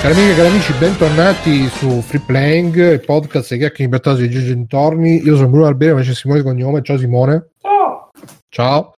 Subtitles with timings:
[0.00, 4.30] Cari amiche e cari amici, bentornati su Free Playing, il podcast di chiacchiere libertà di
[4.30, 5.22] Gigi Intorni.
[5.22, 6.82] Io sono Bruno Albero, ma c'è Simone di cognome.
[6.82, 7.50] Ciao Simone.
[7.60, 8.08] Ciao.
[8.48, 8.92] Ciao.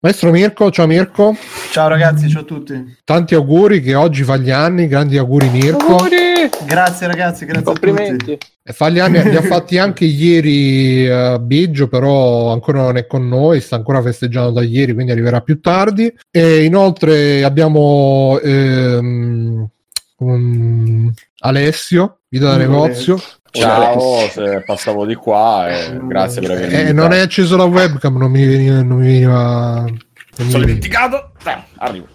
[0.00, 1.36] Maestro Mirko, ciao Mirko.
[1.70, 2.96] Ciao ragazzi, ciao a tutti.
[3.04, 5.98] Tanti auguri che oggi fa gli anni, grandi auguri Mirko.
[5.98, 6.50] Auguri.
[6.66, 8.32] Grazie ragazzi, grazie Complimenti.
[8.32, 8.46] a tutti.
[8.64, 13.06] E fa gli anni, li ha fatti anche ieri uh, Biggio, però ancora non è
[13.06, 16.12] con noi, sta ancora festeggiando da ieri, quindi arriverà più tardi.
[16.32, 19.68] E inoltre abbiamo ehm,
[20.24, 23.20] um, Alessio, vita da negozio.
[23.50, 28.16] Ciao, se passavo di qua e grazie per avermi Eh, non è acceso la webcam,
[28.16, 28.82] non mi veniva.
[28.82, 29.98] Non mi veniva non mi
[30.34, 30.64] Sono veniva.
[30.66, 31.32] dimenticato.
[31.44, 32.06] Eh, arrivo.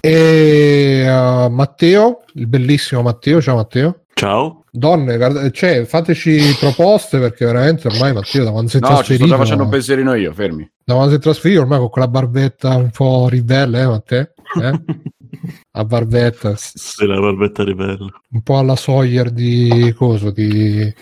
[0.00, 4.00] E uh, Matteo, il bellissimo Matteo, ciao Matteo.
[4.12, 4.64] Ciao.
[4.70, 8.92] Donne, guarda- cioè, fateci proposte perché veramente ormai Matteo da quando si è No, ci
[8.92, 10.70] sto trasferito, già facendo un pensierino io, fermi.
[10.84, 14.28] da quando si è trasferito ormai con quella barbetta un po' ribelle, eh, Matteo?
[14.60, 14.80] Eh?
[15.72, 18.10] La barbetta, s- s- Sei la barbetta ribelle.
[18.30, 20.92] un po' alla Sawyer di coso, di,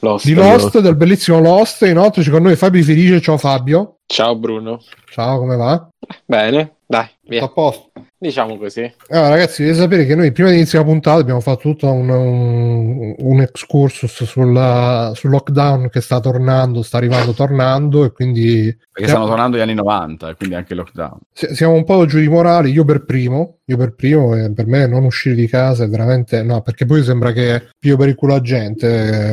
[0.00, 0.26] Lost.
[0.26, 1.82] di Lost, del bellissimo Lost.
[1.82, 3.96] Inoltre c'è con noi Fabio Felice, ciao Fabio.
[4.06, 4.80] Ciao Bruno.
[5.10, 5.88] Ciao, come va?
[6.24, 7.44] Bene, dai, via.
[7.44, 7.90] a posto.
[8.20, 8.92] Diciamo così.
[9.10, 12.08] Allora, ragazzi, dovete sapere che noi prima di iniziare la puntata abbiamo fatto tutto un,
[12.08, 19.08] un, un excursus sulla- sul lockdown che sta tornando, sta arrivando tornando e quindi Perché
[19.08, 21.18] stanno tornando gli anni 90 e quindi anche il lockdown.
[21.32, 24.66] si- siamo un po' giù di morale, io per primo, io per primo e per
[24.66, 28.14] me non uscire di casa è veramente no, perché poi sembra che io per il
[28.16, 28.86] culo a gente,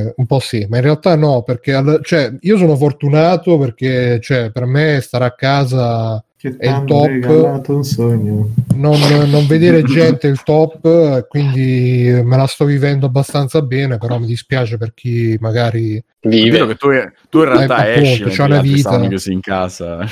[0.09, 4.19] eh, un po' sì, ma in realtà no, perché al- cioè, io sono fortunato perché
[4.21, 7.67] cioè, per me stare a casa Che È il top.
[7.69, 8.49] un sogno.
[8.75, 14.19] non, non vedere gente è il top, quindi me la sto vivendo abbastanza bene, però
[14.19, 16.03] mi dispiace per chi magari...
[16.19, 16.67] Vedo Vive.
[16.67, 16.87] che tu,
[17.29, 18.77] tu in realtà esci, gli una vita.
[18.77, 20.05] stavano chiusi in casa.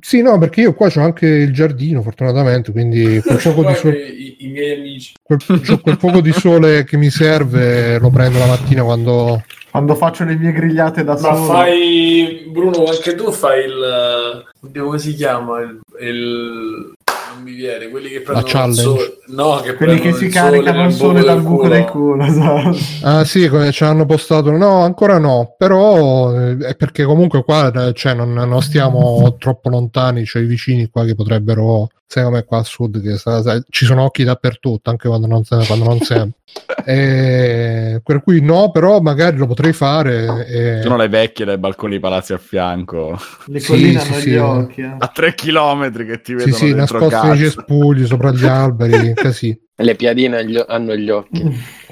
[0.00, 3.98] Sì, no, perché io qua c'ho anche il giardino, fortunatamente, quindi quel poco di sole,
[4.06, 5.14] i, i miei amici.
[5.22, 9.42] quel, c'ho quel poco di sole che mi serve lo prendo la mattina quando...
[9.70, 11.44] Quando faccio le mie grigliate da Ma solo.
[11.44, 14.44] fai, Bruno, anche tu fai il.
[14.62, 15.60] Oddio, come si chiama?
[15.60, 15.80] Il.
[16.00, 16.94] il-
[17.36, 18.82] non mi viene, quelli che prendono il challenge.
[18.82, 19.18] sole.
[19.26, 22.24] No, che Quelli che si caricano il sole dal buco del culo.
[22.24, 22.76] Esatto.
[23.02, 27.70] Ah sì, come ci hanno postato, no, ancora no, però eh, è perché comunque qua
[27.70, 32.44] eh, cioè, non, non stiamo troppo lontani, cioè i vicini qua che potrebbero, sai come
[32.44, 36.00] qua a sud, che sa- sa- ci sono occhi dappertutto, anche quando non, quando non
[36.00, 36.38] sempre.
[36.86, 40.46] E, per cui no, però magari lo potrei fare.
[40.46, 43.18] e- Sono le vecchie dai balconi dei palazzi a fianco.
[43.46, 44.30] Le Sì, colline sì, hanno sì.
[44.30, 44.80] gli occhi.
[44.82, 44.94] eh.
[44.98, 49.12] A tre chilometri che ti Sì, vedono sì, dentro nascosti nei cespugli, sopra gli alberi,
[49.20, 49.60] così.
[49.78, 51.44] Le piadine agli- hanno gli occhi.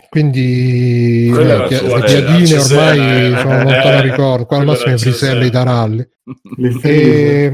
[0.08, 3.38] Quindi eh, pia- le eh, piadine ormai eh.
[3.38, 6.08] sono lontano ricordo, qua al massimo i friselle, i taralli.
[6.56, 6.78] Le.
[6.82, 7.50] E,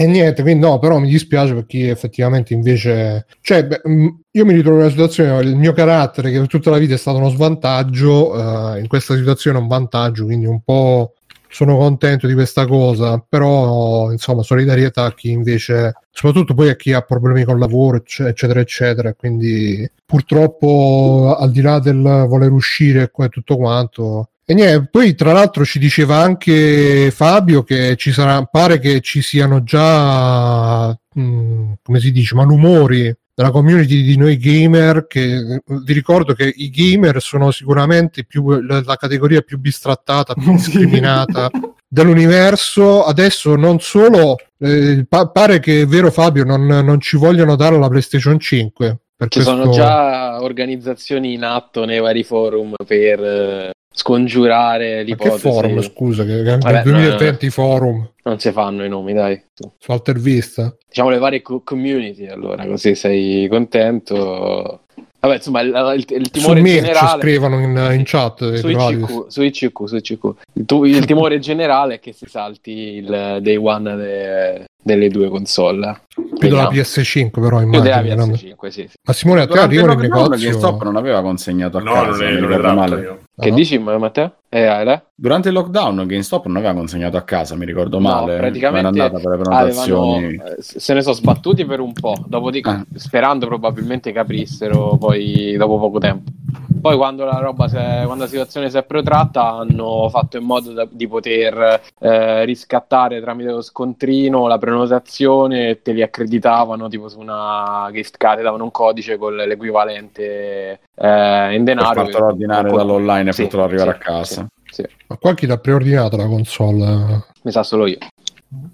[0.00, 3.26] e niente, quindi no, però mi dispiace per chi effettivamente invece...
[3.40, 6.70] Cioè, beh, mh, io mi ritrovo in una situazione, il mio carattere che per tutta
[6.70, 10.60] la vita è stato uno svantaggio, eh, in questa situazione è un vantaggio, quindi un
[10.60, 11.14] po'
[11.48, 16.92] sono contento di questa cosa, però insomma solidarietà a chi invece, soprattutto poi a chi
[16.92, 23.10] ha problemi col lavoro, ecc- eccetera, eccetera, quindi purtroppo al di là del voler uscire
[23.12, 24.28] e tutto quanto...
[24.50, 29.20] E niente, poi tra l'altro ci diceva anche Fabio che ci sarà, pare che ci
[29.20, 36.32] siano già, mh, come si dice, malumori della community di noi gamer che vi ricordo
[36.32, 41.50] che i gamer sono sicuramente più, la, la categoria più bistrattata, più discriminata
[41.86, 43.04] dell'universo.
[43.04, 47.78] Adesso non solo, eh, pa- pare che è vero Fabio, non, non ci vogliono dare
[47.78, 48.98] la PlayStation 5.
[49.14, 54.96] Per Ci sono questo- già organizzazioni in atto nei vari forum per eh, scongiurare Ma
[54.98, 55.38] che l'ipotesi.
[55.38, 59.42] forum, scusa, che Vabbè, nel 2020 forum Non si fanno i nomi, dai.
[59.54, 59.70] su.
[59.78, 60.74] su Alter Vista.
[60.88, 64.82] Diciamo le varie co- community, allora, così sei contento.
[65.20, 67.20] Vabbè, insomma, il, il- il Su timore me ci generale...
[67.20, 68.40] scrivono in, in chat.
[68.42, 70.24] eh, su trovate- ICQ, su ICQ, su ICQ.
[70.52, 75.28] Il, tu- il timore generale è che si salti il day one de- delle due
[75.28, 76.02] console.
[76.14, 76.70] più della Vediamo.
[76.70, 78.26] PS5 però Più della immagino.
[78.26, 78.32] no?
[78.32, 78.96] PS5, sì, sì.
[79.04, 80.50] Ma Simone a te arrivano lockdown negozio?
[80.50, 83.00] GameStop non aveva consegnato a No, casa, non non ratto male.
[83.00, 83.18] io.
[83.40, 83.56] Che no?
[83.56, 84.32] dici, Ma- Matteo?
[84.48, 85.04] Eh, Ale?
[85.14, 88.36] Durante il lockdown GameStop non aveva consegnato a casa, mi ricordo No, male.
[88.38, 90.34] praticamente Ma era andata per le Avevano, prenotazioni.
[90.34, 92.84] eh, se ne sono sbattuti per un po', dopodiché Ah.
[92.94, 96.30] sperando probabilmente che aprissero poi dopo poco tempo.
[96.80, 100.44] Poi quando la roba si è- quando la situazione si è protratta hanno fatto in
[100.44, 106.88] modo da- di poter eh, riscattare tramite lo scontrino la prenotazione e te li accreditavano
[106.88, 111.94] tipo su una gift card, davano un codice con l'equivalente eh, in Per denaro.
[112.04, 114.46] fartelo ordinare dall'online e Sì, fartelo arrivare sì, a casa.
[114.70, 114.88] sì, sì.
[115.08, 117.24] Ma qua chi l'ha preordinato la console?
[117.42, 117.98] mi sa solo io.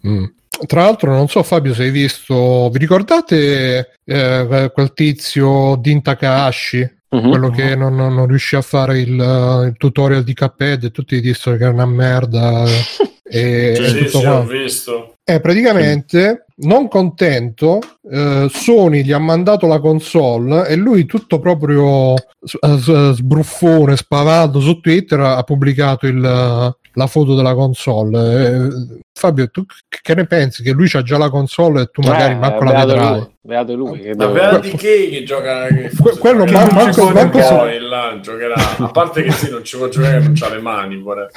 [0.06, 0.24] Mm.
[0.66, 7.02] Tra l'altro, non so, Fabio, se hai visto, vi ricordate eh, quel tizio Din Takahashi?
[7.14, 7.28] Mhm.
[7.30, 10.90] Quello che non, non- non riuscì a fare il, uh, il tutorial di Cuphead e
[10.90, 12.82] tutti dissero che era una merda e,
[13.78, 15.14] e Sì, tutto sì, ho visto.
[15.24, 17.78] E praticamente, non contento,
[18.10, 24.60] eh, Sony gli ha mandato la console e lui tutto proprio s- s- sbruffone, spavato
[24.60, 28.46] su Twitter ha pubblicato il, la foto della console.
[28.46, 28.68] Eh,
[29.12, 29.64] Fabio, tu
[30.02, 30.62] che ne pensi?
[30.62, 33.12] Che lui c'ha già la console e tu magari Eh, manco la beato vedrai?
[33.18, 36.68] lui, beato lui che Ma beata di che che gioca che Que- quello che non
[36.72, 40.32] manco- manco se- poi là giocherà a parte che sì non ci può giocare non
[40.34, 41.30] c'ha le mani pure.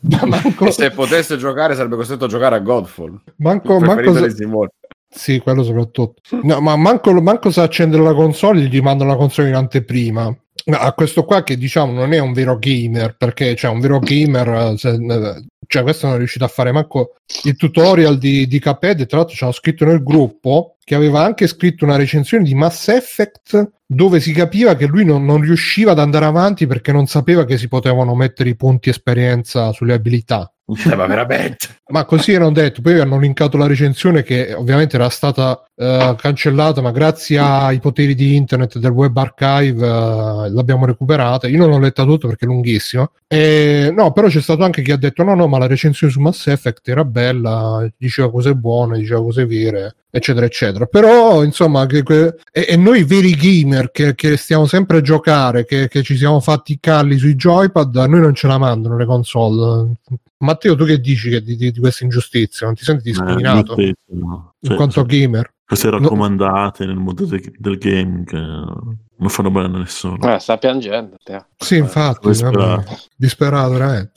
[0.00, 3.18] Ma manco, E se potesse giocare sarebbe costretto a giocare a Godfall.
[3.36, 4.70] manco, manco Simone.
[5.08, 6.20] Sì, quello soprattutto.
[6.42, 10.36] No, ma manco, manco sa accendere la console, gli mandano la console in anteprima.
[10.68, 14.76] A questo qua che diciamo non è un vero gamer, perché cioè un vero gamer,
[14.76, 14.98] se-
[15.68, 17.14] cioè questo non è riuscito a fare manco
[17.44, 21.46] il tutorial di, di Cuphead, e tra l'altro c'era scritto nel gruppo che aveva anche
[21.46, 25.98] scritto una recensione di Mass Effect dove si capiva che lui non, non riusciva ad
[26.00, 30.50] andare avanti perché non sapeva che si potevano mettere i punti esperienza sulle abilità.
[30.66, 31.68] Eh, ma veramente.
[31.88, 36.80] Ma così hanno detto, poi hanno linkato la recensione che ovviamente era stata eh, cancellata,
[36.80, 41.46] ma grazie ai poteri di internet e del web archive eh, l'abbiamo recuperata.
[41.48, 43.08] Io non l'ho letta tutto perché è lunghissima.
[43.28, 46.20] E, no, però c'è stato anche chi ha detto: no, no, ma la recensione su
[46.20, 50.86] Mass Effect era bella, diceva cose buone, diceva cose vere, eccetera, eccetera.
[50.86, 55.66] Però, insomma, che, que- e, e noi veri gamer che, che stiamo sempre a giocare,
[55.66, 58.96] che, che ci siamo fatti i calli sui joypad, a noi non ce la mandano
[58.96, 59.92] le console.
[60.38, 62.66] Matteo, tu che dici di, di- di questa ingiustizia?
[62.66, 63.94] Non ti senti discriminato Eh.
[64.72, 65.54] In Cioè, quanto gamer?
[65.66, 70.18] queste no- raccomandate nel mondo de- del gaming eh, non fanno bene a nessuno.
[70.32, 71.16] Eh, sta piangendo.
[71.24, 71.44] te.
[71.56, 72.58] Sì, infatti, Disperato.
[72.58, 72.84] vabbè,
[73.16, 74.12] disperato veramente.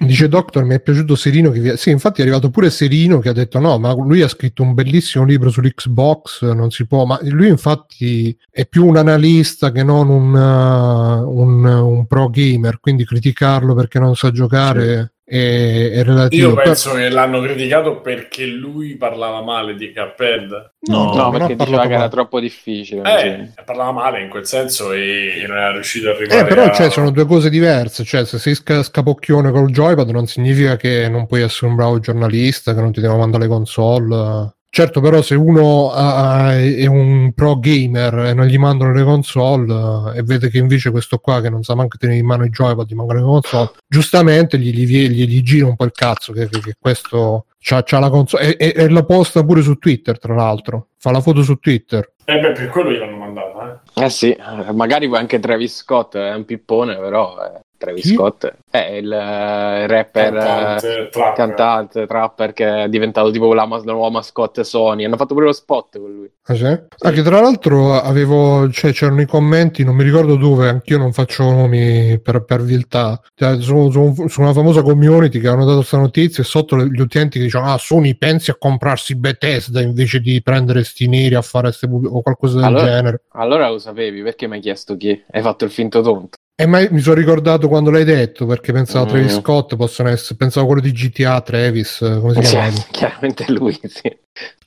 [0.00, 3.28] Dice Doctor, mi è piaciuto Serino che vi- Sì, infatti è arrivato pure Serino che
[3.28, 7.18] ha detto no, ma lui ha scritto un bellissimo libro sull'Xbox, non si può, ma
[7.22, 13.04] lui infatti è più un analista che non un, uh, un, un pro gamer, quindi
[13.04, 16.48] criticarlo perché non sa giocare è, è relativo.
[16.48, 20.72] Io penso che l'hanno criticato perché lui parlava male di Cuphead.
[20.88, 23.02] No, No, perché diceva che era troppo difficile.
[23.22, 26.72] Eh, parlava male in quel senso e, non era riuscito a arrivare Eh, però a...
[26.72, 28.04] cioè, sono due cose diverse.
[28.04, 32.00] Cioè, se sei sca- scapocchione col joypad non significa che non puoi essere un bravo
[32.00, 34.56] giornalista, che non ti devono mandare le console.
[34.78, 40.12] Certo, però, se uno ha- è un pro gamer e non gli mandano le console
[40.14, 42.48] eh, e vede che invece questo qua che non sa manco tenere in mano i
[42.48, 46.32] joypad gli mancano le console, giustamente gli, gli, gli- gli gira un po' il cazzo
[46.32, 49.74] che, che- che questo c'ha, c'ha la console e, e- e la posta pure su
[49.78, 50.90] Twitter, tra l'altro.
[50.96, 52.12] Fa la foto su Twitter.
[52.24, 54.04] Eh beh, per quello gliel'hanno mandata, eh.
[54.04, 58.14] Eh sì, eh, magari poi anche Travis Scott è un pippone, però eh, Travis Chi?
[58.14, 61.32] Scott è il eh, rapper, eh, Cantante, trapper.
[61.34, 65.04] cantante, trapper che è diventato tipo la, mas- la nuova mascotte Sony.
[65.04, 66.30] Hanno fatto pure lo spot con lui.
[66.46, 66.64] Ah, sì?
[66.64, 71.12] Ah, che tra l'altro avevo, cioè, c'erano i commenti, non mi ricordo dove, anch'io non
[71.12, 75.76] faccio nomi per, per viltà, cioè, su, su- su una famosa community che hanno dato
[75.76, 80.18] questa notizia e sotto gli utenti che dicevano, ah, Sony pensi a comprarsi Bethesda invece
[80.20, 83.22] di prendere sti neri a fare ste pub- o qualcosa del Allora- genere.
[83.32, 85.22] Allora lo sapevi, perché mi hai chiesto chi?
[85.30, 86.36] Hai fatto il finto tonto.
[86.60, 89.10] E mai mi sono ricordato quando l'hai detto, perché pensavo a Mm.
[89.10, 92.70] Travis Scott possono essere, pensavo quello di GTA, Travis, eh, come si Sì, chiama?
[92.90, 94.18] chiaramente lui, sì.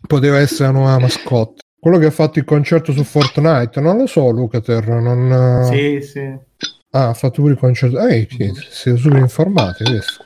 [0.07, 1.59] Poteva essere la nuova mascotte.
[1.77, 5.66] Quello che ha fatto il concerto su Fortnite, non lo so, Lucater, non...
[5.69, 6.33] Sì, sì.
[6.92, 7.99] Ah, ha fatto pure il concerto.
[8.07, 9.83] Eh, sì, siete super informati.
[9.83, 10.23] questo.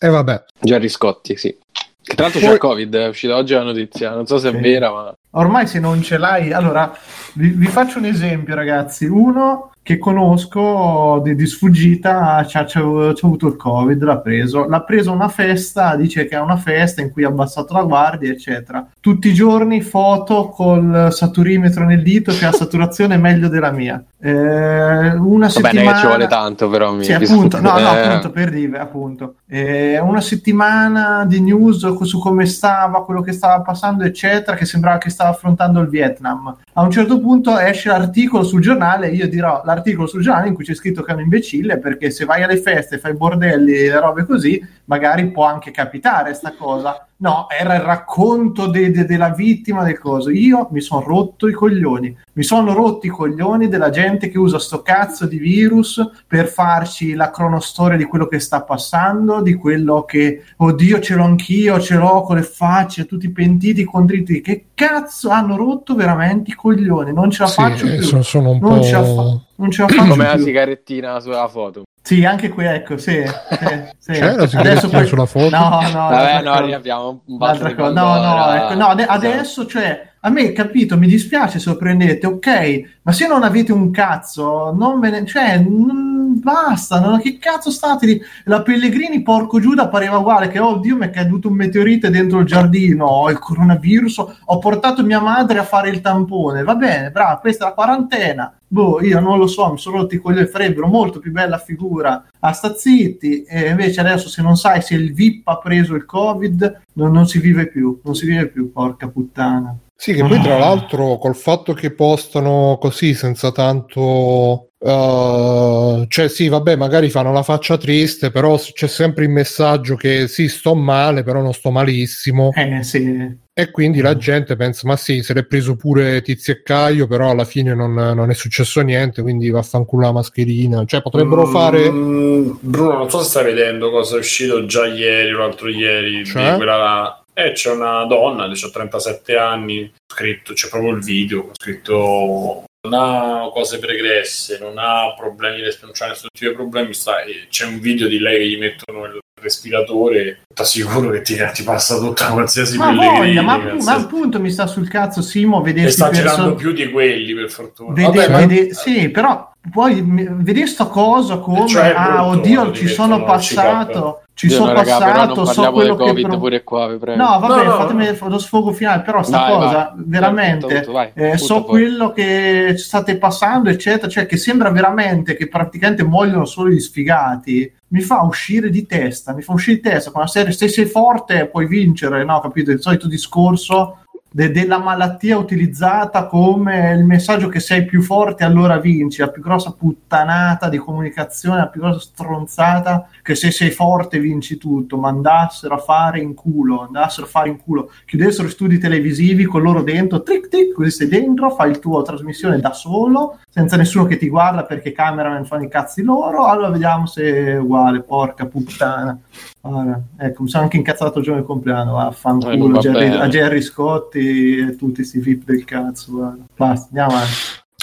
[0.00, 1.56] E vabbè, Gerry Scotti, sì.
[2.02, 4.48] Che tra l'altro Poi- c'è il Covid, è uscita oggi la notizia, non so se
[4.48, 4.58] è Sì.
[4.58, 5.12] vera, ma...
[5.32, 6.90] Ormai se non ce l'hai, allora
[7.38, 9.06] vi, vi faccio un esempio, ragazzi.
[9.06, 14.66] Uno che conosco di, di sfuggita c'ha, c'ha- c'ha avuto il Covid, l'ha preso.
[14.68, 17.84] L'ha preso a una festa, dice che è una festa in cui ha abbassato la
[17.84, 18.86] guardia, eccetera.
[19.00, 24.02] Tutti i giorni foto col saturimetro nel dito che ha saturazione meglio della mia.
[24.20, 25.98] Eh, una bene settimana.
[25.98, 29.34] ci vuole tanto, però mi Sì, appunto, no, no, Eh, appunto per dire, appunto.
[29.46, 34.98] Eh, una settimana di news su come stava, quello che stava passando, eccetera, che sembrava
[34.98, 36.54] che stava affrontando il Vietnam.
[36.78, 40.62] A un certo punto esce l'articolo sul giornale, io dirò l'articolo sul giornale in cui
[40.62, 44.24] c'è scritto che è un imbecille, perché se vai alle feste, fai bordelli e robe
[44.24, 47.07] così, magari può anche capitare sta cosa.
[47.20, 50.30] No, era il racconto de- de- della vittima del coso.
[50.30, 52.16] Io mi sono rotto i coglioni.
[52.34, 57.14] Mi sono rotti i coglioni della gente che usa sto cazzo di virus per farci
[57.14, 61.96] la cronostoria di quello che sta passando, di quello che, oddio, ce l'ho anch'io, ce
[61.96, 64.40] l'ho con le facce, tutti pentiti, contriti.
[64.40, 67.12] Che cazzo hanno rotto veramente i coglioni?
[67.12, 68.02] Non ce la sì, faccio eh, più.
[68.02, 68.82] sono, sono un Non po'.
[68.84, 70.44] ce la fa- non ce la faccio Come la più.
[70.44, 71.82] sigarettina sulla foto.
[72.08, 73.22] Sì, anche qui, ecco, sì.
[73.22, 74.12] sì, sì.
[74.12, 75.50] C'è la segreteria sulla foto?
[75.50, 77.36] No, no, Vabbè, no, arriviamo un
[77.66, 77.90] di cosa.
[77.90, 82.26] No, no, ecco, no, ade- adesso, cioè, a me, capito, mi dispiace se lo prendete,
[82.26, 85.24] ok, ma se non avete un cazzo, non ve ne...
[85.24, 88.20] cioè, non- basta, non- che cazzo state lì?
[88.44, 92.40] La Pellegrini, porco Giuda, pareva uguale, che, oh Dio, mi è caduto un meteorite dentro
[92.40, 97.10] il giardino, ho il coronavirus, ho portato mia madre a fare il tampone, va bene,
[97.10, 98.52] bravo, questa è la quarantena.
[98.70, 102.24] Boh, io non lo so, mi sono rotti i coglioni, farebbero molto più bella figura
[102.40, 106.04] a sta zitti, e invece adesso se non sai se il VIP ha preso il
[106.04, 109.74] Covid, non, non si vive più, non si vive più, porca puttana.
[110.00, 114.68] Sì, che poi tra l'altro col fatto che postano così senza tanto...
[114.78, 120.28] eh, cioè sì, vabbè, magari fanno la faccia triste, però c'è sempre il messaggio che
[120.28, 122.52] sì, sto male, però non sto malissimo.
[122.54, 126.62] Eh sì, E quindi la gente pensa, ma sì, se l'è preso pure Tizio e
[126.62, 130.84] Caio, però alla fine non, non è successo niente, quindi vaffanculo la mascherina.
[130.84, 131.90] Cioè potrebbero fare...
[131.90, 136.24] Mm, Bruno, non so se stai vedendo cosa è uscito già ieri o l'altro ieri.
[136.24, 136.52] Cioè?
[136.52, 137.17] Di quella...
[137.38, 143.48] Eh, c'è una donna, ha 37 anni, scritto, c'è proprio il video, scritto non ha
[143.52, 147.78] cose pregresse, non ha problemi, non c'ha nessun tipo di problemi, sta- e c'è un
[147.78, 152.26] video di lei che gli mettono il respiratore, ti assicuro che ti, ti passa tutta
[152.32, 155.92] qualsiasi ma pellegrino, voglia, ma, qualsiasi- ma appunto mi sta sul cazzo Simo e vedersi
[155.96, 157.92] sta girando perso- più di quelli per fortuna.
[157.94, 162.72] Vede, Vabbè, ma- vede- sì, però poi vedere sto coso come Cioè, ah, brutto oddio,
[162.72, 166.26] ci sono passato, ci sono no, raga, però passato, non so quello del che Covid
[166.28, 167.20] pro- pure qua, vi prego.
[167.22, 167.76] No, vabbè, No, no.
[167.78, 170.04] fatemi lo sfogo finale, però sta Vai, cosa, vai.
[170.06, 171.10] veramente, Tutto, tutto, vai.
[171.14, 171.66] eh, so fuori.
[171.66, 177.72] quello che state passando, eccetera, cioè che sembra veramente che praticamente muoiono solo gli sfigati,
[177.88, 180.84] mi fa uscire di testa, mi fa uscire di testa, con la serie, se sei
[180.84, 182.70] forte puoi vincere, no, capito?
[182.70, 183.98] Il solito discorso
[184.38, 189.42] de- della malattia utilizzata come il messaggio che sei più forte allora vinci, la più
[189.42, 195.08] grossa puttanata di comunicazione, la più grossa stronzata che se sei forte vinci tutto, ma
[195.08, 199.82] andassero a fare in culo, andassero a fare in culo, chiudessero studi televisivi con loro
[199.82, 204.18] dentro, tric tic, così sei dentro, fai il tuo trasmissione da solo, senza nessuno che
[204.18, 208.46] ti guarda perché i cameraman fanno i cazzi loro, allora vediamo se è uguale, porca
[208.46, 209.18] puttana.
[209.60, 213.20] Guarda, ecco, mi sono anche incazzato il giorno del compleanno, Eh, vaffanculo va Jerry- bene.
[213.20, 216.44] a Jerry Scotti e tutti sti VIP del cazzo, guarda.
[216.56, 217.34] Basta, andiamo avanti.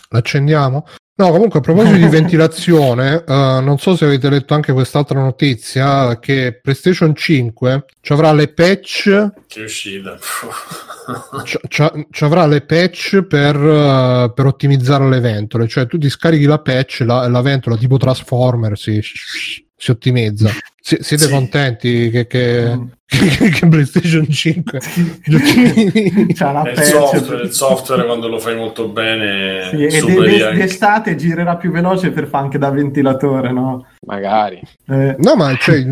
[0.10, 0.86] L'accendiamo?
[1.18, 6.20] No, comunque a proposito di ventilazione, eh, non so se avete letto anche quest'altra notizia,
[6.20, 10.18] che PlayStation 5 ci avrà le patch Che uscita.
[11.70, 16.60] ci- avrà le patch per, eh, per ottimizzare le ventole, cioè tu ti scarichi la
[16.60, 20.50] patch e la, la ventola tipo Transformer si, si ottimizza.
[20.88, 21.32] Si- siete Sì.
[21.32, 22.84] contenti che, che, Mm.
[23.10, 24.80] che- che PlayStation 5
[26.36, 31.56] C'ha la il software, il software quando lo fai molto bene Sì, e d'estate girerà
[31.56, 33.88] più veloce per fare anche da ventilatore, no?
[34.06, 34.62] Magari.
[34.88, 35.84] Eh, No, ma cioè,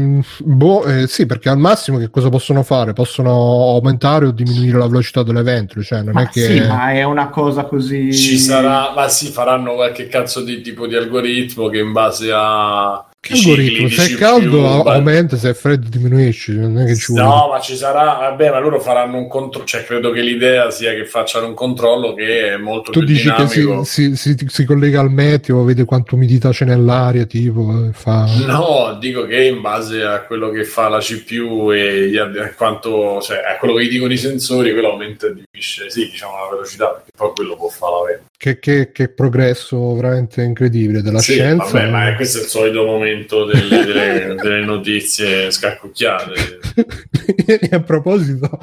[0.43, 2.93] boh, eh, sì, perché al massimo che cosa possono fare?
[2.93, 6.41] Possono aumentare o diminuire la velocità delle ventole, cioè non ma è che...
[6.41, 8.13] sì, ma è una cosa così.
[8.13, 13.03] ci sarà ma sì faranno qualche cazzo di tipo di algoritmo che in base a
[13.25, 13.87] Che algoritmo?
[13.87, 17.23] Se è caldo va- aumenta, se è freddo diminuisce, non è che ci vuole.
[17.23, 20.91] No, ma ci sarà, vabbè, ma loro faranno un controllo, cioè credo che l'idea sia
[20.93, 23.83] che facciano un controllo che è molto Tu più dici che si, dinamico.
[23.85, 28.25] si- si- si collega al meteo, vede quanto umidità c'è nell'aria, tipo, fa...
[28.45, 33.21] No, dico che in base a quello che fa la CPU e gli- a quanto,
[33.21, 36.49] cioè, a quello che gli dicono i sensori, quello aumenta e diminuisce, sì, diciamo la
[36.51, 38.31] velocità, perché poi quello può fare la venta.
[38.43, 41.63] Che, che- che progresso veramente incredibile della Sì, scienza.
[41.71, 46.59] vabbè, ma è- questo è il solito momento delle, delle- delle notizie scaccucchiate.
[47.71, 48.59] a proposito,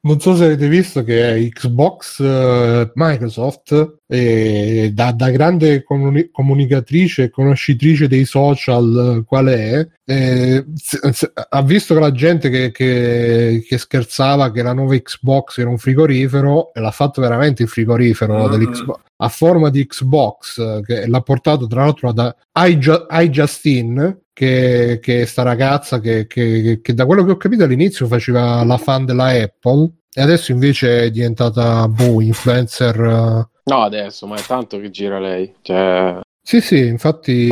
[0.00, 7.30] non so se avete visto che Xbox eh, Microsoft, da, da grande comuni- comunicatrice e
[7.30, 10.64] conoscitrice dei social, eh, qual è, eh,
[11.50, 15.78] ha visto che la gente che, che- che scherzava che la nuova Xbox era un
[15.78, 18.50] frigorifero e l'ha fatto veramente il frigorifero Mhm.
[18.50, 22.34] dell'Xbox a forma di Xbox eh, che l'ha portato tra l'altro da
[22.66, 27.32] I, Ju- I Justine che, che è sta ragazza che, che- che da quello che
[27.32, 32.98] ho capito all'inizio faceva la fan della Apple e adesso invece è diventata boh, influencer
[33.00, 33.48] eh.
[33.62, 35.54] No, adesso, ma è tanto che gira lei.
[35.62, 37.46] Cioè, sì sì infatti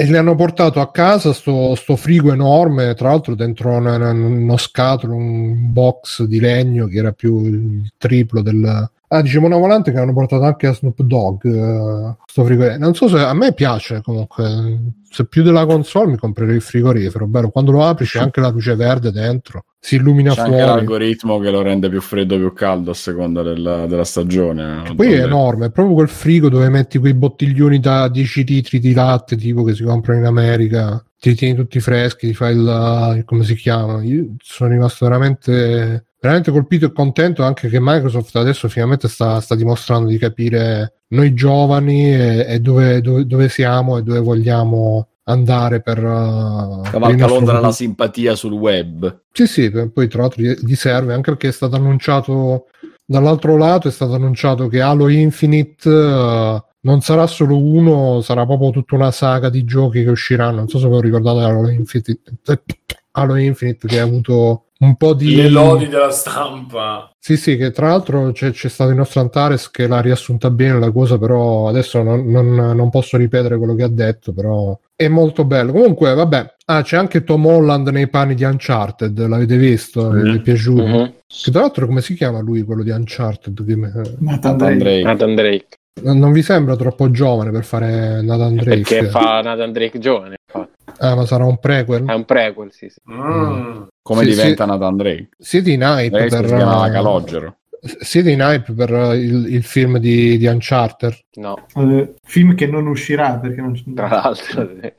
[0.00, 4.56] e le hanno portato a casa sto, sto frigo enorme tra l'altro dentro una- uno
[4.56, 9.90] scatolo un box di legno che era più il triplo del Ah, dice Mona Volante
[9.90, 11.44] che hanno portato anche a Snoop Dogg.
[11.44, 12.78] eh, sto frigorifero.
[12.78, 14.94] Non so se a me piace comunque.
[15.10, 17.24] Se più della console mi comprerei il frigorifero.
[17.24, 20.66] Ovvero, quando lo apri c'è anche la luce verde dentro, si illumina C'è anche fuori.
[20.66, 24.82] l'algoritmo che lo rende più freddo o più caldo a seconda della, della stagione.
[24.84, 28.78] Che poi è enorme, è proprio quel frigo dove metti quei bottiglioni da 10 litri
[28.78, 33.22] di latte tipo che si comprano in America, ti tieni tutti freschi, ti fai il-
[33.24, 34.02] come si chiama.
[34.02, 39.54] Io sono rimasto veramente, veramente colpito e contento anche che Microsoft adesso finalmente sta, sta
[39.54, 45.80] dimostrando di capire noi giovani e, e dove, dove- dove siamo e dove vogliamo andare
[45.80, 49.24] per, uh, Cavalca nostro Londra la simpatia sul web.
[49.30, 52.66] Sì, sì, poi tra l'altro gli, gli serve anche perché è stato annunciato
[53.04, 58.70] dall'altro lato, è stato annunciato che Halo Infinite eh, non sarà solo uno, sarà proprio
[58.70, 60.56] tutta una saga di giochi che usciranno.
[60.56, 62.20] Non so se ve lo ricordate Halo Infinite,
[63.12, 65.34] Halo Infinite che ha avuto un po' di...
[65.34, 67.10] Le lodi della stampa.
[67.18, 70.78] Sì, sì, che tra l'altro c'è, c'è stato il nostro Antares che l'ha riassunta bene
[70.78, 75.08] la cosa, però adesso non, non- non posso ripetere quello che ha detto, però è
[75.08, 75.72] molto bello.
[75.72, 80.10] Comunque, vabbè, ah, c'è anche Tom Holland nei panni di Uncharted, l'avete visto?
[80.10, 80.86] Vi è piaciuto?
[80.86, 81.12] Mhm.
[81.26, 83.58] Che tra l'altro come si chiama lui, quello di Uncharted?
[83.58, 84.76] Nathan Nathan Drake.
[84.78, 85.02] Drake.
[85.02, 85.66] Nathan Drake.
[86.00, 88.82] Non non vi sembra troppo giovane per fare Nathan Drake?
[88.82, 90.36] Perché fa Nathan Drake giovane.
[90.46, 90.76] infatti.
[90.98, 92.04] Ah, ma sarà un prequel?
[92.04, 93.00] È un prequel, sì, sì.
[93.10, 93.82] Mm.
[94.02, 94.70] Come Sì, diventa sì.
[94.70, 95.28] Nathan Drake?
[95.38, 96.48] Siete in hype Drake per...
[96.48, 97.56] si chiama uh, Calogero.
[98.00, 101.16] Siete in hype per uh, il, il film di, di Uncharted?
[101.36, 104.92] No, Eh, film che non uscirà perché non tra l'altro, sì.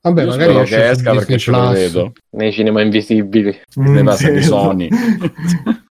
[0.00, 2.12] Vabbè, Io magari esca perché Disney ce lo vedo.
[2.30, 3.58] nei cinema invisibili.
[3.76, 4.48] Nei Mm, passi di sì.
[4.48, 4.88] Sony.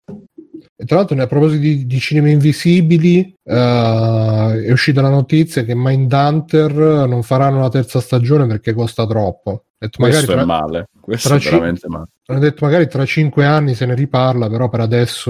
[0.88, 7.06] Tra l'altro, a proposito di, di cinema invisibili, eh, è uscita la notizia che Mindhunter
[7.08, 9.65] non faranno la terza stagione perché costa troppo.
[9.79, 10.89] Detto, Questo è tra, male.
[11.00, 12.08] Questo tra è veramente male.
[12.25, 15.29] hanno detto magari tra cinque anni se ne riparla, però per adesso...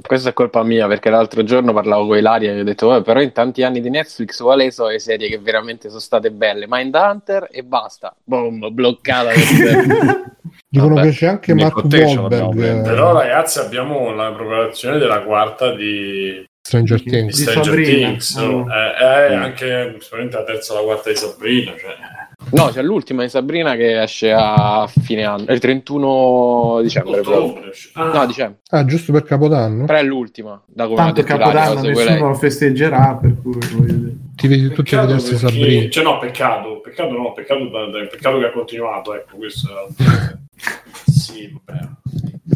[0.00, 3.20] Questa è colpa mia perché l'altro giorno parlavo con Ilaria e ho detto, "Vabbè, però
[3.20, 6.66] in tanti anni di Netflix quali sono le serie che veramente sono state belle?
[6.68, 8.16] Mindhunter e basta.
[8.24, 9.30] Boom, bloccata.
[10.68, 11.08] Dicono Vabbè.
[11.10, 16.98] che c'è anche Mark Wahlberg, eh, Però ragazzi abbiamo la preparazione della quarta di, Stranger
[16.98, 17.40] Di- di Things.
[17.48, 17.74] Stranger.
[17.84, 18.36] Things.
[18.36, 18.66] No?
[18.72, 19.42] Eh, eh, Mm.
[19.42, 21.72] anche sicuramente la terza e la quarta di Sabrina.
[21.78, 21.94] Cioè.
[22.52, 27.20] No, c'è l'ultima di Sabrina che esce a fine anno, il 31 dicembre.
[27.94, 28.60] Ah, No, dicembre.
[28.70, 29.84] Ah, giusto per Capodanno?
[29.86, 31.52] Però è l'ultima, da come Tanto ha detto Ilaria.
[31.54, 32.28] Capodanno segue nessuno lei.
[32.28, 34.24] lo festeggerà, per cui.
[34.36, 35.90] Ti vedi tutti a vedersi perché- Sabrina.
[35.90, 36.80] Cioè, no, peccato.
[36.80, 37.60] Peccato no, peccato,
[38.10, 39.14] peccato che ha continuato.
[39.14, 41.10] Ecco, questo è...
[41.10, 41.88] Sì, vabbè.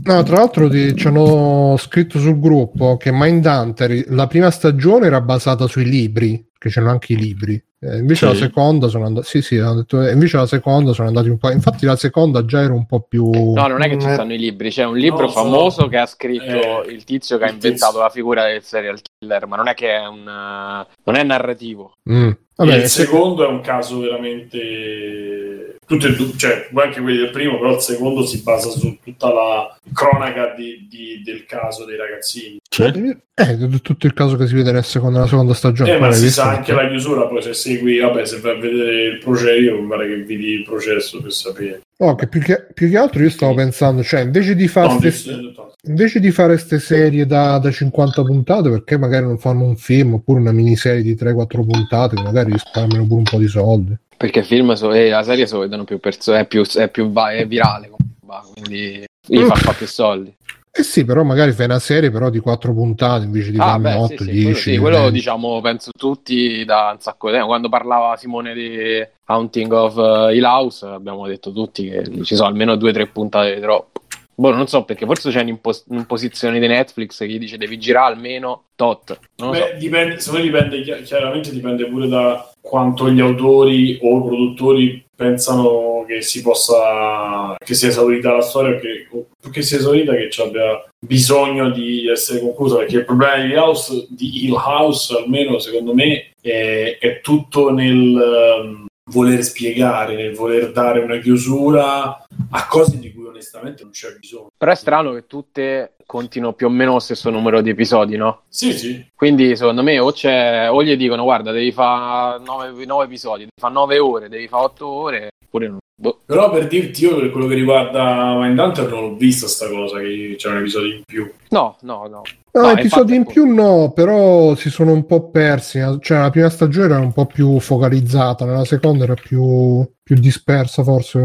[0.04, 5.20] No, tra l'altro ti- ci hanno scritto sul gruppo che Mindhunter, la prima stagione era
[5.20, 7.54] basata sui libri, che c'erano anche i libri.
[7.82, 8.32] Eh, invece Sì.
[8.34, 9.26] la seconda sono andati.
[9.26, 11.50] Sì, sì, hanno detto- eh, invece la seconda sono andati un po'.
[11.50, 13.30] Infatti, la seconda già era un po' più.
[13.30, 15.96] No, non è che ci Mm, stanno i libri, c'è un libro No, famoso che
[15.96, 18.02] ha scritto eh, il tizio che ha il inventato tizio.
[18.04, 21.92] la figura del serial killer, ma non è che è un eh, non è narrativo.
[22.10, 22.30] Mm.
[22.64, 27.30] Vabbè, il se- secondo è un caso veramente tutti e due, cioè anche quelli del
[27.30, 31.96] primo, però il secondo si basa su tutta la cronaca di- di- del caso dei
[31.96, 32.58] ragazzini.
[32.70, 32.82] Sì?
[32.84, 35.94] eh, è tutto il caso che si vede nella seconda, nella seconda stagione.
[35.94, 39.02] Eh, ma si sa anche la chiusura, poi se segui, vabbè, se vai a vedere
[39.04, 41.80] il processo, io mi pare che vedi il processo per sapere.
[42.00, 45.10] No, che più, che, più che altro io stavo pensando, cioè, invece di fare No,
[45.10, 49.64] ste- di- invece di fare queste serie da, da 50 puntate, perché magari non fanno
[49.64, 53.48] un film oppure una miniserie di 3-4 puntate, che magari risparmiano pure un po' di
[53.48, 53.94] soldi.
[54.16, 57.10] Perché il film so- e la serie so vedono più persone, è più, è più
[57.12, 57.90] va- è virale,
[58.24, 60.34] va, quindi gli fa, fa più soldi.
[60.72, 63.82] Eh sì, però magari fai una serie però di 4 puntate invece di Ah, farne
[63.82, 64.42] beh, sì, 8, sì, 10.
[64.42, 65.12] quello, sì, quello 20.
[65.12, 67.48] diciamo penso tutti da un sacco di tempo.
[67.48, 72.48] Quando parlava Simone di Haunting of uh, Hill House, abbiamo detto tutti che ci sono
[72.48, 74.00] almeno due o tre puntate di troppo.
[74.40, 78.14] Boh, non so perché forse c'è un'impos- un'imposizione di Netflix che gli dice devi girare
[78.14, 79.18] almeno tot.
[79.36, 79.60] Non lo so.
[79.72, 84.22] Beh, dipende, secondo me dipende, chi- chiaramente dipende pure da quanto gli autori o i
[84.22, 90.14] produttori pensano che si possa che sia esaurita la storia che, o che sia esaurita
[90.14, 95.14] che ci abbia bisogno di essere conclusa perché il problema di House, di Hill House
[95.14, 102.26] almeno secondo me è, è tutto nel ehm, voler spiegare nel voler dare una chiusura
[102.52, 106.66] a cose di cui onestamente non c'è bisogno Però è strano che tutte contino più
[106.66, 108.42] o meno lo stesso numero di episodi, no?
[108.48, 113.40] sì sì Quindi secondo me o, c'è, o gli dicono guarda devi fare 9, episodi,
[113.40, 115.78] devi fare 9 ore, devi fare 8 ore, oppure no.
[116.00, 116.20] Boh.
[116.24, 120.34] Però per dirti io per quello che riguarda Mindhunter non l'ho vista sta cosa che
[120.38, 121.30] c'è un episodio in più.
[121.50, 122.22] No, no, no.
[122.52, 125.78] No, No, episodi in più no, però si sono un po' persi.
[126.00, 130.82] Cioè, la prima stagione era un po' più focalizzata, nella seconda era più, più dispersa,
[130.82, 131.20] forse.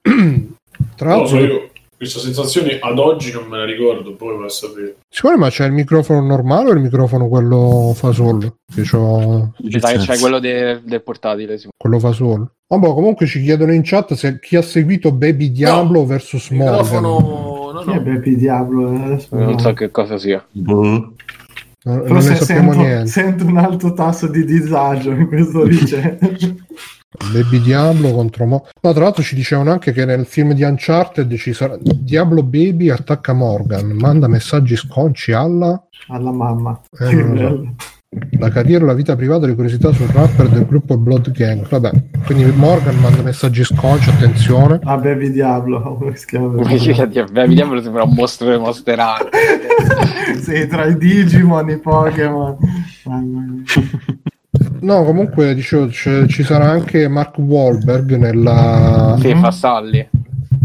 [0.96, 4.36] Tra Non lo so, l'altro, io Questa sensazione ad oggi non me la ricordo, poi
[4.36, 4.96] va a sapere.
[5.08, 8.56] Sicuro, ma c'è il microfono normale o il microfono quello fa solo?
[8.74, 11.56] Che c'ho che c'è quello de- del portatile.
[11.58, 11.68] Sì.
[11.76, 12.50] quello fa solo.
[12.66, 16.80] Vabbè, comunque ci chiedono in chat se chi ha seguito Baby Diablo versus Il Morgan.
[16.80, 17.72] microfono...
[17.74, 18.00] No, Chi è no.
[18.00, 18.92] Baby Diablo?
[18.92, 19.58] Eh, Adesso Non no.
[19.58, 20.44] so che cosa sia.
[20.50, 20.82] Boh.
[20.82, 21.14] Non,
[21.82, 23.10] Però non ne sappiamo sento, niente.
[23.10, 26.16] sento un alto tasso di disagio in questo liceo.
[27.32, 31.34] Baby Diablo contro Mo- No, tra l'altro ci dicevano anche che nel film di Uncharted
[31.36, 36.80] ci sarà Diablo Baby attacca Morgan, manda messaggi sconci alla Alla mamma.
[36.98, 37.72] Eh,
[38.38, 41.66] la carriera, la vita privata le curiosità sul rapper del gruppo Blood Gang.
[41.66, 41.90] Vabbè,
[42.24, 44.78] quindi Morgan manda messaggi sconci, attenzione.
[44.84, 45.80] Ah, Baby Diablo.
[45.98, 46.62] come si chiama?
[46.62, 50.38] Beh, vediamo sembra un mostro di Monster Hunter.
[50.40, 52.56] sì, tra i Digimon, i Pokémon.
[54.84, 59.16] No, comunque dicevo, c'è- ci sarà anche Mark Wahlberg nella...
[59.18, 60.06] Sì, fa Sally.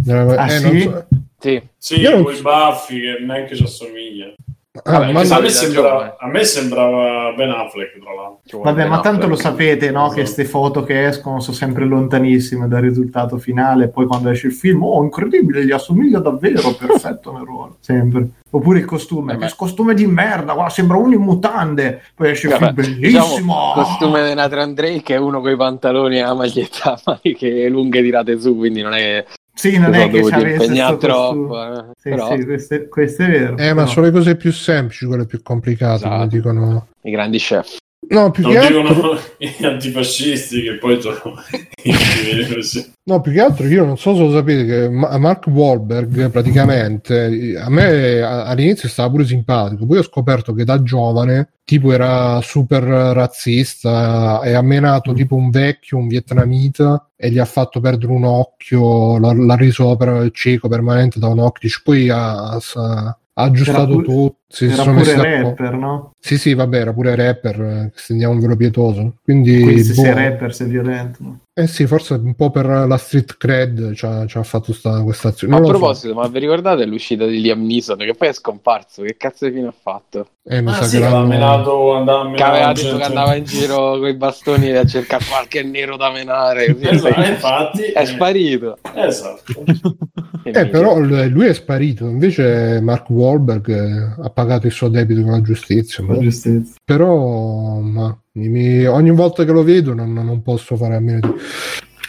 [0.04, 0.82] nella- Ah, eh, non sì?
[0.82, 1.06] so-
[1.40, 1.62] Sì.
[1.78, 4.34] Sì, Io non con i so- baffi che neanche ci assomiglia.
[4.84, 8.60] Ah, Vabbè, ma- a, me sembra- a me sembrava Ben Affleck, tra l'altro.
[8.62, 9.42] Vabbè, Ben ma tanto lo Affleck.
[9.52, 10.10] sapete, no?
[10.10, 13.88] Che queste foto che escono sono sempre lontanissime dal risultato finale.
[13.90, 17.78] Poi quando esce il film, oh, incredibile, gli assomiglia davvero, perfetto nel ruolo.
[17.80, 18.30] Sempre.
[18.52, 22.02] Oppure il costume, che costume di merda, guarda, sembra uno in mutande.
[22.16, 23.24] Poi esce il film Vabbè, bellissimo.
[23.28, 27.02] diciamo, il costume di Nathan Drake è uno con i pantaloni e la maglietta a
[27.06, 29.26] maniche lunghe tirate su, quindi non è che
[29.60, 31.62] Sì, non è che ci avesse troppo.
[31.62, 31.86] eh.
[31.98, 33.58] Sì, Però sì, questo è, questo è vero.
[33.58, 33.88] Eh, ma No.
[33.88, 36.16] sono le cose più semplici, quelle più complicate, Esatto.
[36.16, 36.88] come dicono.
[37.02, 37.76] i grandi chef.
[38.08, 38.82] No, più Lo che altro...
[38.82, 41.36] dicono gli antifascisti che poi sono.
[43.04, 47.56] No, più che altro io non so se lo sapete che Ma- Mark Wahlberg praticamente
[47.58, 52.84] a me all'inizio stava pure simpatico, poi ho scoperto che da giovane tipo era super
[52.84, 58.24] razzista e ha menato tipo un vecchio, un vietnamita e gli ha fatto perdere un
[58.26, 64.39] occhio, l'ha, l'ha reso per- cieco permanente da un occhio, poi ha, ha- aggiustato tutto.
[64.52, 66.12] Si Era sono pure rapper, no?
[66.20, 69.14] Sì, sì, vabbè, era pure rapper, eh, stendiamo un velo pietoso.
[69.24, 70.02] Quindi, Quindi se boh.
[70.02, 71.18] sei rapper sei violento.
[71.22, 71.40] no?
[71.54, 75.02] Eh sì, forse un po' per la street cred ci ha, ci ha fatto sta,
[75.04, 75.56] questa azione.
[75.56, 75.72] a lo so.
[75.72, 79.02] proposito, ma vi ricordate l'uscita di Liam Neeson che poi è scomparso?
[79.04, 80.28] Che cazzo di fine ha fatto?
[80.44, 83.04] Eh, mi Ah sa sì, che l'hanno- menato, andava a Che menare aveva detto che
[83.04, 86.74] andava in giro con i bastoni a cercare qualche nero da menare.
[86.74, 87.82] Così Esatto, infatti.
[87.84, 88.78] è sparito.
[88.96, 89.64] Esatto.
[90.42, 95.32] Eh, però lui è sparito, invece Mark Wahlberg eh, ha pagato il suo debito con
[95.32, 96.04] la giustizia.
[96.08, 96.76] La giustizia.
[96.84, 101.34] Però ma, mi- ogni volta che lo vedo non, non posso fare a meno di...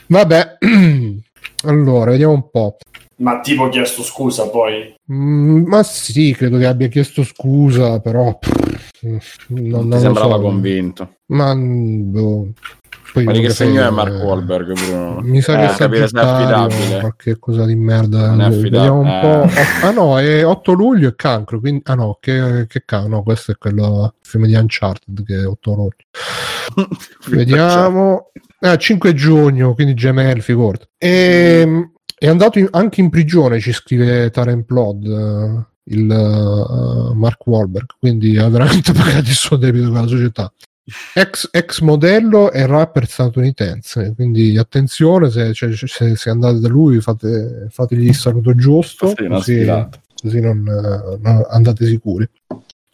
[0.07, 0.59] Vabbè,
[1.65, 2.77] allora, vediamo un po'.
[3.17, 4.95] Ma tipo ho chiesto scusa poi.
[5.13, 8.39] Mm, ma sì, credo che abbia chiesto scusa, però...
[8.39, 10.41] pff, non, Non non sembrava so.
[10.41, 11.15] convinto.
[11.27, 11.53] Ma...
[11.55, 12.49] mm, boh.
[13.13, 15.21] Poi Ma di che segno è Mark Wahlberg, Bruno?
[15.23, 17.01] Mi sa Eh, che è capire se è Sagittario, affidabile.
[17.01, 18.29] qualche cosa di merda.
[18.31, 19.87] Non è Vediamo un po'.
[19.87, 21.59] Ah no, è 8 luglio e cancro.
[21.61, 21.83] Quindi...
[21.87, 23.09] Ah no, che, che cancro?
[23.09, 25.97] No, questo è quello il film di Uncharted che è 8 luglio.
[27.29, 28.31] Vediamo.
[28.61, 30.87] Ah, 5 giugno, quindi gemelli, figurati.
[30.99, 37.47] E, è andato in- anche in prigione, ci scrive Taren Plod, eh, il eh, Mark
[37.47, 40.53] Wahlberg, quindi ha veramente pagato il suo debito con la società.
[41.15, 47.01] Ex, ex modello e rapper statunitense, quindi attenzione se, cioè, se, se andate da lui
[47.01, 49.65] fate, fategli il saluto giusto, Sì, così,
[50.21, 52.29] così non, eh, non andate sicuri.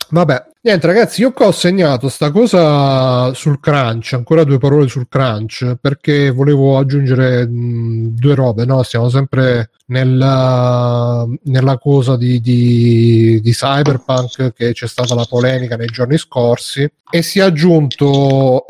[0.09, 5.09] Vabbè, niente ragazzi, io qua ho segnato sta cosa sul crunch, ancora due parole sul
[5.09, 8.85] crunch, perché volevo aggiungere mh, due robe, no?
[8.85, 15.89] Siamo sempre nella, nella cosa di, di, di Cyberpunk che c'è stata la polemica nei
[15.89, 18.65] giorni scorsi e si è aggiunto,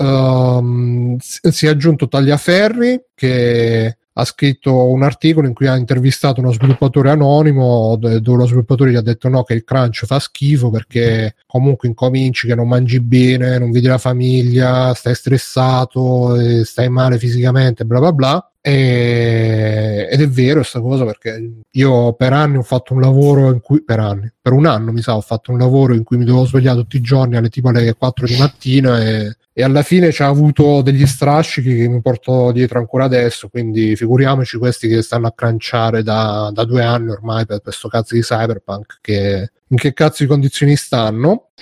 [1.19, 6.51] si si è aggiunto Tagliaferri che ha scritto un articolo in cui ha intervistato uno
[6.51, 11.35] sviluppatore anonimo dove lo sviluppatore gli ha detto no che il crunch fa schifo perché
[11.47, 17.19] comunque incominci che non mangi bene, non vedi la famiglia, stai stressato, e stai male
[17.19, 18.51] fisicamente, bla bla bla.
[18.61, 23.83] Ed è vero questa cosa perché io per anni ho fatto un lavoro in cui
[23.85, 26.47] per anni, per un anno mi sa, ho fatto un lavoro in cui mi dovevo
[26.47, 30.23] svegliare tutti i giorni alle tipo alle 4 di mattina e, e alla fine ci
[30.23, 35.29] ha avuto degli strascichi che mi porto dietro ancora adesso, quindi figuriamoci questi che stanno
[35.29, 39.95] a cranciare da, da due anni ormai per questo cazzo di cyberpunk che in che
[39.95, 41.53] cazzo di condizioni stanno.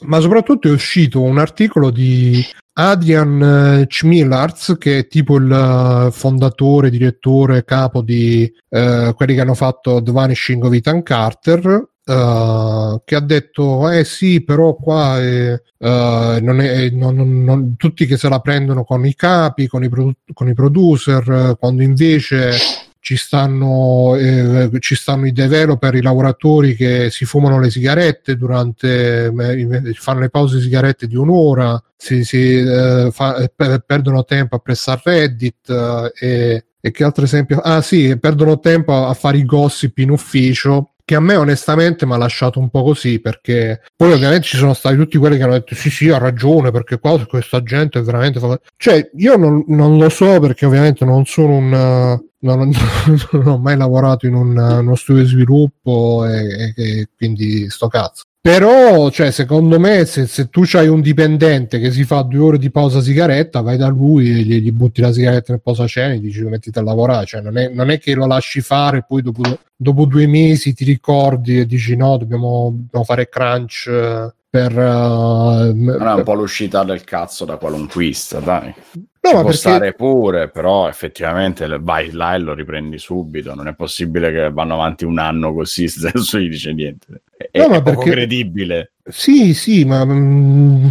[0.00, 6.10] Ma soprattutto è uscito un articolo di Adrian eh, Chmielarz che è tipo il eh,
[6.12, 13.00] fondatore, direttore, capo di eh, quelli che hanno fatto The Vanishing of Ethan Carter eh,
[13.04, 18.06] che ha detto eh sì però qua è, eh, non è, non- non- non- tutti
[18.06, 21.82] che se la prendono con i capi con i, produ- con i producer eh, quando
[21.82, 22.52] invece
[23.00, 29.26] ci stanno, eh, ci stanno i developer, i lavoratori che si fumano le sigarette durante,
[29.26, 34.58] eh, fanno le pause sigarette di un'ora, si, si eh, fa, per, perdono tempo a
[34.58, 37.60] pressare Reddit eh, e, e che altro esempio?
[37.60, 42.12] Ah sì, perdono tempo a fare i gossip in ufficio che a me onestamente mi
[42.12, 45.54] ha lasciato un po' così perché poi ovviamente ci sono stati tutti quelli che hanno
[45.54, 48.38] detto sì sì ha ragione perché qua questa gente è veramente
[48.76, 52.70] cioè io non, non lo so perché ovviamente non sono un non,
[53.32, 58.24] non, ho mai lavorato in un, uno studio di sviluppo e, e, quindi sto cazzo
[58.40, 62.58] però, cioè, secondo me, se, se tu hai un dipendente che si fa due ore
[62.58, 66.20] di pausa sigaretta, vai da lui e gli, gli butti la sigaretta nel posacene e
[66.20, 67.26] dici mettiti a lavorare.
[67.26, 69.42] Cioè, non è, non è che lo lasci fare e poi dopo,
[69.76, 74.72] dopo, due mesi ti ricordi e dici no, dobbiamo, dobbiamo fare crunch per...
[74.76, 78.74] Uh, è un po' l'uscita del cazzo da qualunquista, dai.
[78.92, 79.56] No, Ci ma può perché...
[79.56, 83.54] stare pure, però effettivamente vai là e lo riprendi subito.
[83.54, 87.22] Non è possibile che vanno avanti un anno così se nessuno gli dice niente.
[87.50, 88.92] È, No, ma è poco perché- credibile.
[89.04, 90.88] Sì, sì, ma mm,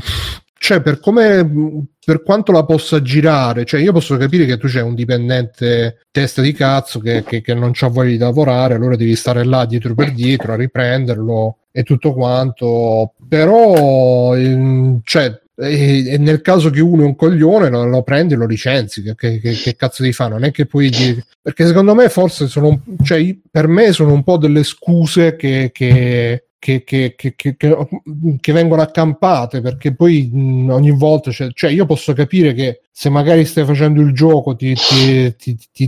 [0.60, 4.82] cioè per come per quanto la possa girare, cioè io posso capire che tu c'hai
[4.82, 9.16] un dipendente testa di cazzo che, che- che non c'ha voglia di lavorare, allora devi
[9.16, 14.36] stare là dietro per dietro a riprenderlo e tutto quanto, però
[15.04, 19.04] cioè e, nel caso che uno è un coglione lo, lo prendi e lo licenzi
[19.04, 20.28] che, che- che- cazzo di fa?
[20.28, 24.24] Non è che poi dire- perché secondo me forse sono cioè, per me sono un
[24.24, 30.92] po' delle scuse che, che- che, che- che- che- vengono accampate perché poi mh, ogni
[30.92, 35.36] volta c'è- cioè io posso capire che se magari stai facendo il gioco ti, ti-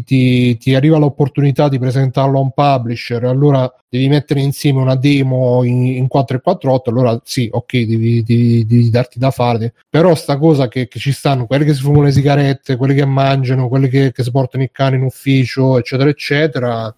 [0.03, 5.63] ti- ti- arriva l'opportunità di presentarlo a un publisher allora devi mettere insieme una demo
[5.63, 9.73] in, in 448 allora sì ok devi, devi- devi darti da fare.
[9.89, 13.67] Però sta cosa che, ci stanno quelli che si fumano le sigarette quelli che mangiano
[13.69, 16.93] quelli che, che si portano il cane in ufficio eccetera eccetera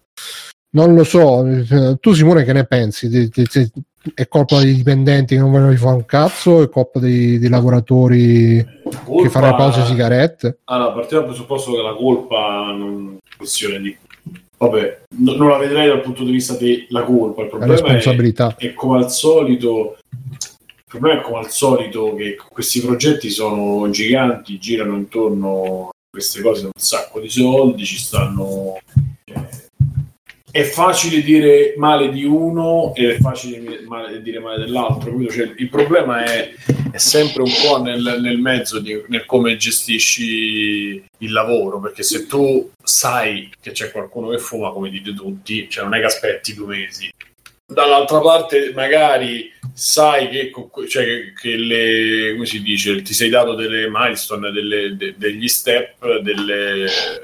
[0.72, 3.08] non lo so, eh, tu Simone che ne pensi?
[3.08, 3.70] Di- di- di-
[4.14, 6.60] è colpa dei dipendenti che non vogliono fare un cazzo?
[6.62, 10.58] È colpa dei, dei lavoratori che Colpa- fanno le pause sigarette?
[10.64, 13.96] Allora, partiamo dal presupposto che la colpa non è questione di...
[14.56, 17.42] Vabbè, no- non la vedrei dal punto di vista della colpa.
[17.42, 18.54] Il La problema è, responsabilità.
[18.58, 19.96] è come al solito...
[20.10, 26.42] Il problema è come al solito che questi progetti sono giganti, girano intorno a queste
[26.42, 28.78] cose un sacco di soldi, ci stanno...
[30.52, 33.58] è facile dire male di uno e è facile
[34.20, 35.10] dire male dell'altro.
[35.30, 36.52] Cioè, il problema è,
[36.92, 42.26] è sempre un po' nel, nel mezzo di nel come gestisci il lavoro, perché se
[42.26, 46.54] tu sai che c'è qualcuno che fuma, come dite tutti, cioè non è che aspetti
[46.54, 47.10] due mesi.
[47.64, 50.52] Dall'altra parte, magari sai che,
[50.86, 56.18] cioè, che, le, come si dice, ti sei dato delle milestone, delle- de- degli step,
[56.18, 57.22] delle,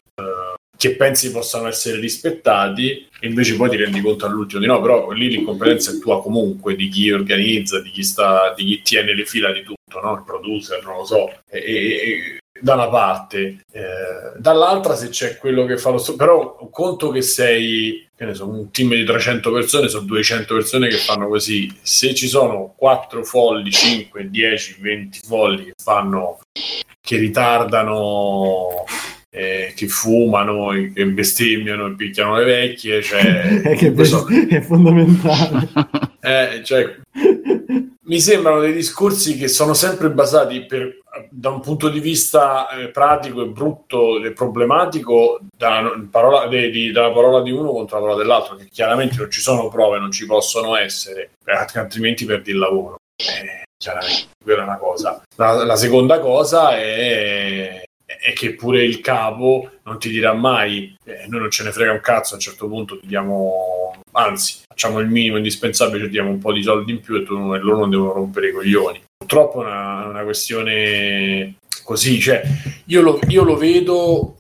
[0.78, 5.10] che pensi possano essere rispettati e invece poi ti rendi conto all'ultimo di no, però
[5.10, 9.24] lì l'incompetenza è tua comunque, di chi organizza, di chi, sta, di chi tiene le
[9.24, 10.14] fila di tutto, no?
[10.14, 15.64] il producer, non lo so, e, e- da una parte, Eh, dall'altra se c'è quello
[15.64, 19.88] che fa lo sto- però conto che sei, che so, un team di 300 persone,
[19.88, 25.64] sono 200 persone che fanno così, se ci sono 4 folli, 5, 10, 20 folli
[25.66, 26.38] che fanno,
[27.00, 28.84] che ritardano
[29.30, 35.68] eh, che fumano, che bestemmiano e picchiano le vecchie, cioè, è questo- è fondamentale.
[36.20, 36.96] eh, cioè,
[38.04, 40.96] mi sembrano dei discorsi che sono sempre basati per-
[41.30, 46.90] da un punto di vista eh, pratico e brutto e problematico da, parola, de- di-
[46.92, 50.10] dalla parola di uno contro la parola dell'altro, che chiaramente non ci sono prove, non
[50.12, 52.96] ci possono essere, eh, altrimenti perdi il lavoro.
[53.16, 55.22] Eh, chiaramente, quella è una cosa.
[55.36, 57.82] La, la seconda cosa è,
[58.16, 61.92] è che pure il capo non ti dirà mai, eh, noi non ce ne frega
[61.92, 66.30] un cazzo, a un certo punto ti diamo, anzi, facciamo il minimo indispensabile, ci diamo
[66.30, 69.02] un po' di soldi in più e, tu, e loro non devono rompere i coglioni.
[69.18, 72.42] Purtroppo è una, una questione così, cioè
[72.86, 74.38] io lo, io lo vedo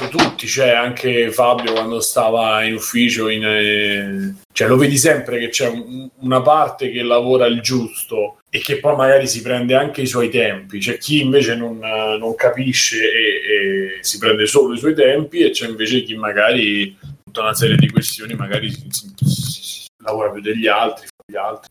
[0.00, 5.38] per tutti, cioè anche Fabio quando stava in ufficio, in, eh, cioè lo vedi sempre
[5.38, 9.74] che c'è un- una parte che lavora il giusto e che poi magari si prende
[9.74, 14.46] anche i suoi tempi, c'è chi invece non, eh, non capisce e, e si prende
[14.46, 18.70] solo i suoi tempi e c'è invece chi magari tutta una serie di questioni magari
[18.70, 21.70] si- si- si- lavora più degli altri, fa gli altri.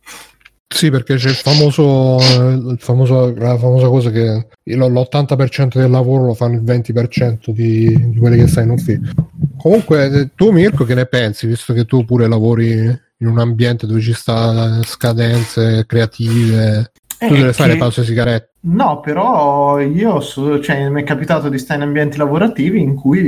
[0.72, 5.90] Sì, perché c'è il famoso, eh, il famoso la famosa cosa che il- l'80% del
[5.90, 9.12] lavoro lo fanno il 20% di, di quelli che stanno in ufficio.
[9.58, 12.72] Comunque, eh, tu Mirko, che ne pensi, visto che tu pure lavori
[13.22, 18.49] in un ambiente dove ci sta scadenze creative, tu Eh, deve fare che- pause sigarette.
[18.62, 23.22] No, però io so- cioè, mi è capitato di stare in ambienti lavorativi in cui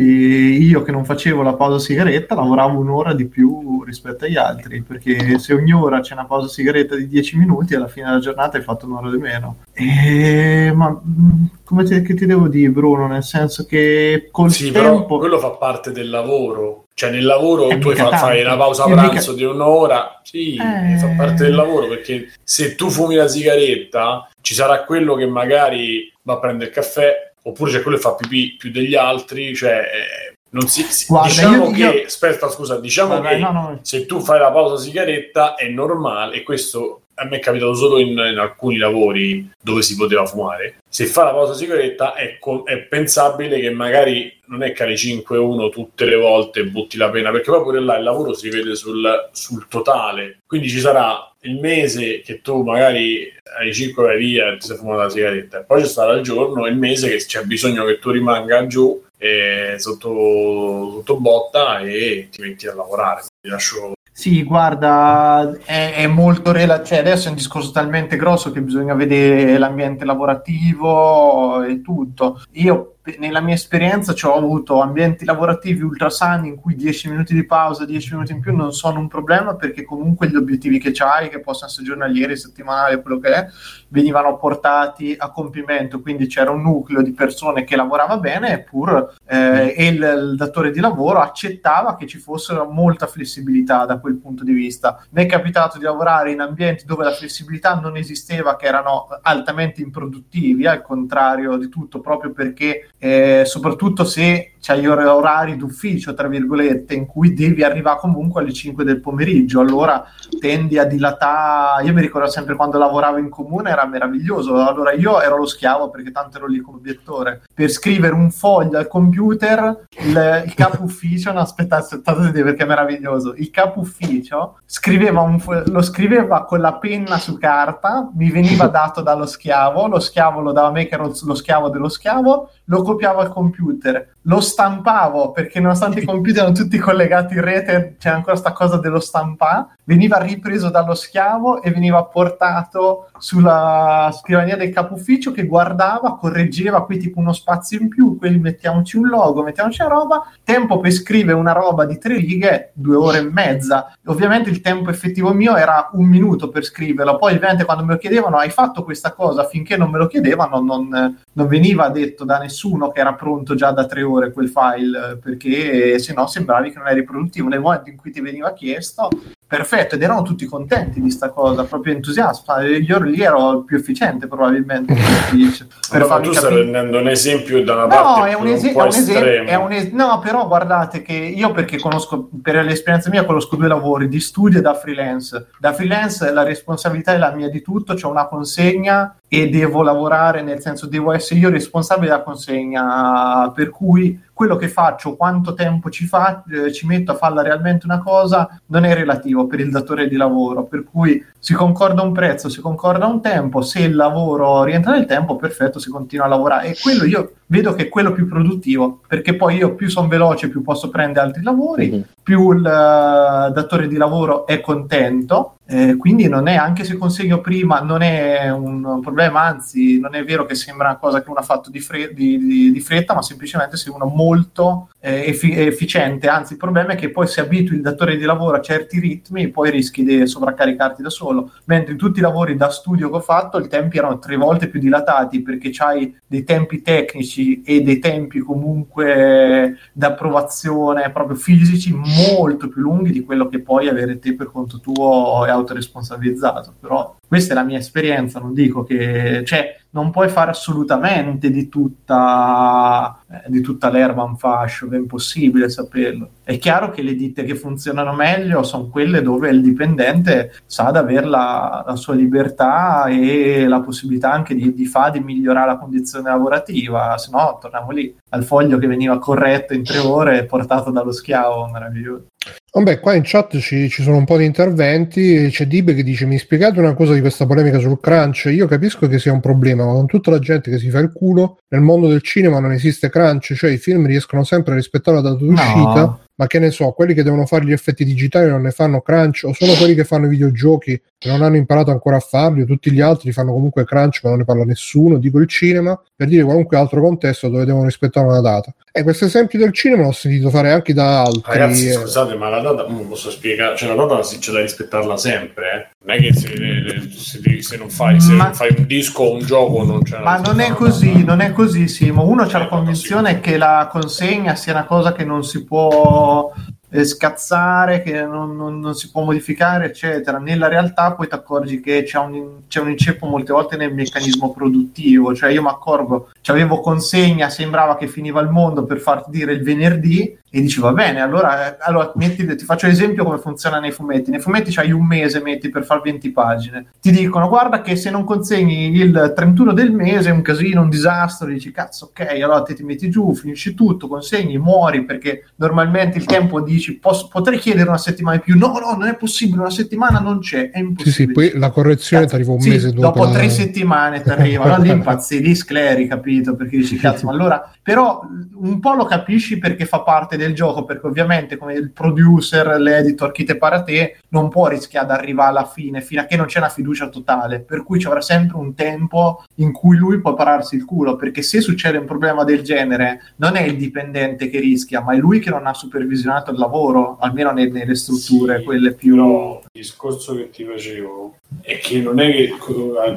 [0.62, 5.40] io che non facevo la pausa sigaretta lavoravo un'ora di più rispetto agli altri, perché
[5.40, 8.64] se ogni ora c'è una pausa sigaretta di 10 minuti, alla fine della giornata hai
[8.64, 9.56] fatto un'ora di meno.
[9.72, 10.74] E...
[10.76, 13.08] Ma mh, come ti, ti devo dire, Bruno?
[13.08, 15.18] Nel senso che col Sì, però tempo...
[15.18, 16.81] quello fa parte del lavoro.
[16.94, 18.26] Cioè, nel lavoro Eh, tu mica fa- tanto.
[18.26, 20.20] fai una pausa Io pranzo di un'ora.
[20.24, 20.98] Sì, Eh.
[20.98, 26.12] fa parte del lavoro perché se tu fumi la sigaretta, ci sarà quello che magari
[26.24, 29.56] va a prendere il caffè, oppure c'è quello che fa pipì più degli altri.
[29.56, 33.42] Cioè, eh, non si, si- Guarda, diciamo io- che, io- aspetta, scusa, diciamo vai, che
[33.42, 33.80] no, no.
[33.82, 38.00] se tu fai la pausa sigaretta è normale, e questo a me è capitato solo
[38.00, 40.78] in, in alcuni lavori dove si poteva fumare.
[40.90, 44.98] Se fa la pausa sigaretta è, co- è pensabile che magari non è che alle
[44.98, 48.76] 5 1 tutte le volte butti la pena, perché pure là il lavoro si vede
[48.76, 50.40] sul, sul totale.
[50.48, 54.78] Quindi ci sarà il mese che tu magari alle 5 vai via e ti sei
[54.78, 58.10] fumato la sigaretta, poi c'è stato il giorno, il mese che c'è bisogno che tu
[58.10, 63.22] rimanga giù eh, sotto, sotto botta e ti metti a lavorare.
[63.40, 68.52] Ti lascio Sì, guarda, è, è molto relativo, cioè adesso è un discorso talmente grosso
[68.52, 72.40] che bisogna vedere l'ambiente lavorativo e tutto.
[72.52, 77.34] Io nella mia esperienza ci ho avuto ambienti lavorativi ultra sani in cui 10 minuti
[77.34, 80.92] di pausa, 10 minuti in più non sono un problema perché comunque gli obiettivi che
[80.94, 83.48] c'hai, che possono essere giornalieri, settimanali, quello che è,
[83.88, 89.74] venivano portati a compimento, quindi c'era un nucleo di persone che lavorava bene eppur eh,
[89.76, 94.44] e il, il datore di lavoro accettava che ci fosse molta flessibilità da quel punto
[94.44, 95.04] di vista.
[95.12, 99.82] Mi è capitato di lavorare in ambienti dove la flessibilità non esisteva, che erano altamente
[99.82, 106.94] improduttivi, al contrario di tutto, proprio perché eh, soprattutto se c'hai orari d'ufficio, tra virgolette,
[106.94, 110.06] in cui devi arrivare comunque alle 5 del pomeriggio, allora
[110.40, 111.84] tendi a dilatare.
[111.86, 114.56] Io mi ricordo sempre quando lavoravo in comune era meraviglioso.
[114.56, 117.42] Allora io ero lo schiavo perché tanto ero lì come obiettore.
[117.54, 122.68] Per scrivere un foglio al computer, il, il capo ufficio, no, aspettate, aspettate perché è
[122.68, 123.34] meraviglioso.
[123.36, 128.68] Il capo ufficio scriveva un fo- lo scriveva con la penna su carta, mi veniva
[128.68, 132.50] dato dallo schiavo, lo schiavo lo dava a me che ero lo schiavo dello schiavo,
[132.66, 137.96] lo copiavo al computer, lo stampavo perché nonostante i computer erano tutti collegati in rete,
[137.98, 144.56] c'era ancora questa cosa dello stampare, veniva ripreso dallo schiavo e veniva portato sulla scrivania
[144.56, 149.10] del capo ufficio che guardava, correggeva qui tipo uno spazio in più, qui mettiamoci un
[149.10, 153.24] logo, mettiamoci una roba, tempo per scrivere una roba di tre righe, due ore e
[153.24, 153.94] mezza.
[154.06, 158.00] Ovviamente il tempo effettivo mio era un minuto per scriverlo, poi ovviamente quando me lo
[158.00, 162.38] chiedevano hai fatto questa cosa, finché non me lo chiedevano non, non veniva detto da
[162.38, 166.78] nessuno che era pronto già da tre ore quel file, perché se no sembravi che
[166.78, 167.50] non eri produttivo.
[167.50, 169.10] Nel momento in cui ti veniva chiesto,
[169.52, 172.62] perfetto, ed erano tutti contenti di sta cosa, proprio entusiasta.
[172.66, 174.94] Io lì ero il più efficiente probabilmente.
[175.92, 178.72] per farvi tu stai prendendo un esempio da una No, parte è un, un ese-
[178.72, 179.16] po' è un esempio.
[179.26, 179.50] estremo.
[179.50, 183.68] è un es- no, però guardate che io perché conosco, per l'esperienza mia, conosco due
[183.68, 185.48] lavori, di studio e da freelance.
[185.60, 190.42] Da freelance la responsabilità è la mia di tutto, c'è una consegna e devo lavorare,
[190.42, 195.90] nel senso devo essere io responsabile della consegna, per cui quello che faccio, quanto tempo
[195.90, 199.70] ci, fa, eh, ci metto a farla realmente una cosa, non è relativo per il
[199.72, 203.96] datore di lavoro, per cui si concorda un prezzo, si concorda un tempo, se il
[203.96, 206.68] lavoro rientra nel tempo, perfetto, si continua a lavorare.
[206.70, 210.50] E quello io vedo che è quello più produttivo, perché poi io più sono veloce,
[210.50, 212.04] più posso prendere altri lavori, Mhm.
[212.24, 217.40] più il eh, datore di lavoro è contento, eh, quindi non è, anche se consegno
[217.40, 221.40] prima, non è un problema, anzi non è vero che sembra una cosa che uno
[221.40, 225.58] ha fatto di, fre- di- di- di fretta, ma semplicemente sei uno molto eh, effi-
[225.58, 229.00] efficiente, anzi il problema è che poi se abitui il datore di lavoro a certi
[229.00, 233.16] ritmi, poi rischi di sovraccaricarti da solo, mentre in tutti i lavori da studio che
[233.16, 237.82] ho fatto i tempi erano tre volte più dilatati perché c'hai dei tempi tecnici e
[237.82, 244.36] dei tempi comunque d'approvazione proprio fisici molto più lunghi di quello che puoi avere te
[244.36, 246.74] per conto tuo e autoresponsabilizzato.
[246.80, 251.68] Però questa è la mia esperienza, non dico che cioè, non puoi fare assolutamente di
[251.68, 256.30] tutta, eh, di tutta l'erba un fascio, è impossibile saperlo.
[256.44, 260.98] È chiaro che le ditte che funzionano meglio sono quelle dove il dipendente sa di
[260.98, 265.78] avere la, la sua libertà e la possibilità anche di, di fare, di migliorare la
[265.78, 270.46] condizione lavorativa, se no torniamo lì al foglio che veniva corretto in tre ore e
[270.46, 272.28] portato dallo schiavo, meraviglioso.
[272.74, 275.50] Vabbè, qua in chat ci, ci sono un po' di interventi.
[275.50, 278.46] C'è Dib che dice: Mi spiegate una cosa di questa polemica sul crunch?
[278.46, 281.12] Io capisco che sia un problema, ma con tutta la gente che si fa il
[281.12, 285.18] culo, nel mondo del cinema non esiste crunch, cioè i film riescono sempre a rispettare
[285.18, 286.20] la data d'uscita.
[286.36, 289.44] ma che ne so, quelli che devono fare gli effetti digitali non ne fanno crunch,
[289.44, 292.66] o sono quelli che fanno i videogiochi e non hanno imparato ancora a farli, o
[292.66, 296.28] tutti gli altri fanno comunque crunch ma non ne parla nessuno, dico il cinema, per
[296.28, 298.74] dire qualunque altro contesto dove devono rispettare una data.
[298.92, 301.44] E questo esempio del cinema l'ho sentito fare anche da altri.
[301.46, 301.94] Ragazzi, eh.
[301.94, 305.66] scusate, ma la data non posso spiegare, cioè la data si- c'è da rispettarla sempre,
[305.74, 305.88] eh.
[306.06, 309.34] Non è che se, se se non fai, se Ma- non fai un disco o
[309.34, 312.24] un gioco non c'è Ma non è così, non è così, Simo.
[312.26, 316.52] Uno c'ha la convinzione che la consegna sia una cosa che non si può
[316.92, 320.38] eh, scazzare, che non, non- non si può modificare, eccetera.
[320.38, 324.52] Nella realtà poi ti accorgi che c'è un, c'è un inceppo molte volte nel meccanismo
[324.52, 325.34] produttivo.
[325.34, 329.64] Cioè io mi accorgo, avevo consegna, sembrava che finiva il mondo per farti dire il
[329.64, 333.92] venerdì e dici va bene, allora, eh, allora metti- ti faccio l'esempio come funziona nei
[333.92, 334.32] fumetti.
[334.32, 336.88] Nei fumetti c'hai un mese, metti, per fare 20 pagine.
[337.00, 340.90] Ti dicono guarda che se non consegni il 31 del mese è un casino, un
[340.90, 346.18] disastro, dici cazzo ok, allora te ti metti giù, finisci tutto, consegni, muori perché normalmente
[346.18, 349.60] il tempo dici posso- potrei chiedere una settimana in più, no no, non è possibile,
[349.62, 351.14] una settimana non c'è, è Sì, impossibile.
[351.14, 353.02] sì, poi la correzione ti arriva un sì, mese dopo.
[353.02, 356.56] dopo la- tre settimane ti arriva, allora lì impazzi, lì scleri, capito?
[356.56, 358.22] Perché dici cazzo, ma allora però
[358.56, 363.32] un po' lo capisci perché fa parte del gioco, perché ovviamente come il producer, l'editor,
[363.32, 366.38] chi te pare a te, non può rischiare di arrivare alla fine fino a che
[366.38, 370.20] non c'è una fiducia totale, per cui ci avrà sempre un tempo in cui lui
[370.20, 374.50] può pararsi il culo, perché se succede un problema del genere non è il dipendente
[374.50, 376.71] che rischia, ma è lui che non ha supervisionato il lavoro,
[377.20, 379.16] almeno ne- nelle strutture, Sì, quelle più...
[379.16, 382.56] Però il discorso che ti facevo è che non è che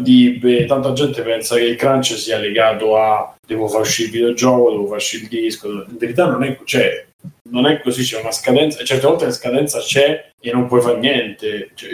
[0.00, 4.14] di, beh, tanta gente pensa che il crunch sia legato a devo far uscire il
[4.14, 5.68] videogioco, devo far uscire il disco.
[5.68, 7.06] In verità non è, cioè,
[7.50, 10.98] non è così, c'è una scadenza, certe volte la scadenza c'è e non puoi fare
[10.98, 11.70] niente.
[11.74, 11.90] Cioè,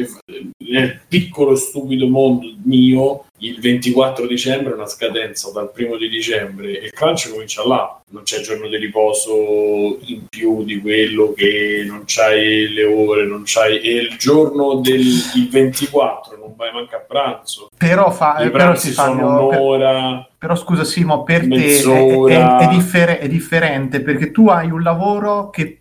[0.71, 6.79] nel piccolo stupido mondo mio, il 24 dicembre è una scadenza dal primo di dicembre
[6.81, 8.01] e il crunch comincia là.
[8.11, 13.43] Non c'è giorno di riposo in più di quello che non c'hai le ore, non
[13.45, 13.79] c'hai...
[13.81, 17.69] E il giorno del il 24 non vai manco a pranzo.
[17.77, 19.47] Però, fa, I però si fanno...
[19.49, 20.29] per- un'ora.
[20.37, 22.59] Però scusa Simo, per te è, Mezz'ora.
[22.59, 25.81] è- è differ- è differente perché tu hai un lavoro che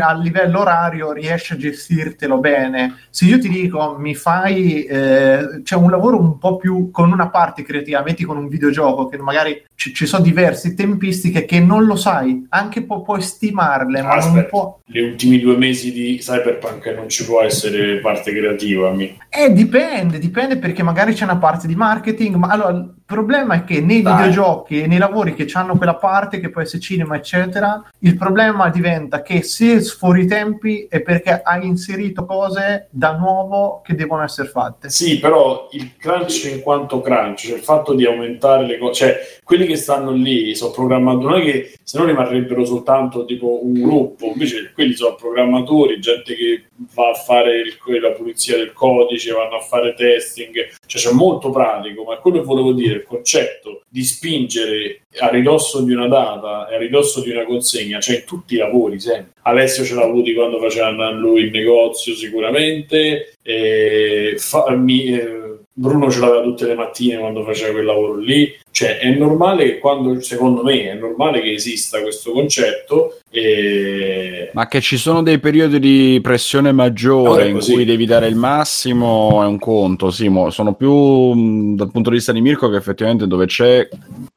[0.00, 2.96] a livello orario riesci a gestirtelo bene.
[3.10, 7.28] Se io ti dico mi fai eh, c'è un lavoro un po' più con una
[7.28, 11.84] parte creativa, metti con un videogioco che magari ci, ci sono diverse tempistiche che non
[11.84, 14.48] lo sai, anche po- puoi stimarle, ma non Aspetta.
[14.48, 14.78] può.
[14.84, 18.90] Gli ultimi due mesi di Cyberpunk non ci può essere parte creativa.
[18.90, 19.16] Mi.
[19.28, 23.64] Eh, dipende, dipende perché magari c'è una parte di marketing, ma allora il problema è
[23.64, 24.16] che nei Dai.
[24.16, 28.68] videogiochi e nei lavori che hanno quella parte, che può essere cinema, eccetera, il problema
[28.68, 34.22] diventa che se sfori i tempi è perché hai inserito cose da nuovo che devono
[34.22, 34.88] essere fatte.
[34.90, 39.18] Sì, però il crunch in quanto crunch, cioè il fatto di aumentare le cose, cioè
[39.44, 43.74] quelli che stanno lì sono programmatori, non è che se no rimarrebbero soltanto tipo un
[43.74, 49.32] gruppo, invece quelli sono programmatori, gente che va a fare il- la pulizia del codice,
[49.32, 50.54] vanno a fare testing,
[50.86, 55.82] cioè c'è molto pratico, ma quello che volevo dire, il concetto di spingere a ridosso
[55.82, 59.32] di una data a ridosso di una consegna, cioè in tutti i lavori sempre.
[59.42, 65.38] Alessio ce l'ha avuti quando faceva lui il negozio sicuramente, e fa- mi- eh,
[65.72, 69.78] Bruno ce l'aveva tutte le mattine quando faceva quel lavoro lì, cioè è normale che
[69.78, 74.48] quando, secondo me, è normale che esista questo concetto e...
[74.54, 79.42] Ma che ci sono dei periodi di pressione maggiore in cui devi dare il massimo
[79.42, 80.48] è un conto, Simo.
[80.48, 83.86] Sono più mh, dal punto di vista di Mirko che effettivamente dove c'è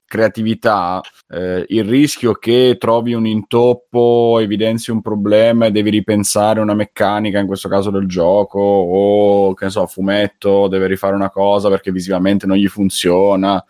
[0.05, 6.75] creatività, eh, il rischio che trovi un intoppo, evidenzi un problema e devi ripensare una
[6.75, 11.69] meccanica, in questo caso del gioco, o che ne so, fumetto, deve rifare una cosa
[11.69, 13.63] perché visivamente non gli funziona.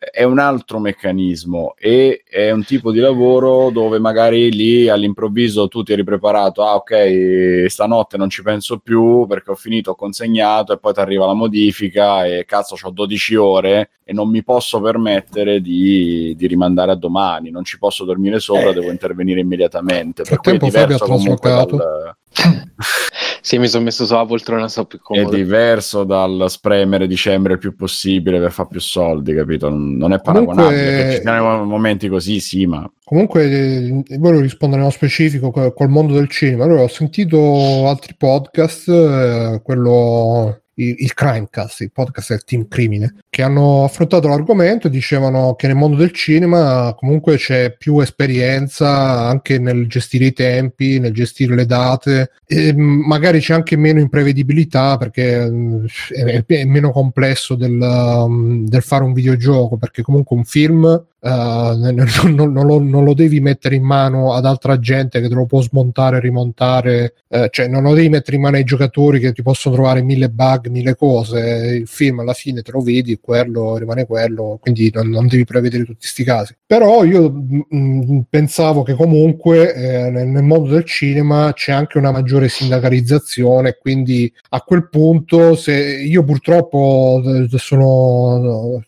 [0.00, 5.82] È un altro meccanismo e è un tipo di lavoro dove magari lì all'improvviso tu
[5.82, 10.72] ti eri preparato, ah ok, stanotte non ci penso più perché ho finito, ho consegnato
[10.72, 14.80] e poi ti arriva la modifica e cazzo ho 12 ore e non mi posso
[14.80, 18.74] permettere di, di rimandare a domani, non ci posso dormire sopra, Eh.
[18.74, 20.22] devo intervenire immediatamente.
[20.22, 21.76] Per cui è frattempo Fabio ha diverso traslocato.
[21.76, 22.16] dal,
[23.42, 25.34] Sì, mi sono messo sulla poltrona, sto più è comodo.
[25.34, 29.68] diverso dal spremere dicembre il più possibile per fare più soldi, capito?
[29.70, 31.04] Non, è Comunque- paragonabile.
[31.08, 35.88] Che ci siano momenti così, sì, ma Comunque, eh, volevo rispondere nello specifico co- col
[35.88, 36.64] mondo del cinema.
[36.64, 43.42] Allora, ho sentito altri podcast, eh, quello il, Crimecast, il podcast del team crimine, che
[43.42, 49.58] hanno affrontato l'argomento e dicevano che nel mondo del cinema comunque c'è più esperienza anche
[49.58, 55.48] nel gestire i tempi, nel gestire le date, e magari c'è anche meno imprevedibilità perché
[55.48, 61.04] mm, è, è meno complesso del, um, del fare un videogioco, perché comunque un film
[61.22, 65.34] non, non, non, lo, non, lo, devi mettere in mano ad altra gente che te
[65.34, 69.20] lo può smontare e rimontare, uh, cioè non lo devi mettere in mano ai giocatori
[69.20, 71.76] che ti possono trovare mille bug, mille cose.
[71.80, 75.98] Il film alla fine te lo vedi, quello rimane quello, quindi non, devi prevedere tutti
[75.98, 76.56] questi casi.
[76.64, 82.12] Però io mh, mm, pensavo che comunque eh, nel, mondo del cinema c'è anche una
[82.12, 88.82] maggiore sindacalizzazione, quindi a quel punto se io purtroppo eh, sono,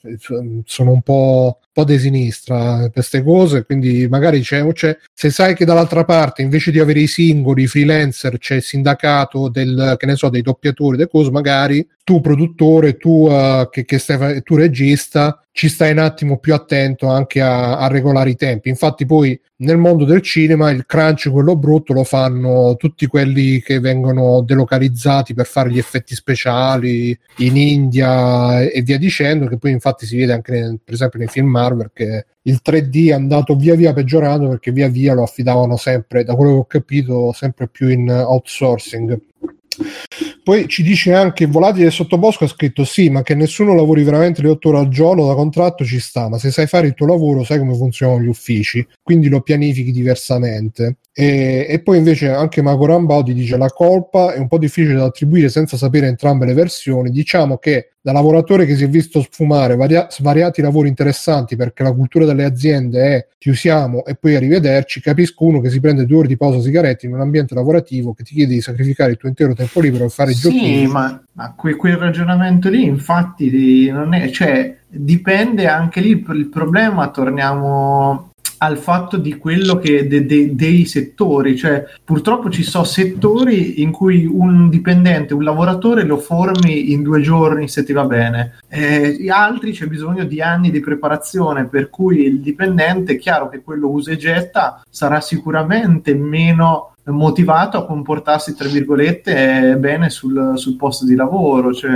[0.64, 5.54] sono un po' po' di sinistra per queste cose, quindi magari c'è, c'è, se sai
[5.54, 10.06] che dall'altra parte invece di avere i singoli, i freelancer, c'è il sindacato del, che
[10.06, 14.56] ne so, dei doppiatori, delle cose, magari tu produttore, tu, uh, che, che stai, tu
[14.56, 18.70] regista, ci stai un attimo più attento anche a, a, regolare i tempi.
[18.70, 23.78] Infatti, poi nel mondo del cinema il crunch, quello brutto, lo fanno tutti quelli che
[23.78, 29.46] vengono delocalizzati per fare gli effetti speciali in India e via dicendo.
[29.46, 33.08] Che poi, infatti, si vede anche nel, per esempio nei film Marvel che il 3D
[33.10, 36.66] è andato via via peggiorando perché via via lo affidavano sempre, da quello che ho
[36.66, 39.20] capito, sempre più in outsourcing.
[40.42, 44.48] Poi ci dice anche Volatile Sottobosco ha scritto sì, ma che nessuno lavori veramente le
[44.48, 47.44] otto ore al giorno da contratto ci sta, ma se sai fare il tuo lavoro
[47.44, 50.96] sai come funzionano gli uffici, quindi lo pianifichi diversamente.
[51.14, 55.04] E, e poi invece anche Marco Rambaudi dice la colpa è un po' difficile da
[55.04, 57.10] attribuire senza sapere entrambe le versioni.
[57.10, 61.92] Diciamo che da lavoratore che si è visto sfumare varia- svariati lavori interessanti perché la
[61.92, 66.18] cultura delle aziende è ti usiamo e poi arrivederci, capisco uno che si prende due
[66.18, 69.28] ore di pausa sigarette in un ambiente lavorativo che ti chiede di sacrificare il tuo
[69.28, 70.58] intero tempo libero per fare sì, giochi.
[70.58, 76.48] Sì, ma, ma que- quel ragionamento lì infatti non è, cioè, dipende anche lì il
[76.48, 78.31] problema, torniamo
[78.62, 83.90] al fatto di quello che de, de, dei settori, cioè purtroppo ci sono settori in
[83.90, 89.28] cui un dipendente, un lavoratore lo formi in due giorni se ti va bene, eh,
[89.28, 93.88] altri c'è bisogno di anni di preparazione, per cui il dipendente, è chiaro che quello
[93.88, 101.04] usa e getta, sarà sicuramente meno motivato a comportarsi tra virgolette bene sul, sul posto
[101.04, 101.90] di lavoro cioè...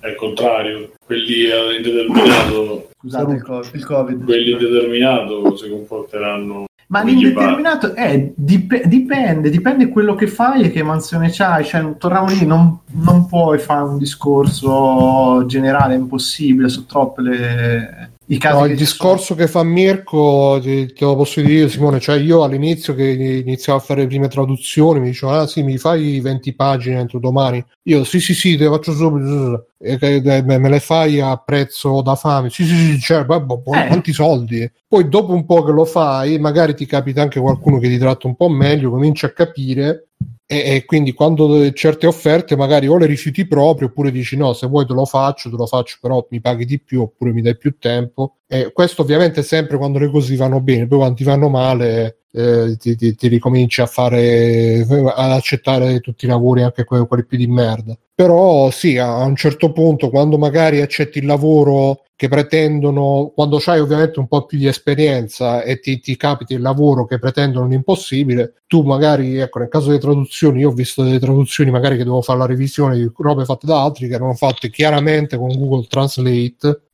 [0.00, 1.44] è il contrario quelli
[1.76, 9.50] indeterminato scusate il COVID, il COVID quelli indeterminato si comporteranno ma l'indeterminato è, dip- dipende,
[9.50, 11.62] dipende quello che fai e che mansione c'hai.
[11.62, 18.10] Cioè, torniamo lì, non, non puoi fare un discorso generale, è impossibile, sono troppe le,
[18.30, 19.40] i casi no, il discorso sono...
[19.40, 23.82] che fa Mirko ti, te lo posso dire Simone cioè io all'inizio che iniziavo a
[23.82, 27.64] fare le prime traduzioni mi dicevano ah sì mi fai 20 pagine entro domani.
[27.84, 32.16] Io sì sì sì te le faccio subito e, me le fai a prezzo da
[32.16, 32.50] fame.
[32.50, 33.86] Sì sì sì cioè, boh, boh, eh.
[33.86, 37.88] quanti soldi poi dopo un po' che lo fai magari ti capita anche qualcuno che
[37.88, 40.07] ti tratta un po' meglio cominci a capire
[40.50, 44.66] e, e, quindi quando certe offerte magari o le rifiuti proprio oppure dici no se
[44.66, 47.56] vuoi te lo faccio te lo faccio però mi paghi di più oppure mi dai
[47.58, 48.38] più tempo.
[48.46, 52.76] E questo ovviamente sempre quando le cose vanno bene poi quando ti vanno male eh,
[52.78, 57.38] ti, ti, ti, ricominci a fare ad accettare tutti i lavori anche quelli, quelli più
[57.38, 63.30] di merda però sì a un certo punto quando magari accetti il lavoro che pretendono,
[63.32, 67.20] quando hai ovviamente un po' più di esperienza e ti, ti capita il lavoro che
[67.20, 71.96] pretendono l'impossibile, tu magari, ecco, nel caso delle traduzioni, io ho visto delle traduzioni magari
[71.96, 75.56] che devo fare la revisione di robe fatte da altri che erano fatte chiaramente con
[75.56, 76.87] Google Translate.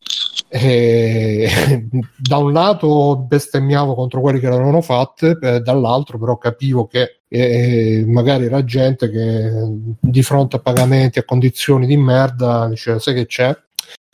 [0.48, 1.48] E,
[2.16, 8.04] da un lato bestemmiavo contro quelli che l'avevano fatte, eh, dall'altro però capivo che eh,
[8.06, 9.50] magari era gente che
[9.98, 13.56] di fronte a pagamenti a condizioni di merda diceva sai che c'è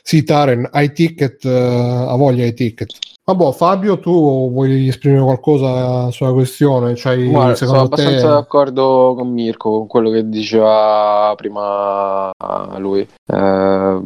[0.03, 2.97] sì, Taren, hai ticket, uh, ha voglia hai ticket.
[3.33, 6.93] Vabbè, Fabio, tu vuoi esprimere qualcosa sulla questione?
[6.95, 8.33] C'hai, Guarda, sono abbastanza te...
[8.33, 12.29] d'accordo con Mirko, con quello che diceva prima
[12.77, 13.07] lui.
[13.25, 14.01] Eh,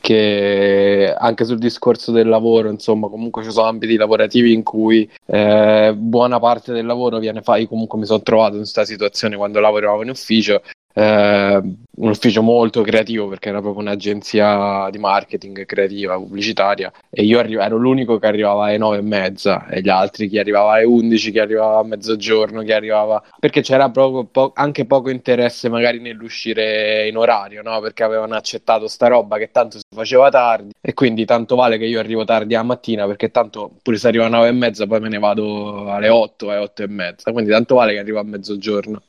[0.00, 5.94] che anche sul discorso del lavoro, insomma, comunque ci sono ambiti lavorativi in cui eh,
[5.96, 7.60] buona parte del lavoro viene fatto.
[7.60, 10.60] Io comunque mi sono trovato in questa situazione quando lavoravo in ufficio
[10.92, 11.62] eh,
[11.96, 17.56] un ufficio molto creativo perché era proprio un'agenzia di marketing creativa, pubblicitaria e io arri-
[17.56, 21.30] ero l'unico che arrivava alle nove e mezza e gli altri chi arrivava alle undici,
[21.30, 27.08] chi arrivava a mezzogiorno, chi arrivava perché c'era proprio po- anche poco interesse magari nell'uscire
[27.08, 27.80] in orario, no?
[27.80, 31.84] perché avevano accettato sta roba che tanto si faceva tardi e quindi tanto vale che
[31.84, 35.00] io arrivo tardi a mattina perché tanto pure se arrivo alle nove e mezza poi
[35.00, 38.24] me ne vado alle otto, alle otto e mezza, quindi tanto vale che arrivo a
[38.24, 39.02] mezzogiorno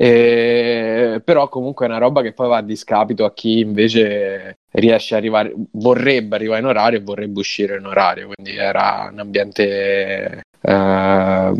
[0.00, 5.14] eh, però comunque è una roba che poi va a discapito a chi invece riesce
[5.14, 10.42] a arrivare, vorrebbe arrivare in orario e vorrebbe uscire in orario, quindi era un ambiente
[10.60, 11.52] eh,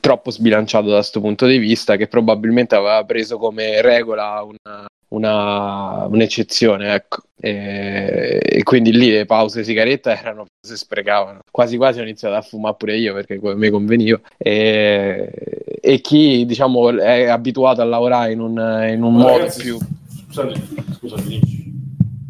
[0.00, 6.06] troppo sbilanciato da questo punto di vista che probabilmente aveva preso come regola una, una,
[6.06, 7.22] un'eccezione, ecco.
[7.38, 11.40] E, e quindi lì le pause sigaretta erano si sprecavano.
[11.50, 14.20] Quasi quasi ho iniziato a fumare pure io perché mi conveniva.
[14.36, 19.78] E, e chi diciamo è abituato a lavorare in un, in un modo ragazzi, più.
[20.26, 20.60] Scusate,
[20.98, 21.64] scusa, finisci.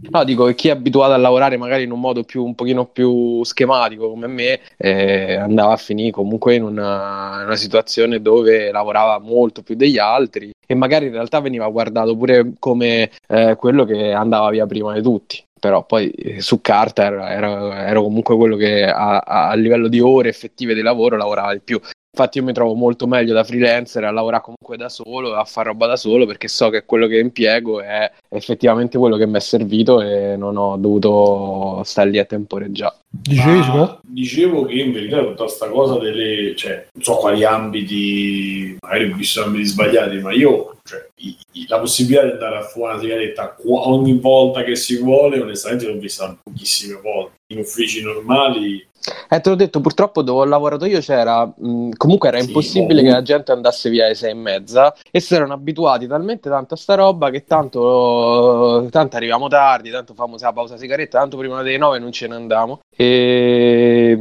[0.08, 2.84] No, dico che chi è abituato a lavorare magari in un modo più, un pochino
[2.84, 9.18] più schematico come me, eh, andava a finire comunque in una, una situazione dove lavorava
[9.18, 14.12] molto più degli altri e magari in realtà veniva guardato pure come eh, quello che
[14.12, 15.42] andava via prima di tutti.
[15.58, 19.88] Però poi eh, su carta ero, ero- ero comunque quello che a, a- a livello
[19.88, 21.80] di ore effettive di lavoro lavorava di più.
[22.18, 25.68] Infatti io mi trovo molto meglio da freelancer a lavorare comunque da solo, a fare
[25.68, 29.40] roba da solo, perché so che quello che impiego è effettivamente quello che mi è
[29.40, 32.94] servito e non ho dovuto stare lì a temporeggiare.
[33.10, 33.98] Dicevi, Ma Simo?
[34.02, 39.14] dicevo che in verità tutta questa cosa delle, cioè, non so quali ambiti, magari ho
[39.14, 43.02] visto ambiti sbagliati, ma io, cioè, i- i- la possibilità di andare a fumare una
[43.02, 47.34] sigaretta ogni volta che si vuole, onestamente l'ho vista pochissime volte.
[47.52, 48.84] In uffici normali,
[49.28, 53.02] Eh, te l'ho detto, purtroppo dove ho lavorato io c'era, mh, comunque era Sì, impossibile
[53.02, 53.08] boh.
[53.08, 56.74] che la gente andasse via alle sei e mezza e si erano abituati talmente tanto
[56.74, 61.62] a sta roba che tanto, tanto arriviamo tardi, tanto famo la pausa sigaretta, tanto prima
[61.62, 62.80] delle nove non ce ne andiamo.
[62.96, 64.16] E,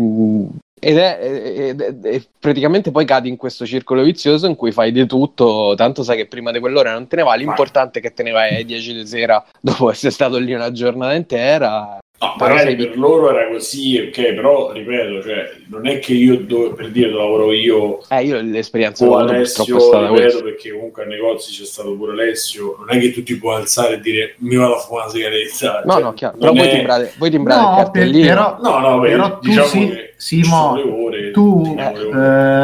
[0.80, 4.92] ed è, ed è- e praticamente poi cadi in questo circolo vizioso in cui fai
[4.92, 8.14] di tutto, tanto sai che prima di quell'ora non te ne va, l'importante è che
[8.14, 11.98] te ne vai alle 10 di sera dopo essere stato lì una giornata intera.
[12.18, 16.72] No, magari per loro era così, ok, però ripeto, cioè, non è che io, do-
[16.74, 20.42] per dire, lavoro io Eh, io l'esperienza ho Alessio, ripeto, questa.
[20.42, 23.96] perché comunque ai negozi c'è stato pure Alessio, non è che tu ti puoi alzare
[23.96, 25.82] e dire mi vado a fumare una sigaretta.
[25.86, 26.38] No, cioè, no, chiaro.
[26.38, 28.28] Però voi è- timbrate, voi timbrate il No, per- cartellino.
[28.28, 30.72] però, No, no, beh, però tu diciamo sì, che Simo,
[31.04, 31.94] ore, tu ore.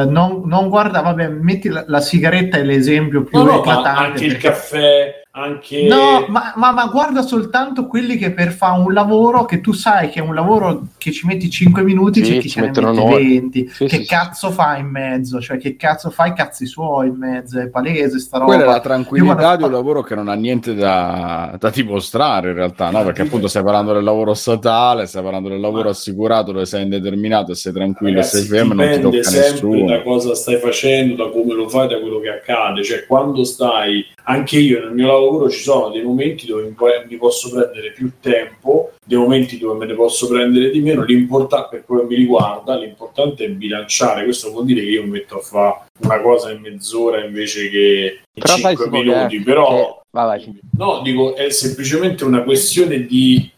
[0.02, 3.90] eh, non, non guarda, vabbè, metti la, la sigaretta è l'esempio più No, no, eclatante.
[4.00, 5.88] anche il perché- caffè, anche...
[5.88, 10.10] No, ma, ma- ma guarda soltanto quelli che per fare un lavoro che tu sai
[10.10, 13.16] che è un lavoro che ci metti 5 minuti, Sì, c'è chi ci mette un'ora.
[13.16, 13.70] 20.
[13.70, 15.40] Sì, che sì, cazzo fa in mezzo?
[15.40, 17.60] Cioè, che cazzo fai cazzi suoi in mezzo?
[17.60, 18.54] È palese sta roba.
[18.54, 22.50] Quella è la tranquillità guarda- di un lavoro che non ha niente da, da dimostrare
[22.50, 23.04] in realtà, no?
[23.06, 26.84] Perché appunto stai parlando del lavoro statale, stai parlando del lavoro Ma- assicurato dove sei
[26.84, 29.86] indeterminato e sei tranquillo e Ragazzi, sei fermo e non ti dipende tocca sempre nessuno.
[29.86, 32.84] da cosa stai facendo, da come lo fai, da quello che accade.
[32.84, 35.20] Cioè, quando stai, anche io nel mio lavoro
[35.50, 39.78] ci sono dei momenti dove mi, po- mi posso prendere più tempo, dei momenti dove
[39.78, 41.04] me ne posso prendere di meno.
[41.04, 44.24] L'importante, per quello che mi riguarda, l'importante è bilanciare.
[44.24, 48.20] Questo vuol dire che io mi metto a fare una cosa in mezz'ora invece che
[48.34, 49.40] in Però sai, 5 Simo, che- minuti.
[49.42, 50.60] Però, che- vai, vai.
[50.78, 53.50] no, dico, è semplicemente una questione di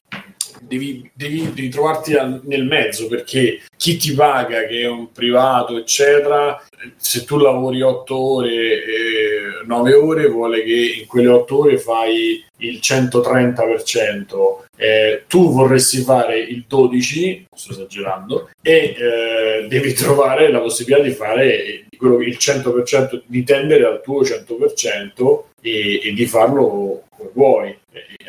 [0.74, 5.78] devi, devi- devi trovarti al- nel mezzo perché chi ti paga, che è un privato,
[5.78, 6.61] eccetera,
[6.95, 12.43] se tu lavori 8 ore, eh, 9 ore, vuole che in quelle 8 ore fai
[12.57, 14.65] il 130%.
[14.76, 21.11] Eh, tu vorresti fare il 12, sto esagerando, e eh, devi trovare la possibilità di
[21.11, 27.78] fare quello il 100%, di tendere al tuo 100% e, e di farlo come vuoi,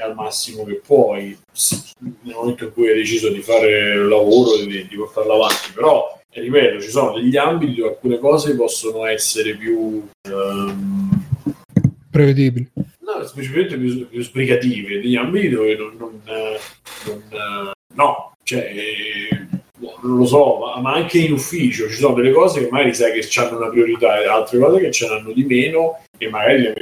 [0.03, 1.37] al massimo che puoi,
[1.99, 5.73] nel momento in cui hai deciso di fare il lavoro, di, di portarlo avanti.
[5.75, 10.07] Però, eh, ripeto, ci sono degli ambiti dove alcune cose possono essere più...
[10.29, 11.23] ehm,
[12.11, 12.71] Prevedibili.
[12.75, 16.21] No, semplicemente più, più sbrigative, degli ambiti dove non, non,
[17.07, 19.47] non, eh, no, cioè eh,
[19.77, 22.95] boh, non lo so, ma, ma anche in ufficio ci sono delle cose che magari
[22.95, 26.73] sai che hanno una priorità e altre cose che ce n'hanno di meno e magari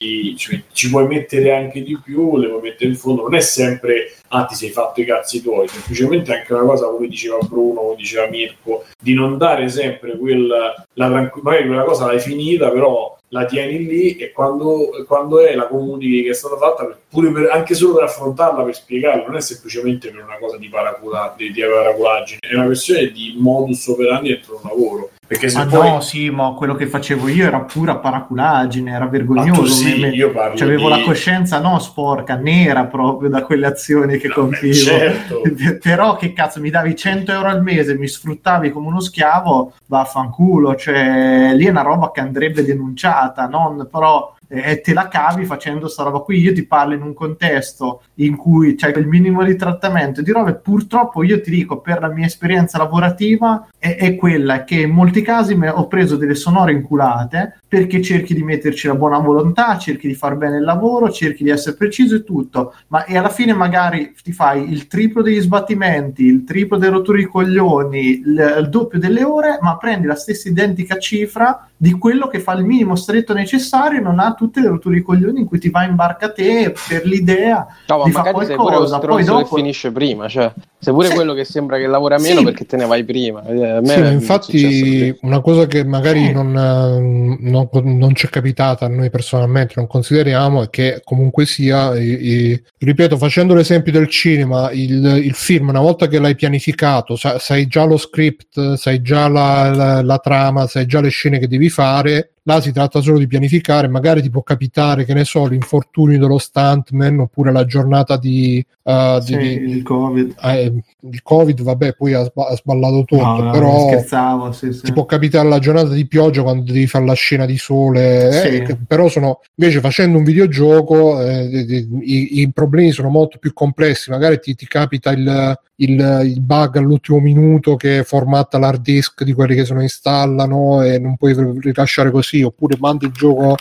[0.00, 3.40] metti, ci, ci puoi mettere anche di più, le puoi mettere in fondo, non è
[3.40, 7.80] sempre ah ti sei fatto i cazzi tuoi, semplicemente anche una cosa come diceva Bruno,
[7.80, 12.70] come diceva Mirko, di non dare sempre quella, la tranqu- magari quella cosa l'hai finita,
[12.70, 17.30] però la tieni lì e quando, quando è la comunichi che è stata fatta, pure
[17.30, 21.34] per- anche solo per affrontarla, per spiegarla, non è semplicemente per una cosa di, paracula,
[21.36, 25.10] di, di paraculaggine, è una questione di modus operandi dentro un lavoro.
[25.30, 25.88] Perché se Ma poi...
[25.88, 29.64] no, sì, ma quello che facevo io era pura paraculaggine, era vergognoso.
[29.66, 34.18] sì, io parlo cioè, avevo di- la coscienza non sporca, nera proprio da quelle azioni
[34.18, 34.74] che No, compivo.
[34.74, 35.42] certo.
[35.80, 40.74] Però che cazzo, mi davi 100 euro al mese, mi sfruttavi come uno schiavo, vaffanculo.
[40.74, 45.86] Cioè, lì è una roba che andrebbe denunciata, non però eh, te la cavi facendo
[45.86, 46.40] sta roba qui.
[46.40, 50.56] Io ti parlo in un contesto in cui c'è quel minimo di trattamento di robe,
[50.56, 55.22] purtroppo io ti dico per la mia esperienza lavorativa è, è quella che in molti
[55.22, 60.14] casi ho preso delle sonore inculate perché cerchi di metterci la buona volontà, cerchi di
[60.14, 64.12] far bene il lavoro, cerchi di essere preciso e tutto, ma e alla fine magari
[64.20, 68.98] ti fai il triplo degli sbattimenti, il triplo dei rotture di coglioni, il, il doppio
[68.98, 73.32] delle ore, ma prendi la stessa identica cifra di quello che fa il minimo stretto
[73.32, 76.30] necessario e non ha tutte le rotture di coglioni in cui ti va in barca
[76.30, 80.52] te per l'idea no, di fare qualcosa, poi dopo finisce prima, cioè
[80.82, 81.14] sei pure sì.
[81.14, 82.44] quello che sembra che lavora meno sì.
[82.44, 83.42] perché te ne vai prima.
[83.44, 86.32] Eh, sì, infatti una cosa che magari eh.
[86.32, 91.96] non, non, non, ci è capitata a noi personalmente, non consideriamo, è che comunque sia,
[91.98, 97.16] i, i, ripeto, facendo l'esempio del cinema, il, il, film una volta che l'hai pianificato,
[97.16, 101.38] sa, sai già lo script, sai già la, la, la trama, sai già le scene
[101.38, 105.24] che devi fare, là si tratta solo di pianificare, magari ti può capitare, che ne
[105.24, 108.64] so, l'infortunio dello stuntman oppure la giornata di...
[108.82, 110.34] Uh, sì, di, di il Covid.
[110.42, 110.72] Eh,
[111.02, 114.82] il Covid, vabbè, poi ha, ha sballato tutto, no, però scherzavo, sì, sì.
[114.82, 118.62] ti può capitare la giornata di pioggia quando devi fare la scena di sole, eh,
[118.62, 124.10] che, però sono invece facendo un videogioco eh, i, i, problemi sono molto più complessi,
[124.10, 129.32] magari ti, ti capita il, il, il, bug all'ultimo minuto che formatta l'hard disk di
[129.32, 133.56] quelli che se lo installano e non puoi rilasciare così, oppure mandi il gioco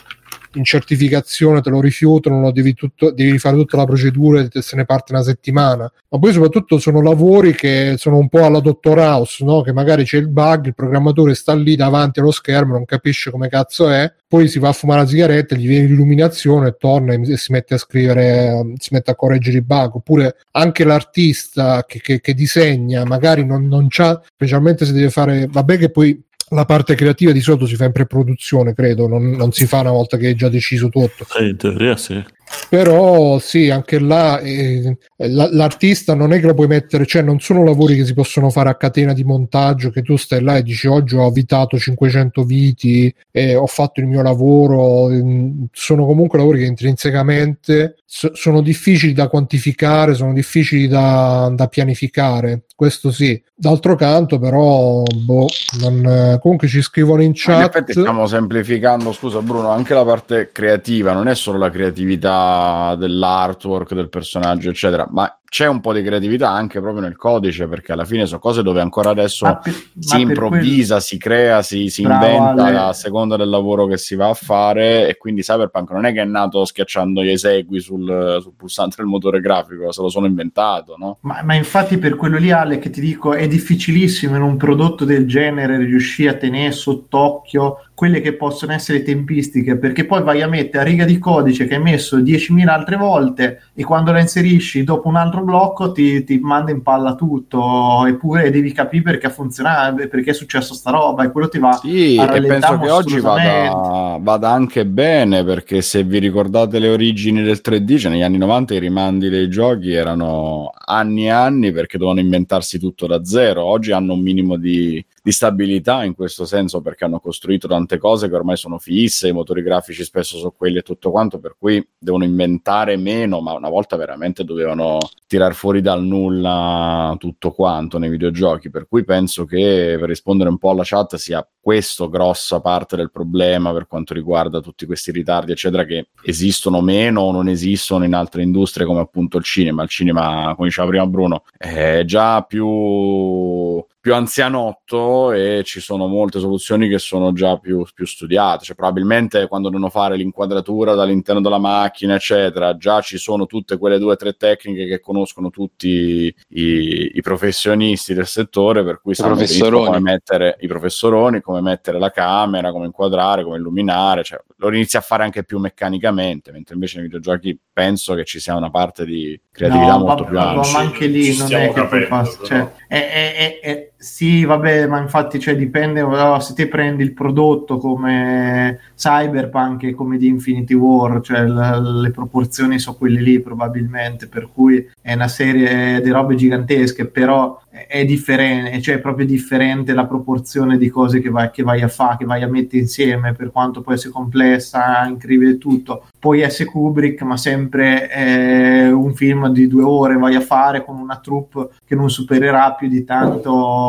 [0.54, 4.76] in certificazione, te lo rifiutano, lo devi, tutto, devi fare tutta la procedura e se
[4.76, 5.92] ne parte una settimana.
[6.10, 9.62] Ma poi soprattutto sono lavori che sono un po' alla Dottor House, no?
[9.62, 13.50] che magari c'è il bug, il programmatore sta lì davanti allo schermo, non capisce come
[13.50, 17.52] cazzo è, poi si va a fumare la sigaretta, gli viene l'illuminazione, torna e si
[17.52, 19.96] mette a scrivere, si mette a correggere i bug.
[19.96, 25.48] Oppure anche l'artista che, che, che disegna, magari non, non c'ha, specialmente se deve fare,
[25.50, 26.20] vabbè che poi
[26.52, 29.92] la parte creativa di solito si fa in pre-produzione, credo, non, non, si fa una
[29.92, 31.26] volta che è già deciso tutto.
[31.38, 32.24] Eh, in teoria sì.
[32.68, 37.64] Però sì, anche là eh, l'artista non è che lo puoi mettere, cioè non sono
[37.64, 40.88] lavori che si possono fare a catena di montaggio, che tu stai là e dici
[40.88, 46.60] oggi ho avvitato 500 viti e ho fatto il mio lavoro, ehm, sono comunque lavori
[46.60, 53.44] che intrinsecamente so, sono difficili da quantificare, sono difficili da, da pianificare, questo sì.
[53.54, 55.48] D'altro canto però, boh,
[55.82, 57.58] non, comunque ci scrivono in chat...
[57.58, 62.96] In effetti stiamo semplificando, scusa Bruno, anche la parte creativa, non è solo la creatività
[62.98, 67.92] dell'artwork del personaggio, eccetera, ma c'è un po' di creatività anche proprio nel codice perché
[67.92, 71.00] alla fine sono cose dove ancora adesso per, si improvvisa, quello...
[71.02, 72.78] si crea, si, si inventa Ale.
[72.78, 76.22] a seconda del lavoro che si va a fare e quindi Cyberpunk non è che
[76.22, 80.96] è nato schiacciando gli esegui sul, sul pulsante del motore grafico, se lo sono inventato,
[80.98, 81.18] no?
[81.22, 85.04] Ma, ma, infatti per quello lì Ale che ti dico è difficilissimo in un prodotto
[85.04, 90.48] del genere riuscire a tenere sott'occhio quelle che possono essere tempistiche, perché poi vai a
[90.48, 94.86] mettere a riga di codice che hai messo 10.000 altre volte e quando la inserisci
[94.86, 99.32] dopo un altro blocco ti, ti manda in palla tutto, eppure devi capire perché ha
[99.32, 102.90] funzionato, perché è successo sta roba e quello ti va sì, a e penso che
[102.90, 108.24] oggi vada, vada, anche bene, perché se vi ricordate le origini del 3D, cioè negli
[108.24, 113.26] anni 90 i rimandi dei giochi erano anni e anni perché dovevano inventarsi tutto da
[113.26, 117.98] zero, oggi hanno un minimo di di stabilità in questo senso perché hanno costruito tante
[117.98, 121.56] cose che ormai sono fisse, i motori grafici spesso sono quelli e tutto quanto, per
[121.58, 124.98] cui devono inventare meno, ma una volta veramente dovevano
[125.28, 130.58] tirar fuori dal nulla tutto quanto nei videogiochi, per cui penso che per rispondere un
[130.58, 135.52] po' alla chat sia questo grossa parte del problema per quanto riguarda tutti questi ritardi,
[135.52, 139.84] eccetera, che esistono meno o non esistono in altre industrie come appunto il cinema.
[139.84, 146.40] Il cinema, come diceva prima Bruno, è già più più anzianotto e ci sono molte
[146.40, 148.64] soluzioni che sono già più, più, studiate.
[148.64, 154.00] Cioè, probabilmente quando devono fare l'inquadratura dall'interno della macchina, eccetera, già ci sono tutte quelle
[154.00, 159.36] due o tre tecniche che conoscono tutti i, i professionisti del settore, per cui sanno
[159.36, 164.24] come mettere i professoroni, come mettere la camera, come inquadrare, come illuminare.
[164.24, 168.40] Cioè, lo inizia a fare anche più meccanicamente, mentre invece nei videogiochi penso che ci
[168.40, 170.72] sia una parte di creatività no, molto ma, più ampia.
[170.72, 175.02] Ma anche lì non è che poi passa, cioè, è, è, è, sì, vabbè, ma
[175.02, 176.06] infatti cioè, dipende
[176.40, 182.10] se te prendi il prodotto come Cyberpunk e come di Infinity War, cioè l- le
[182.12, 188.06] proporzioni sono quelle lì probabilmente, per cui è una serie di robe gigantesche, però è
[188.06, 192.18] differente, cioè è proprio differente la proporzione di cose che vai che vai a fare,
[192.20, 196.06] che vai a mettere insieme, per quanto può essere complessa, incredibile tutto.
[196.18, 200.98] Puoi essere Kubrick, ma sempre eh, un film di due ore vai a fare con
[200.98, 203.88] una troupe che non supererà più di tanto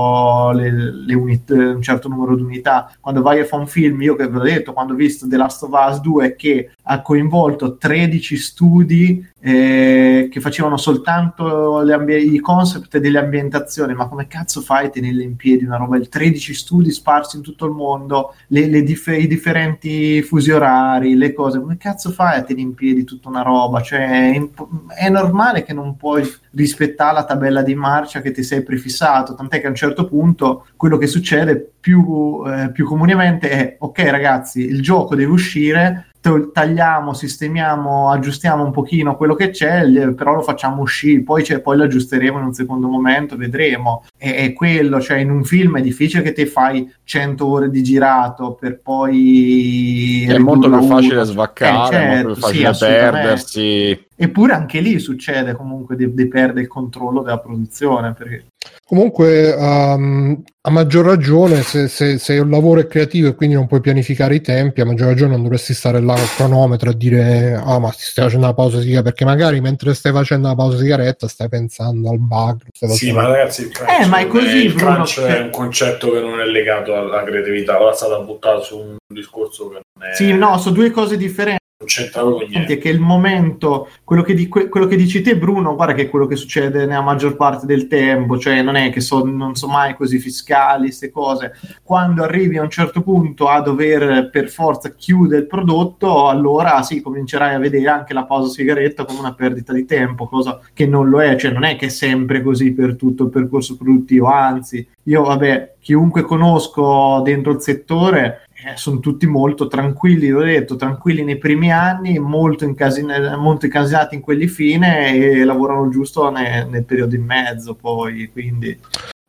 [0.52, 2.92] le, le unit- un certo numero di unità.
[3.00, 5.36] Quando vai a fare un film, io che ve l'ho detto, quando ho visto The
[5.36, 12.40] Last of Us 2, che ha coinvolto 13 studi eh, che facevano soltanto ambi- i
[12.40, 15.96] concept delle ambientazioni, ma come cazzo fai a tenerle in piedi una roba?
[15.96, 21.16] Il 13 studi sparsi in tutto il mondo, le, le dif- i differenti fusi orari,
[21.16, 23.80] le cose, come cazzo fai a tenere in piedi tutta una roba?
[23.80, 26.22] Cioè, è, imp- è normale che non puoi
[26.52, 30.66] rispettare la tabella di marcia che ti sei prefissato, tant'è che a un certo punto
[30.76, 37.14] quello che succede più, eh, più comunemente è ok ragazzi, il gioco deve uscire, tagliamo,
[37.14, 42.38] sistemiamo, aggiustiamo un pochino quello che c'è, però lo facciamo uscire, poi, poi lo aggiusteremo
[42.38, 44.04] in un secondo momento, vedremo.
[44.18, 47.82] E, è quello, cioè in un film è difficile che ti fai 100 ore di
[47.82, 50.26] girato per poi...
[50.28, 54.06] È molto più facile svaccare, eh, certo, è molto più facile sì, perdersi.
[54.14, 58.12] Eppure anche lì succede comunque di, di perdere il controllo della produzione.
[58.12, 58.44] Perché...
[58.90, 63.68] Comunque, um, a maggior ragione, se, se, se, un lavoro è creativo e quindi non
[63.68, 67.54] puoi pianificare i tempi, a maggior ragione non dovresti stare là col cronometro a dire
[67.54, 70.76] ah ma ti stai facendo la pausa sigaretta, perché magari mentre stai facendo la pausa
[70.78, 72.62] sigaretta stai pensando al bug.
[72.72, 76.20] Sì, ma ragazzi, il crunch, eh, ma è così, il crunch è un concetto che
[76.20, 80.14] non è legato alla creatività, ora è stata buttata su un discorso che non è...
[80.14, 82.76] Sì, no, sono due cose differenti non c'entrava con niente.
[82.76, 86.26] Che il momento, quello che, di, quello che, dici te, Bruno, guarda che è quello
[86.26, 89.94] che succede nella maggior parte del tempo, cioè non è che so, non sono mai
[89.94, 91.52] così fiscali, queste cose.
[91.82, 97.00] Quando arrivi a un certo punto a dover per forza chiudere il prodotto, allora sì,
[97.00, 101.08] comincerai a vedere anche la pausa sigaretta come una perdita di tempo, cosa che non
[101.08, 104.86] lo è, cioè non è che è sempre così per tutto il percorso produttivo, anzi,
[105.04, 111.24] io vabbè, chiunque conosco dentro il settore eh, sono tutti molto tranquilli, l'ho detto, tranquilli
[111.24, 116.84] nei primi anni, molto, incasine, molto incasinati in quelli fine e lavorano giusto ne, nel
[116.84, 118.78] periodo in mezzo poi, quindi...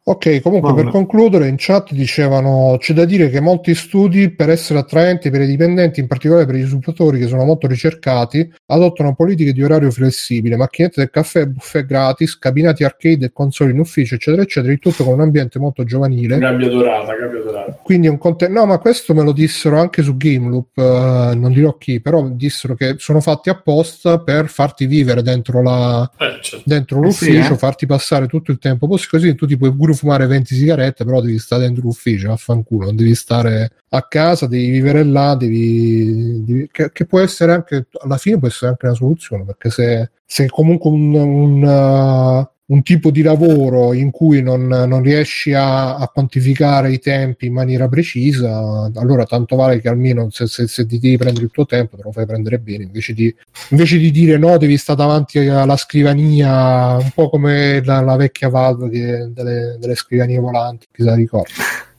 [0.03, 0.83] Ok, comunque Vabbè.
[0.83, 5.41] per concludere in chat dicevano c'è da dire che molti studi per essere attraenti per
[5.41, 9.91] i dipendenti, in particolare per gli sviluppatori che sono molto ricercati, adottano politiche di orario
[9.91, 14.79] flessibile, macchinette del caffè, buffet gratis, cabinati arcade e console in ufficio, eccetera, eccetera, il
[14.79, 16.39] tutto con un ambiente molto giovanile.
[16.39, 17.79] Gabbia dorata, gabbia dorata.
[17.83, 18.59] Quindi un contenuto...
[18.59, 22.73] No, ma questo me lo dissero anche su Gameloop, uh, non dirò chi, però dissero
[22.73, 26.09] che sono fatti apposta per farti vivere dentro, la...
[26.17, 26.63] eh, certo.
[26.65, 27.57] dentro l'ufficio, eh sì, eh?
[27.57, 31.21] farti passare tutto il tempo possibile, così tu ti puoi pure fumare 20 sigarette, però
[31.21, 36.69] devi stare dentro l'ufficio, vaffanculo, non devi stare a casa, devi vivere là, devi, devi
[36.71, 40.49] che, che, può essere anche, alla fine può essere anche una soluzione, perché se, se
[40.49, 46.91] comunque un, un, un tipo di lavoro in cui non, non riesci a, a, quantificare
[46.91, 51.17] i tempi in maniera precisa, allora tanto vale che almeno se, se, se ti devi
[51.17, 53.34] prendere il tuo tempo te lo fai prendere bene, invece di,
[53.69, 58.47] invece di dire no, devi stare davanti alla scrivania, un po' come la, la vecchia
[58.47, 58.89] Valve
[59.34, 61.43] delle, delle scrivanie volanti, chi se.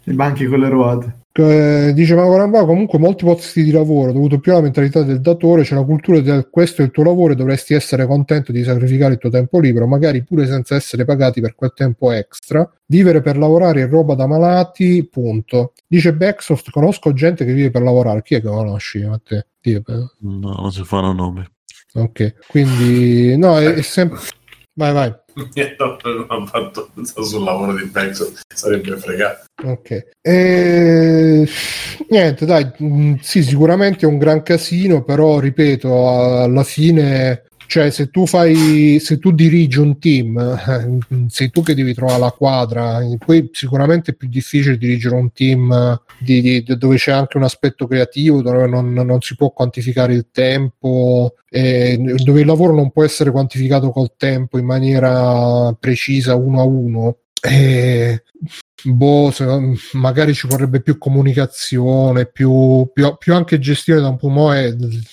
[0.05, 1.22] I banchi con le ruote.
[1.35, 5.75] Eh, dice ma comunque molti posti di lavoro dovuto più alla mentalità del datore c'è
[5.75, 9.19] la cultura del questo è il tuo lavoro e dovresti essere contento di sacrificare il
[9.19, 12.71] tuo tempo libero magari pure senza essere pagati per quel tempo extra.
[12.85, 15.73] Vivere per lavorare è roba da malati punto.
[15.87, 18.21] Dice Backsoft conosco gente che vive per lavorare.
[18.21, 19.47] Chi è che conosci a te?
[20.19, 21.43] no non si fanno nomi.
[21.95, 24.19] Ok quindi no è, è sempre
[24.75, 25.15] vai vai.
[26.05, 29.45] Non ho fatto sul lavoro di Benson sarebbe fregato.
[29.65, 30.09] Ok.
[30.21, 31.49] E...
[32.09, 38.11] niente dai mm, sì sicuramente è un gran casino però ripeto alla fine cioè se
[38.11, 43.49] tu fai se tu dirigi un team sei tu che devi trovare la quadra poi
[43.51, 48.43] sicuramente è più difficile dirigere un team di, di, dove c'è anche un aspetto creativo
[48.43, 53.91] dove non, non si può quantificare il tempo dove il lavoro non può essere quantificato
[53.91, 57.17] col tempo in maniera precisa uno a uno.
[57.43, 58.23] E
[58.85, 59.47] boh, se,
[59.93, 64.31] magari ci vorrebbe più comunicazione, più, più, più anche gestione da un punto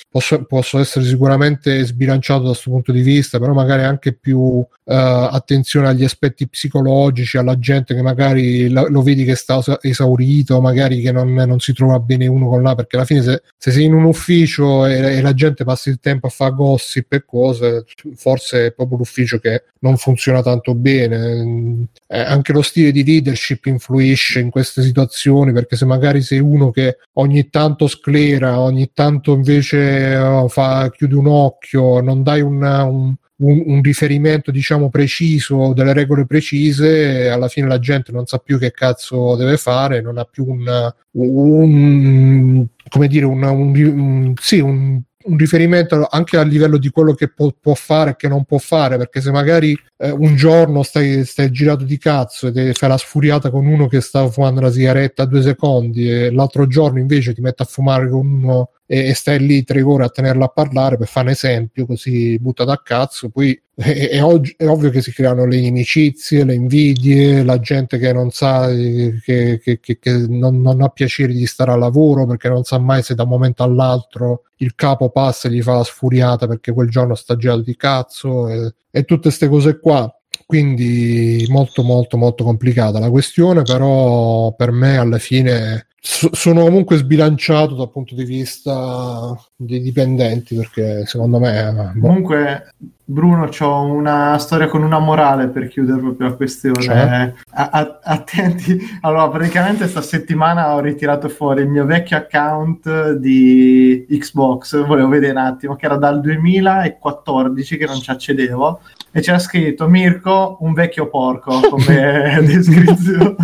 [0.09, 4.65] posso, posso, essere sicuramente sbilanciato da questo punto di vista, però magari anche più uh,
[4.84, 11.01] attenzione agli aspetti psicologici, alla gente che magari la, lo vedi che sta esaurito, magari
[11.01, 13.86] che non, non, si trova bene uno con l'altro, perché alla fine se, se sei
[13.86, 17.86] in un ufficio e, e, la gente passa il tempo a fare gossip e cose,
[18.15, 21.88] forse è proprio l'ufficio che non funziona tanto bene.
[22.07, 26.39] Eh, anche lo stile di leadership chip influisce in queste situazioni, perché se magari sei
[26.39, 32.41] uno che ogni tanto sclera, ogni tanto invece uh, fa, chiude un occhio, non dai
[32.41, 38.26] un, un un, un, riferimento diciamo preciso delle regole precise alla fine la gente non
[38.26, 44.34] sa più che cazzo deve fare non ha più un, un come dire un, un,
[44.36, 48.30] sì, un un riferimento anche a livello di quello che può, può fare e che
[48.30, 52.74] non può fare, perché se magari eh, un giorno stai, stai, girato di cazzo e
[52.74, 56.67] fai la sfuriata con uno che sta fumando la sigaretta a due secondi e l'altro
[56.67, 60.09] giorno invece ti metti a fumare con uno e, e stai lì tre ore a
[60.09, 64.55] tenerla a parlare per fare un esempio, così buttato a cazzo, poi è, è, ov-
[64.57, 69.19] è, ovvio che si creano le inimicizie, le invidie, la gente che non sa, eh,
[69.23, 72.79] che, che, che, che non, non, ha piacere di stare al lavoro perché non sa
[72.79, 76.73] mai se da un momento all'altro il capo passa e gli fa la sfuriata perché
[76.73, 80.11] quel giorno sta girato di cazzo e, e tutte queste cose qua.
[80.47, 87.76] Quindi molto molto molto complicata la questione, però per me alla fine sono comunque sbilanciato
[87.76, 92.08] dal punto di vista dei dipendenti perché secondo me boh.
[92.08, 92.74] comunque
[93.04, 97.34] Bruno ho una storia con una morale per chiudere proprio la questione cioè?
[97.52, 104.06] a- a- attenti allora praticamente sta settimana ho ritirato fuori il mio vecchio account di
[104.10, 108.80] Xbox volevo vedere un attimo che era dal 2014 che non ci accedevo
[109.12, 113.36] e c'era scritto Mirko un vecchio porco come descrizione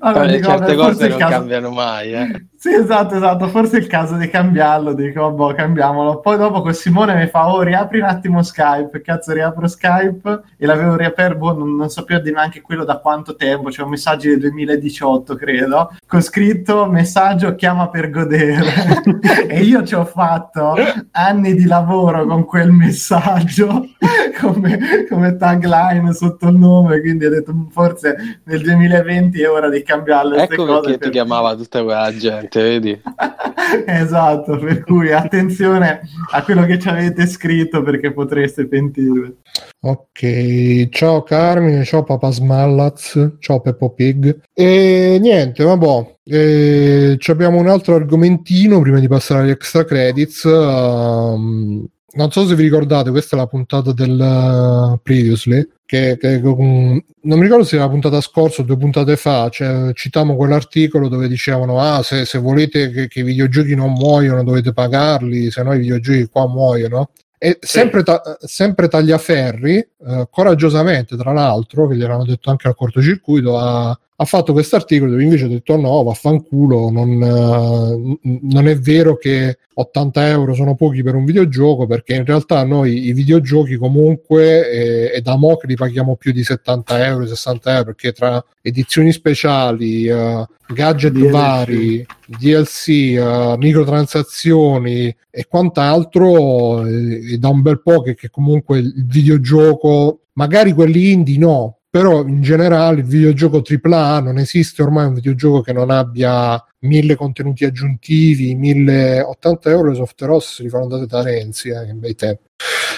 [0.00, 1.32] allora, dico, certe cose non caso...
[1.32, 2.46] cambiano mai eh.
[2.60, 3.46] Sì, esatto, esatto.
[3.46, 4.92] Forse è il caso di cambiarlo.
[4.92, 6.18] Dico, boh, cambiamolo.
[6.18, 9.00] Poi dopo con Simone mi fa, oh, riapri un attimo Skype.
[9.00, 13.36] Cazzo, riapro Skype e l'avevo riaperto, boh, non, non so più neanche quello da quanto
[13.36, 13.68] tempo.
[13.68, 19.04] C'è un messaggio del 2018, credo, con scritto messaggio chiama per godere.
[19.46, 20.74] e io ci ho fatto
[21.12, 23.86] anni di lavoro con quel messaggio
[24.40, 27.00] come, come tagline sotto il nome.
[27.00, 30.34] Quindi ho detto, forse nel 2020 è ora di cambiarlo.
[30.34, 31.06] Ecco perché per...
[31.06, 33.00] ti chiamava tutta quella gente niente, vedi?
[33.86, 39.36] esatto, per cui attenzione a quello che ci avete scritto perché potreste pentirvi.
[39.80, 44.40] Ok, ciao Carmine, ciao Papa Smallaz, ciao Peppo Pig.
[44.52, 50.44] E niente, vabbè, e abbiamo un altro argomentino prima di passare agli extra credits.
[50.44, 56.34] Um, non so se vi ricordate, questa è la puntata del uh, Previously, che, che
[56.44, 60.36] um, non mi ricordo se era la puntata scorsa o due puntate fa, cioè, citiamo
[60.36, 65.50] quell'articolo dove dicevano ah se, se volete che, che, i videogiochi non muoiono dovete pagarli,
[65.50, 67.12] se no i videogiochi qua muoiono.
[67.38, 72.74] E sempre, ta- sempre Tagliaferri, eh, coraggiosamente tra l'altro, che gli erano detto anche al
[72.74, 78.66] cortocircuito, ha, ha fatto questo articolo dove invece ha detto no, vaffanculo, non, uh, non
[78.66, 83.12] è vero che 80 euro sono pochi per un videogioco perché in realtà noi i
[83.12, 88.10] videogiochi comunque eh, da mo che li paghiamo più di 70 euro, 60 euro perché
[88.10, 91.30] tra edizioni speciali, uh, gadget DLC.
[91.30, 99.06] vari, DLC, uh, microtransazioni e quant'altro è da un bel po' che, che comunque il
[99.06, 105.14] videogioco magari quelli indie no, però in generale il videogioco AAA non esiste ormai un
[105.14, 111.06] videogioco che non abbia mille contenuti aggiuntivi, 1080 euro le software house si rifanno andate
[111.06, 112.44] da Renzi eh, in bei tempi.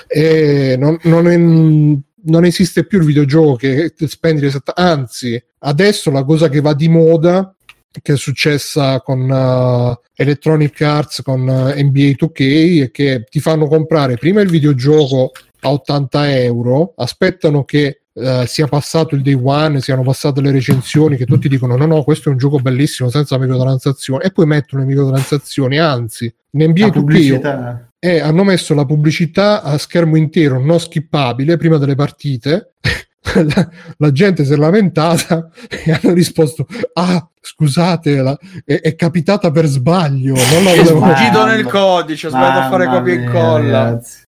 [0.07, 6.25] E non, non, è, non, esiste più il videogioco che spendi le anzi adesso la
[6.25, 7.55] cosa che va di moda
[8.03, 13.67] che è successa con uh, Electronic Arts con uh, NBA 2K è che ti fanno
[13.67, 15.31] comprare prima il videogioco
[15.61, 21.17] a 80 euro aspettano che Uh, sia passato il day one, siano passate le recensioni
[21.17, 24.25] che tutti dicono no no questo è un gioco bellissimo senza microtransazioni.
[24.25, 29.77] E poi mettono le microtransazioni anzi in NBA 2K eh, hanno messo la pubblicità a
[29.77, 32.73] schermo intero non skippabile prima delle partite.
[33.33, 39.51] La, la, gente si è lamentata e hanno risposto ah scusate la, è, è, capitata
[39.51, 41.01] per sbaglio non l'avevo...
[41.01, 44.29] sfuggito nel codice ho sbagliato a fare copia e incolla ragazzi.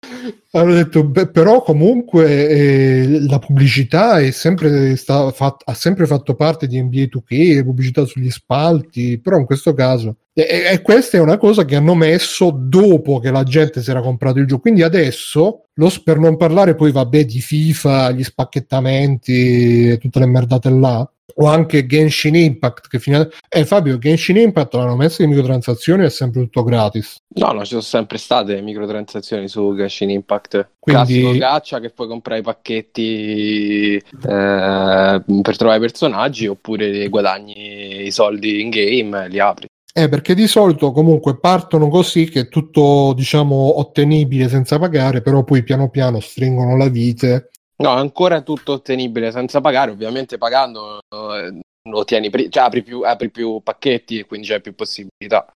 [0.53, 6.35] Hanno detto, beh, però comunque eh, la pubblicità è sempre sta, fat, ha sempre fatto
[6.35, 10.17] parte di NBA 2K, pubblicità sugli spalti, però in questo caso...
[10.33, 14.01] E, e, questa è una cosa che hanno messo dopo che la gente si era
[14.01, 14.63] comprato il gioco.
[14.63, 20.71] Quindi adesso, lo, per non parlare poi, vabbè, di FIFA, gli spacchettamenti, tutte le merdate
[20.71, 23.29] là, o anche Genshin Impact che fino a...
[23.49, 27.17] eh Fabio Genshin Impact l'hanno messo in microtransazioni è sempre tutto gratis.
[27.35, 30.71] No no ci sono sempre state microtransazioni su Genshin Impact.
[30.79, 38.11] Quindi Classico caccia che puoi comprare i pacchetti eh, per trovare personaggi oppure guadagni i
[38.11, 39.67] soldi in game li apri.
[39.93, 45.43] Eh, perché di solito comunque partono così che è tutto diciamo ottenibile senza pagare, però
[45.43, 47.49] poi piano piano stringono la vite
[47.79, 51.59] No, ancora è tutto ottenibile senza pagare, ovviamente pagando eh,
[51.89, 55.47] lo tieni, pri- cioè apri più, apri più pacchetti e quindi c'è più possibilità.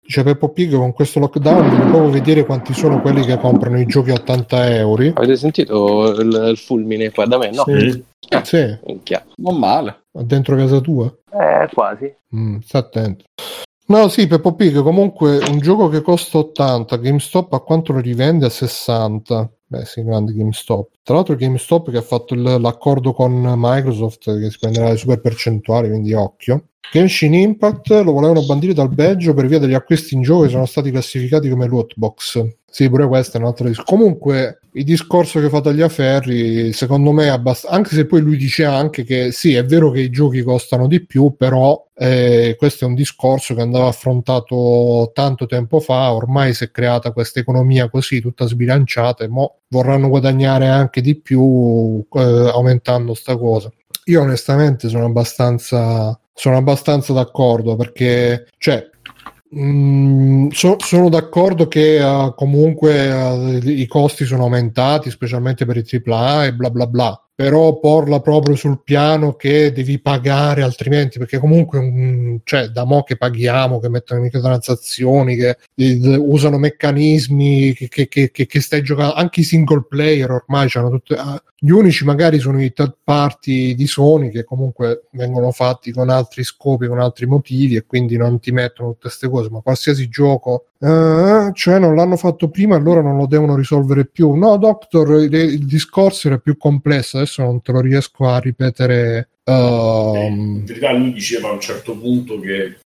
[0.00, 3.86] Dice Peppo Pig con questo lockdown devi proprio vedere quanti sono quelli che comprano i
[3.86, 5.02] giochi a 80 euro.
[5.14, 7.50] Avete sentito il, il fulmine qua da me?
[7.50, 7.64] No?
[7.66, 8.04] Sì.
[8.28, 8.78] Eh, Sì.
[9.36, 10.02] Non male.
[10.12, 11.12] ma dentro casa tua?
[11.32, 12.14] Eh, quasi.
[12.34, 13.24] Mm, sta attento.
[13.88, 18.46] No, sì, Peppo Pig, comunque un gioco che costa 80, GameStop a quanto lo rivende?
[18.46, 19.50] A 60.
[19.66, 20.88] Beh, sì, grande GameStop.
[21.06, 25.20] Tra l'altro GameStop che ha fatto il- l'accordo con Microsoft che si prenderà le super
[25.20, 26.70] percentuali, quindi occhio.
[26.90, 30.66] Genshin Impact lo volevano bandire dal Belgio per via degli acquisti in gioco che sono
[30.66, 32.44] stati classificati come loot box.
[32.68, 33.94] Sì, pure questo è un altro discorso.
[33.94, 37.76] Comunque, il discorso che fa Tagliaferri, secondo me, è abbastanza.
[37.76, 41.04] Anche se poi lui dice anche che sì, è vero che i giochi costano di
[41.04, 46.12] più, però eh, questo è un discorso che andava affrontato tanto tempo fa.
[46.12, 51.14] Ormai si è creata questa economia così, tutta sbilanciata, e mo vorranno guadagnare anche di
[51.20, 53.70] più eh, aumentando sta cosa.
[54.04, 58.88] Io onestamente sono abbastanza, sono abbastanza d'accordo perché, cioè,
[59.54, 65.84] Mm, so- sono d'accordo che eh, comunque eh, i costi sono aumentati, specialmente per i
[65.84, 67.25] AAA e bla bla bla.
[67.36, 73.02] Però porla proprio sul piano che devi pagare altrimenti, perché comunque mm, cioè, da mo'
[73.02, 79.12] che paghiamo, che mettono microtransazioni, che eh, usano meccanismi che, che- che- che- stai giocando,
[79.12, 81.14] anche i single player ormai hanno tutte.
[81.14, 86.10] ah, gli unici magari sono i third party di Sony che comunque vengono fatti con
[86.10, 90.08] altri scopi, con altri motivi e quindi non ti mettono tutte queste cose, ma qualsiasi
[90.08, 94.34] gioco, eh, cioè non l'hanno fatto prima, allora non lo devono risolvere più.
[94.34, 99.28] No, Doctor, il discorso era più complesso, adesso non te lo riesco a ripetere.
[99.44, 102.76] ehm, In verità lui diceva a un certo punto che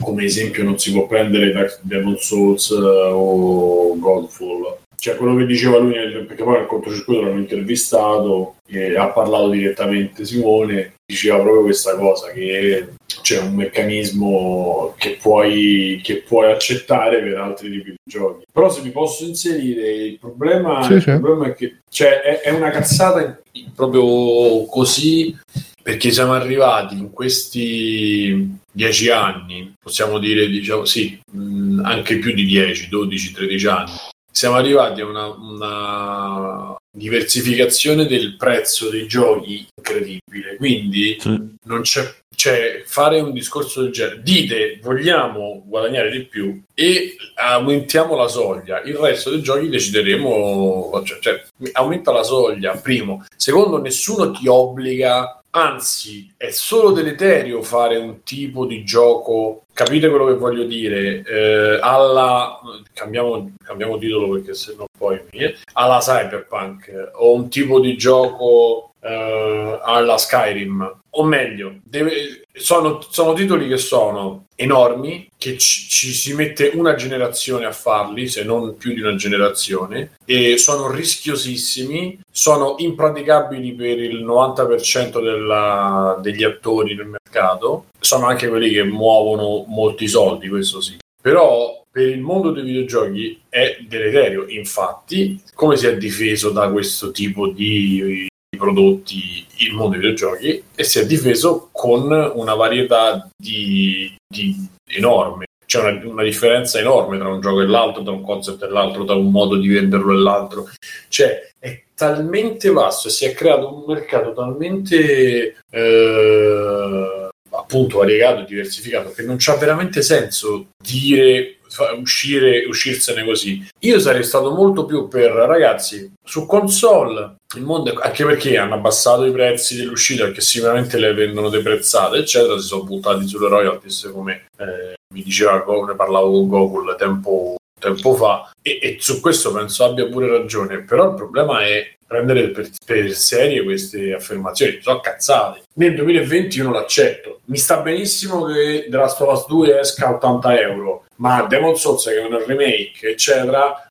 [0.00, 4.78] come esempio non si può prendere Dark- Demon Souls eh, o Godfall.
[5.04, 9.50] Cioè quello che diceva lui, nel- perché poi al controcircuito l'hanno intervistato e ha parlato
[9.50, 17.20] direttamente Simone, diceva proprio questa cosa, che c'è un meccanismo che puoi, che puoi accettare
[17.20, 18.46] per altri tipi di giochi.
[18.50, 21.10] Però se mi posso inserire, il problema, Sì, il sì.
[21.10, 23.42] problema è che cioè, è, è una cazzata
[23.74, 25.36] proprio così
[25.82, 32.46] perché siamo arrivati in questi dieci anni, possiamo dire, diciamo, sì, mh, anche più di
[32.46, 33.90] 10, 12, 13 anni.
[34.36, 40.56] Siamo arrivati a una, una diversificazione del prezzo dei giochi incredibile.
[40.56, 41.56] Quindi Sì.
[41.66, 44.22] non c'è, cioè, fare un discorso del genere.
[44.22, 48.82] Dite vogliamo guadagnare di più e aumentiamo la soglia.
[48.82, 51.00] Il resto dei giochi decideremo.
[51.04, 51.42] Cioè, cioè,
[51.74, 53.24] aumenta la soglia, primo.
[53.36, 55.40] Secondo, nessuno ti obbliga.
[55.50, 59.62] Anzi, è solo deleterio fare un tipo di gioco.
[59.74, 61.22] Capite quello che voglio dire?
[61.26, 62.60] Eh, alla
[62.92, 68.92] cambiamo, cambiamo titolo perché se no poi mi- alla Cyberpunk o un tipo di gioco
[69.00, 76.12] eh, alla Skyrim o meglio deve- sono, sono titoli che sono enormi che ci, ci
[76.12, 82.20] si mette una generazione a farli se non più di una generazione e sono rischiosissimi
[82.30, 89.64] sono impraticabili per il 90% della- degli attori del mercato sono anche quelli che muovono
[89.66, 94.46] molti soldi questo sì però per il mondo dei videogiochi è deleterio.
[94.48, 98.26] Infatti, come si è difeso da questo tipo di
[98.58, 105.46] prodotti il mondo dei videogiochi e si è difeso con una varietà di, di enorme.
[105.64, 109.04] C'è una, una differenza enorme tra un gioco e l'altro, tra un concept e l'altro,
[109.04, 110.66] tra un modo di venderlo e l'altro.
[111.08, 117.23] Cioè, è talmente vasto e si è creato un mercato talmente eh,
[117.64, 121.56] appunto variegato e diversificato che non c'ha veramente senso dire
[122.00, 123.66] uscire uscirsene così.
[123.80, 128.74] Io sarei stato molto più per ragazzi su console il mondo è- anche perché hanno
[128.74, 134.10] abbassato i prezzi dell'uscita perché sicuramente le vendono deprezzate eccetera si sono buttati sulle royalties
[134.12, 139.52] come eh, mi diceva ne parlavo con Gokul tempo tempo fa e, e su questo
[139.52, 145.00] penso abbia pure ragione però il problema è prendere per, per serie queste affermazioni sono
[145.00, 145.62] cazzate.
[145.74, 147.40] Nel 2020 io non l'accetto.
[147.46, 151.76] Mi sta benissimo che The Last of Us 2 esca a 80 euro ma Demon
[151.76, 153.88] Souls che è un remake eccetera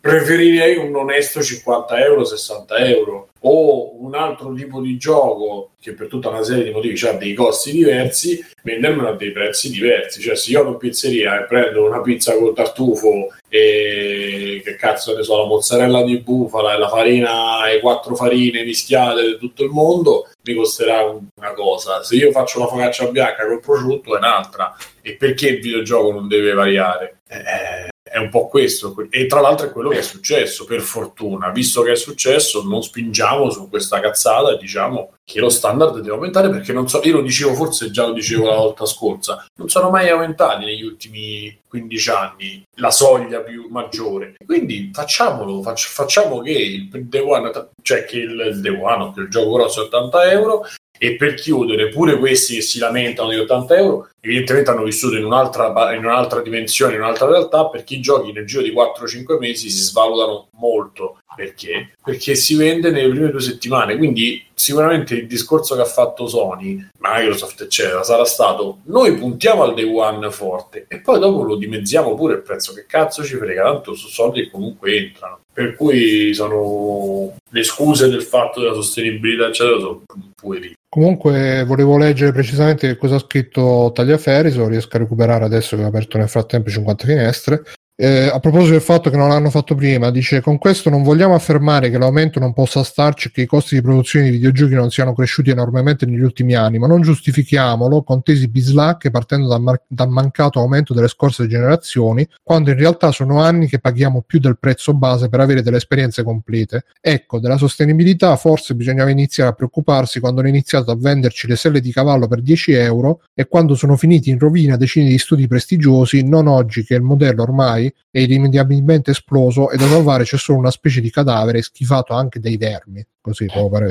[0.00, 6.08] preferirei un onesto 50 euro 60 euro o un altro tipo di gioco che per
[6.08, 10.20] tutta una serie di motivi ha dei costi diversi vendermelo a dei prezzi diversi.
[10.20, 15.16] Cioè se io vado in pizzeria e prendo una pizza col tartufo e che cazzo
[15.16, 19.64] ne so la mozzarella di bufala e la farina e quattro farine mischiate di tutto
[19.64, 22.02] il mondo mi costerà un- una cosa.
[22.02, 24.76] Se io faccio la focaccia bianca col prosciutto è un'altra.
[25.02, 27.20] E perché il videogioco non deve variare?
[27.28, 28.94] Eh, è un po' questo.
[29.08, 31.50] E tra l'altro è quello che è successo, per fortuna.
[31.50, 36.50] Visto che è successo, non spingiamo su questa cazzata diciamo che lo standard deve aumentare
[36.50, 39.88] perché non so, io lo dicevo, forse già lo dicevo la volta scorsa, non sono
[39.88, 44.34] mai aumentati negli ultimi 15 anni la soglia più maggiore.
[44.44, 49.28] Quindi facciamolo, faccia, facciamo che il Day One, cioè che il Day One, che il
[49.28, 50.66] gioco grosso è 80 euro
[51.02, 55.24] e per chiudere pure questi che si lamentano di 80 euro evidentemente hanno vissuto in
[55.24, 59.70] un'altra, in un'altra dimensione, in un'altra realtà perché i giochi nel giro di 4-5 mesi
[59.70, 61.18] si svalutano molto.
[61.34, 61.94] Perché?
[62.04, 63.96] Perché si vende nelle prime due settimane.
[63.96, 69.72] Quindi sicuramente il discorso che ha fatto Sony Microsoft eccetera sarà stato noi puntiamo al
[69.72, 72.74] day one forte e poi dopo lo dimezziamo pure il prezzo.
[72.74, 73.62] Che cazzo ci frega?
[73.62, 75.38] Tanto su soldi che comunque entrano.
[75.52, 80.02] Per cui sono le scuse del fatto della sostenibilità eccetera sono
[80.34, 84.09] puerili Comunque volevo leggere precisamente cosa ha scritto Tagliaferri,
[84.50, 87.62] se lo riesco a recuperare adesso che ho aperto nel frattempo 50 finestre.
[88.02, 91.34] Eh, a proposito del fatto che non l'hanno fatto prima, dice con questo non vogliamo
[91.34, 94.90] affermare che l'aumento non possa starci e che i costi di produzione di videogiochi non
[94.90, 99.82] siano cresciuti enormemente negli ultimi anni, ma non giustifichiamolo con tesi bislacche partendo dal, mar-
[99.86, 104.58] dal mancato aumento delle scorse generazioni, quando in realtà sono anni che paghiamo più del
[104.58, 106.84] prezzo base per avere delle esperienze complete.
[107.02, 111.82] Ecco, della sostenibilità forse bisognava iniziare a preoccuparsi quando hanno iniziato a venderci le selle
[111.82, 116.26] di cavallo per 10 euro e quando sono finiti in rovina decine di studi prestigiosi,
[116.26, 120.70] non oggi che il modello ormai è irrimediabilmente esploso e da salvare c'è solo una
[120.70, 123.04] specie di cadavere schifato anche dai vermi.
[123.20, 123.90] Così può pare.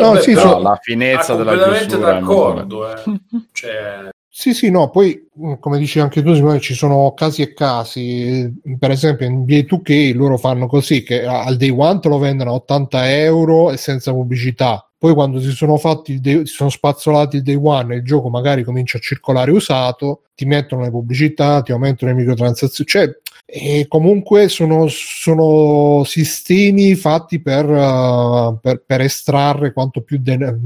[0.00, 3.02] No, sì, però so- la finezza ah, della completamente d'accordo eh.
[3.52, 7.52] cioè, Sì, sì, no, poi mh, come dici anche tu, Simone, ci sono casi e
[7.52, 8.50] casi.
[8.78, 12.50] Per esempio, in NBA 2K loro fanno così che al day one te lo vendono
[12.50, 14.86] a 80 euro e senza pubblicità.
[15.02, 18.04] Poi quando si sono fatti il day, si sono spazzolati il day one e il
[18.04, 22.88] gioco magari comincia a circolare usato, ti mettono le pubblicità, ti aumentano le microtransazioni.
[22.88, 23.10] Cioè,
[23.44, 30.56] e comunque sono, sono sistemi fatti per, uh, per, per estrarre quanto più de-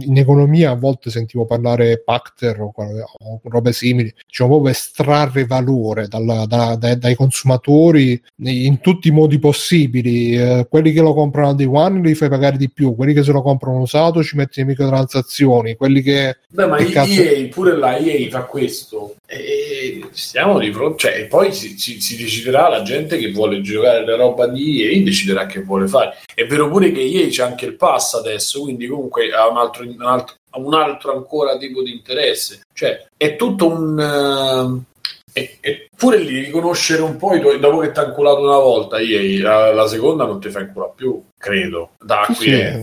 [0.00, 6.08] in economia a volte sentivo parlare Pacter o, o robe simili diciamo proprio estrarre valore
[6.08, 11.52] dalla, da, da, dai consumatori in tutti i modi possibili eh, quelli che lo comprano
[11.52, 14.60] day one li fai pagare di più quelli che se lo comprano usato ci metti
[14.60, 19.14] le microtransazioni quelli che Beh, ma che EA, cazzo- pure la EA fa questo.
[19.26, 24.04] E stiamo di fronte, cioè, poi si, si- si deciderà la gente che vuole giocare
[24.04, 26.18] la roba di EA, deciderà che vuole fare.
[26.32, 29.82] È vero pure che EA c'è anche il pass adesso, quindi comunque ha un altro,
[29.82, 32.60] un altro, ha un altro ancora tipo di interesse.
[32.72, 33.98] Cioè, è tutto un.
[33.98, 34.88] eh,
[35.32, 38.58] e, e pure lì riconoscere un po' i tuoi, dopo che ti ha inculato una
[38.58, 41.90] volta EA, la, la seconda non ti fa inculare più, credo.
[42.04, 42.78] Da Sì, qui sì, è-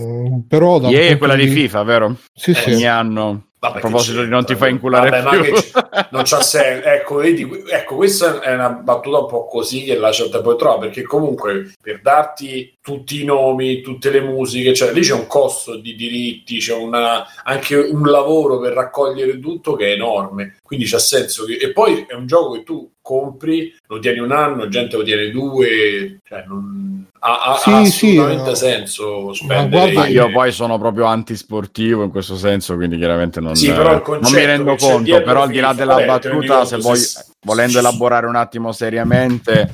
[0.46, 2.16] però da EA è quella di FIFA, vero?
[2.34, 2.70] sì, Eh, sì.
[2.72, 3.47] Ogni anno.
[3.60, 5.52] Vabbè, a proposito di non ti fai inculare Vabbè, più.
[5.52, 6.86] c'è- non c'ha senso.
[6.88, 10.78] Ecco, vedi, ecco, questa è una battuta un po' così che la gente poi trova,
[10.78, 15.76] perché comunque per darti tutti i nomi, tutte le musiche, cioè lì c'è un costo
[15.76, 20.58] di diritti, c'è una- anche un lavoro per raccogliere tutto che è enorme.
[20.68, 21.54] Quindi c'ha senso che...
[21.54, 25.30] E poi è un gioco che tu compri, lo tieni un anno, gente lo tiene
[25.30, 27.06] due, cioè non...
[27.20, 28.54] ha, ha- Sì, ha sì, assolutamente no.
[28.54, 29.68] senso spendere...
[29.68, 34.02] guarda, Ma io poi sono proprio antisportivo in questo senso, quindi chiaramente non, Sì, però
[34.06, 35.22] non mi rendo conto.
[35.22, 39.72] Però al di là della battuta, se se- volendo se- elaborare un attimo seriamente,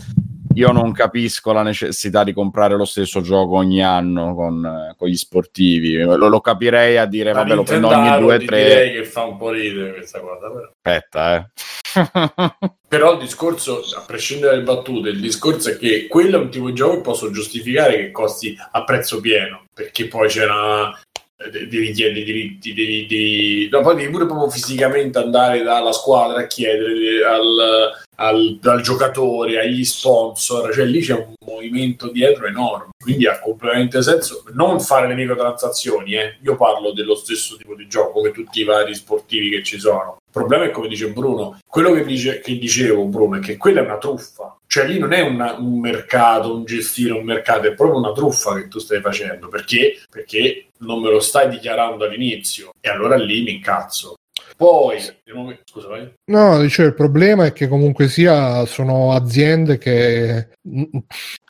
[0.55, 5.09] io non capisco la necessità di comprare lo stesso gioco ogni anno con, eh, con
[5.09, 5.97] gli sportivi.
[5.97, 8.47] Lo, lo capirei a dire, Ma vabbè, lo prendo ogni ti 2-3.
[8.47, 10.71] direi che fa un po' ridere questa cosa però.
[10.71, 11.49] Aspetta, eh.
[12.89, 16.67] Però il discorso, a prescindere dalle battute, il discorso è che quello è un tipo
[16.67, 20.97] di gioco che posso giustificare che costi a prezzo pieno, perché poi c'era
[21.37, 23.69] eh, devi chiedere i diritti, devi, devi...
[23.69, 29.61] No, poi devi pure proprio fisicamente andare dalla squadra a chiedere al, al, al giocatore,
[29.61, 35.09] agli sponsor, cioè lì c'è un movimento dietro enorme, quindi ha completamente senso non fare
[35.09, 36.39] le microtransazioni, eh.
[36.43, 40.17] io parlo dello stesso tipo di gioco come tutti i vari sportivi che ci sono.
[40.25, 43.81] Il problema è come dice Bruno, quello che, dice, che dicevo Bruno è che quella
[43.81, 47.75] è una truffa, cioè lì non è una- un mercato, un gestire un mercato, è
[47.75, 50.03] proprio una truffa che tu stai facendo, perché?
[50.11, 54.15] Perché non me lo stai dichiarando all'inizio e allora lì mi incazzo.
[54.65, 54.99] Poi,
[55.65, 56.11] scusa, vai.
[56.31, 60.49] No, dicevo, il problema è che comunque sia sono aziende che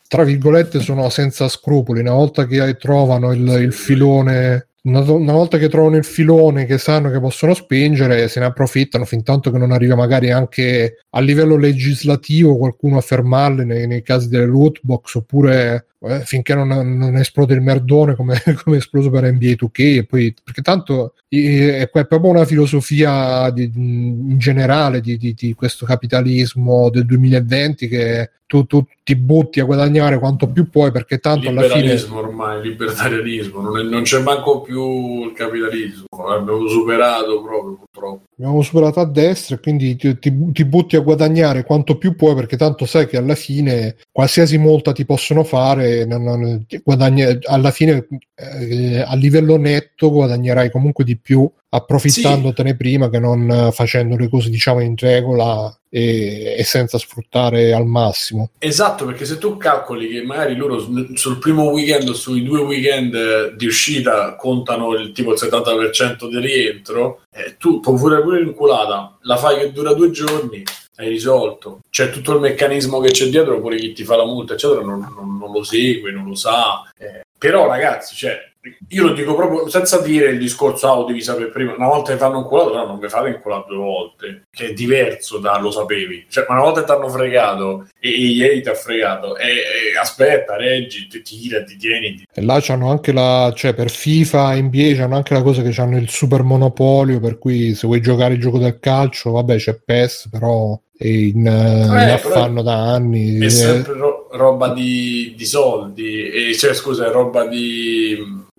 [0.08, 2.00] tra virgolette sono senza scrupoli.
[2.00, 6.76] Una volta che trovano il, il filone, una, una volta che trovano il filone che
[6.78, 11.20] sanno che possono spingere, se ne approfittano fin tanto che non arriva magari anche a
[11.20, 16.68] livello legislativo qualcuno a fermarle nei, nei casi delle loot box oppure eh, finché non,
[16.68, 21.14] non esplode il merdone come, come è esploso per NBA 2K e poi perché tanto
[21.28, 27.88] eh, è proprio una filosofia di, in generale di, di, di questo capitalismo del 2020
[27.88, 32.62] che tu, tu, ti butti a guadagnare quanto più puoi perché tanto alla fine ormai,
[32.62, 38.22] libertarianismo, non, è- non c'è manco più il capitalismo, l'abbiamo superato proprio purtroppo.
[38.38, 42.34] abbiamo superato a destra e quindi ti, ti- ti butti a guadagnare quanto più puoi
[42.34, 47.38] perché tanto sai che alla fine qualsiasi multa ti possono fare non- non- ti guadagni-
[47.44, 54.16] alla fine eh, a livello netto guadagnerai comunque di più approfittandotene prima che non facendo
[54.16, 58.50] le cose diciamo in regola e, e senza sfruttare al massimo.
[58.58, 60.78] Esatto, perché se tu calcoli che magari loro
[61.14, 66.28] sul primo weekend o sui due weekend eh, di uscita contano il tipo il 70%
[66.28, 70.62] di rientro, eh, tu puoi pure pure l'inculata, la fai che dura due giorni,
[70.96, 71.80] hai risolto.
[71.90, 75.00] C'è tutto il meccanismo che c'è dietro, pure chi ti fa la multa, eccetera, non,
[75.16, 76.82] non- non lo segue, non lo sa.
[76.98, 78.52] Eh, però ragazzi, cioè,
[78.88, 81.74] io lo dico proprio senza dire il discorso, ah, lo devi sapere prima.
[81.74, 84.72] Una volta che fanno un culato, no, non mi fate inculare due volte, che è
[84.72, 86.26] diverso da lo sapevi.
[86.28, 89.98] Cioè, ma una volta che ti hanno fregato e, ieri ti ha fregato, e, e
[89.98, 92.14] aspetta, reggi, ti tira, ti tieni.
[92.14, 95.80] ti- e là c'hanno anche la cioè per FIFA NBA c'hanno anche la cosa che
[95.80, 99.74] hanno il super monopolio per cui se vuoi giocare il gioco del calcio vabbè c'è
[99.80, 100.78] PES però
[101.08, 106.22] in, eh, in però affanno da anni È Eh, sempre ro- roba di, di soldi,
[106.30, 108.16] e, cioè, scusa, è roba di.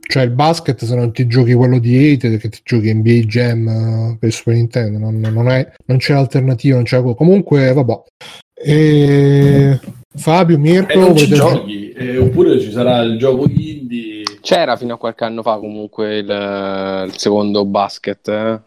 [0.07, 3.67] Cioè il basket se non ti giochi quello di Hate che ti giochi NBA Jam
[3.67, 8.01] eh, per Super Nintendo, non, non è- non c'è alternativa, non c'è comunque vabbè.
[8.53, 9.79] E...
[10.17, 14.23] Fabio, E Mirko, non ci volete- giochi, eh, oppure ci sarà il gioco indie.
[14.39, 18.27] C'era fino a qualche anno fa comunque il, il secondo basket.
[18.29, 18.59] eh.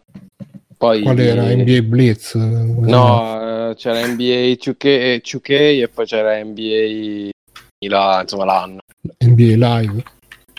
[0.79, 1.43] Poi qual era?
[1.43, 2.35] NBA Blitz?
[2.35, 2.39] eh?
[2.39, 5.49] No, eh, c'era NBA 2K, e 2K
[5.81, 7.29] e poi c'era NBA
[7.89, 8.77] la- insomma l'anno.
[9.17, 10.03] NBA Live.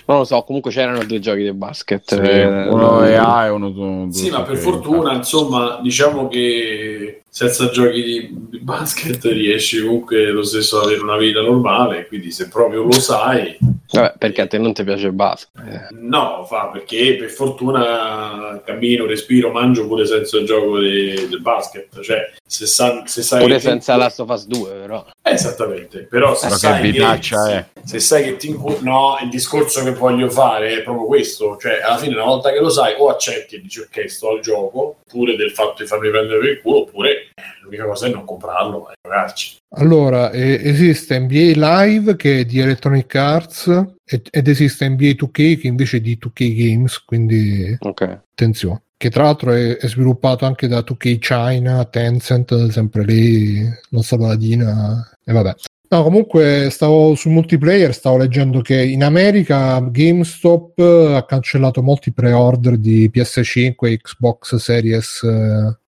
[0.04, 2.14] Non lo so, comunque c'erano due giochi di basket.
[2.14, 4.08] Sì, eh, uno è A e uno due.
[4.12, 10.78] Sì, ma per fortuna, insomma, diciamo che senza giochi di, basket riesci comunque lo stesso
[10.80, 13.56] ad avere una vita normale, quindi se proprio lo sai,
[13.92, 15.50] Vabbè, perché a te non ti piace il basket.
[15.66, 15.86] eh.
[15.92, 22.00] no, fa perché per fortuna cammino, respiro, mangio pure senza il gioco de- del basket,
[22.00, 25.06] cioè se, sa- se sai Pure che- senza Last of Us 2, però.
[25.22, 27.66] Eh, esattamente, però se che sai che, vitaccia è.
[27.84, 31.96] se sai che ti no, il discorso che voglio fare è proprio questo, cioè alla
[31.98, 35.36] fine una volta che lo sai o accetti e dici ok sto al gioco, pure
[35.36, 38.90] del fatto di farmi prendere per il culo, oppure eh, l'unica cosa è non comprarlo
[38.90, 39.56] e giocarci.
[39.76, 45.58] Allora, eh, esiste NBA Live che è di Electronic Arts e- ed esiste NBA 2K
[45.60, 48.02] che invece è di 2K Games, quindi Ok.
[48.32, 48.82] attenzione.
[48.96, 55.10] Che tra l'altro è, è sviluppato anche da 2K China, Tencent, sempre lì, nostra paladina,
[55.24, 55.54] e vabbè.
[55.92, 62.76] No, comunque stavo sul multiplayer, stavo leggendo che in America GameStop ha cancellato molti pre-order
[62.76, 65.26] di PS5 e Xbox Series.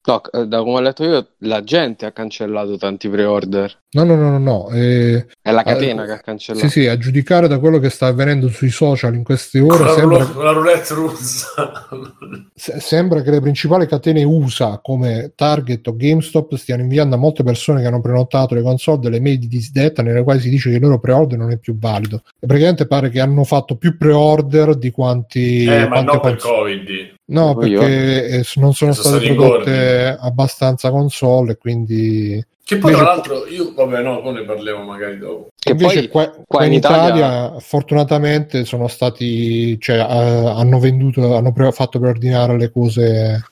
[0.03, 0.11] Eh.
[0.11, 3.79] No, eh, da come ho letto io, la gente ha cancellato tanti pre-order.
[3.93, 4.69] No, no, no, no, no.
[4.71, 6.69] eh, È la catena Eh, che ha cancellato.
[6.69, 9.93] Sì, sì, a giudicare da quello che sta avvenendo sui social in queste ore, la,
[9.93, 11.89] sembra, la roulette russa.
[12.55, 17.43] se- sembra che le principali catene USA come Target o GameStop stiano inviando a molte
[17.43, 20.77] persone che hanno prenotato le console delle mail di disdetta nelle quali si dice che
[20.77, 22.23] il loro pre-order non è più valido.
[22.39, 25.65] E praticamente pare che hanno fatto più pre-order di quanti...
[25.65, 26.37] eh, ma non per.
[26.37, 27.19] Covid.
[27.31, 32.45] No, perché eh, non sono state prodotte abbastanza console, e quindi...
[32.65, 35.49] Che poi Invece- tra l'altro io, vabbè no, poi ne parliamo magari dopo.
[35.59, 41.53] Che Invece poi qua, qua in Italia, fortunatamente sono stati cioè eh, hanno venduto hanno
[41.53, 43.45] pre- fatto preordinare le cose.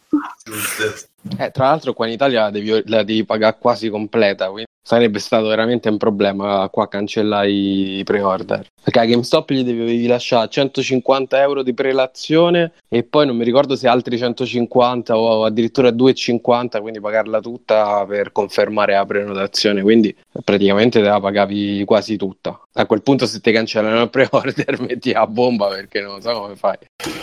[1.36, 5.18] Eh, tra l'altro qua in Italia la devi, la devi pagare quasi completa, quindi sarebbe
[5.18, 8.68] stato veramente un problema qua cancellare i pre-order.
[8.82, 13.76] Perché a GameStop gli devi lasciare 150 euro di prelazione e poi non mi ricordo
[13.76, 21.00] se altri 150 o addirittura 2,50, quindi pagarla tutta per confermare la prenotazione, quindi praticamente
[21.00, 22.60] te la pagavi quasi tutta.
[22.74, 26.56] A quel punto se ti cancellano il pre-order metti a bomba perché non so come
[26.56, 26.76] fai.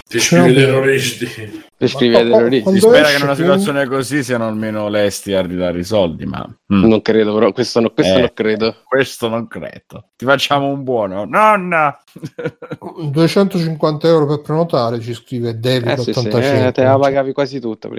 [0.08, 1.64] Ti scrivi No, terroristi.
[1.78, 2.72] Per scrivere qua- terroristi.
[2.74, 6.46] Si spera che in una situazione così siano almeno lesti a ridare i soldi, ma
[6.74, 8.20] mm, Non credo, però questo, no- questo Eh.
[8.20, 8.76] non credo.
[8.86, 10.10] questo non credo.
[10.16, 11.26] Ti facciamo un buono.
[11.26, 11.98] Nonna!
[13.12, 17.34] 250 euro per prenotare ci scrive David Eh sì, sì, 85 eh, te la pagavi
[17.34, 17.90] quasi tutta.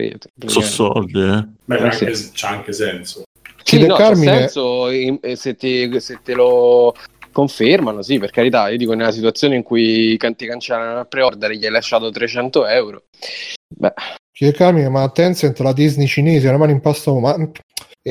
[0.46, 1.46] Sono soldi, eh.
[1.64, 3.22] Beh, Eh, anche, c'ha anche senso.
[3.66, 6.94] Sì, no, Carmine- c'ha senso eh, se, ti- se te lo
[7.32, 8.68] confermano, sì, per carità.
[8.68, 13.04] Io dico nella situazione in cui ti cancellano il pre-order gli hai lasciato 300 euro.
[13.68, 13.92] Beh,
[14.32, 17.34] Chiede Carmine, ma Tencent, la Disney cinese, la mano in pasta, ma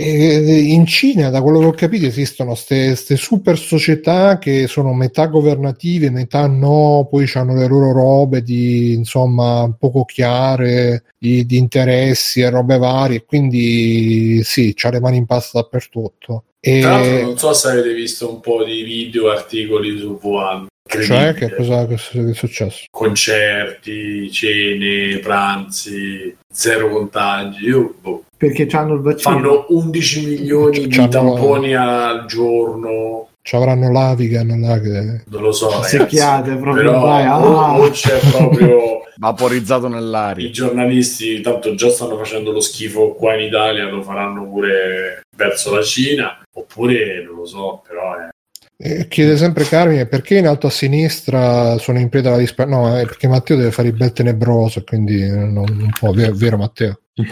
[0.02, 6.10] in Cina, da quello che ho capito, esistono queste super società che sono metà governative,
[6.10, 12.50] metà no, poi hanno le loro robe di insomma poco chiare, di, di interessi e
[12.50, 16.44] robe varie, quindi sì, c'ha le mani in pasta dappertutto.
[16.60, 16.82] E...
[16.82, 20.68] Tra l'altro, non so se avete visto un po' di video, articoli su Wuhan.
[20.88, 22.86] Cioè, che cosa che è successo?
[22.92, 27.66] Concerti, cene, pranzi, zero contagi.
[27.66, 29.34] Io, boh, Perché hanno il vaccino.
[29.36, 33.30] fanno 11 milioni di C'hanno- tamponi al giorno.
[33.42, 34.48] Ci avranno l'Avigan
[34.82, 35.24] che...
[35.30, 35.98] Non lo so, ragazzi.
[35.98, 37.40] Secchiate proprio, Però vai, ah.
[37.40, 40.50] o- o c'è proprio Vaporizzato i nell'aria.
[40.50, 45.84] giornalisti, tanto già stanno facendo lo schifo qua in Italia, lo faranno pure verso la
[45.84, 48.30] Cina, oppure non lo so, però è
[48.78, 52.66] Eh, chiede sempre Carmine perché in alto a sinistra sono in piedi alla dispa...
[52.66, 56.34] No, è perché Matteo deve fare il bel tenebroso, quindi eh, non, non può, vero,
[56.36, 57.00] vero Matteo?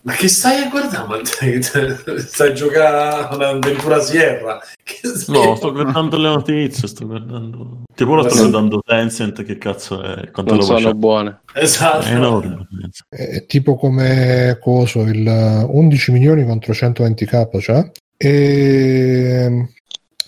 [0.00, 1.06] Ma che stai a guardare?
[1.06, 1.60] Matteo?
[2.24, 4.58] Stai a giocare un'avventura Sierra?
[4.82, 7.82] Che stai- No, sto guardando le notizie, sto guardando...
[7.94, 8.38] Tipo ora sto Sì.
[8.38, 10.30] guardando Tencent, che cazzo è?
[10.30, 11.40] Quanto Non lo sono buone.
[11.52, 12.06] Esatto.
[12.06, 12.66] È enorme.
[13.10, 17.90] È tipo come coso, il 11 milioni contro 120k, cioè?
[18.16, 19.68] E...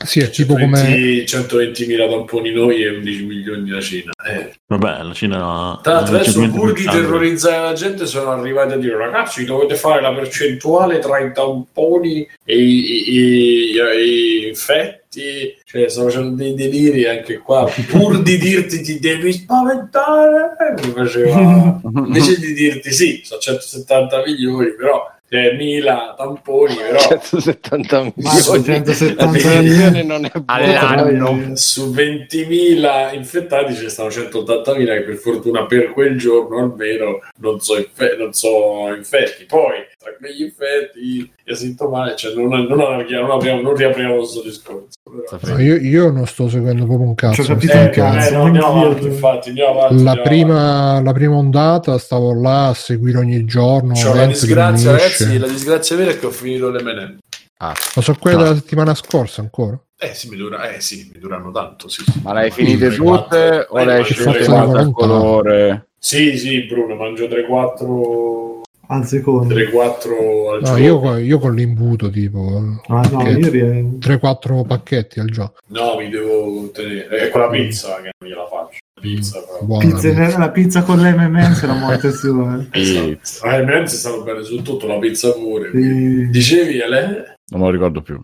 [0.04, 1.24] Sì, è tipo come...
[1.26, 4.10] 120 120.000 tamponi noi e 11 milioni la Cina.
[4.26, 4.52] Eh.
[4.66, 5.78] Vabbè, la Cina...
[5.82, 9.74] Tra l'altro adesso 120 pur di terrorizzare la gente sono arrivati a dire ragazzi dovete
[9.74, 16.36] fare la percentuale tra i tamponi e i, i- i- i infetti cioè sto facendo
[16.36, 22.92] dei deliri anche qua pur di dirti ti devi spaventare mi faceva invece di dirti
[22.92, 28.84] sì sono 170 milioni però cioè, mila tamponi però 170 Mazza, milioni.
[28.84, 30.88] 170 La definizione non è buona.
[30.90, 31.52] All'anno.
[31.54, 37.76] su 20.000 infettati ci stanno 180.000 che per fortuna per quel giorno almeno non so,
[37.78, 39.44] infe- non so infetti.
[39.44, 44.88] Poi tra quegli infetti e asintomatici, cioè non, non, non, apriamo, non riapriamo questo discorso.
[45.42, 47.42] No, io, io non sto seguendo proprio un cazzo.
[47.44, 48.28] Ci ho capito sto un Eh, cazzo.
[48.28, 50.02] eh, no, andiamo avanti, infatti, andiamo avanti.
[50.02, 53.92] La andiamo prima, la prima ondata stavo là a seguire ogni giorno.
[53.92, 57.18] C'ho la disgrazia, ragazzi, la disgrazia vera è che ho finito le M&M.
[57.58, 59.78] Ah, Ma so quelle della settimana scorsa ancora?
[59.98, 61.88] Eh sì, mi, dura, eh, sì, mi durano tanto.
[61.90, 62.20] Sì, sì.
[62.22, 65.88] ma le hai finite tutte o Eh, le hai scelte a colore?
[65.98, 68.60] Sì, sì, Bruno, mangio 3-4
[68.90, 69.54] al secondo.
[69.54, 75.54] 3-4 al No, io, io con l'imbuto tipo Ah, no, ri- 3-4 pacchetti al giorno.
[75.68, 77.06] No, mi devo contenere.
[77.08, 78.78] È quella pizza che non gliela faccio.
[79.00, 79.38] Pizza.
[79.62, 80.38] Buona pizza- pizza.
[80.38, 82.66] la pizza con l'MMS era morte sua.
[82.72, 83.18] eh.
[83.42, 85.70] Ah, il Menz è stato bene su tutto, la pizza pure.
[85.72, 86.28] Sì.
[86.28, 87.34] Dicevi, Ale?
[87.52, 88.20] Non me lo ricordo più.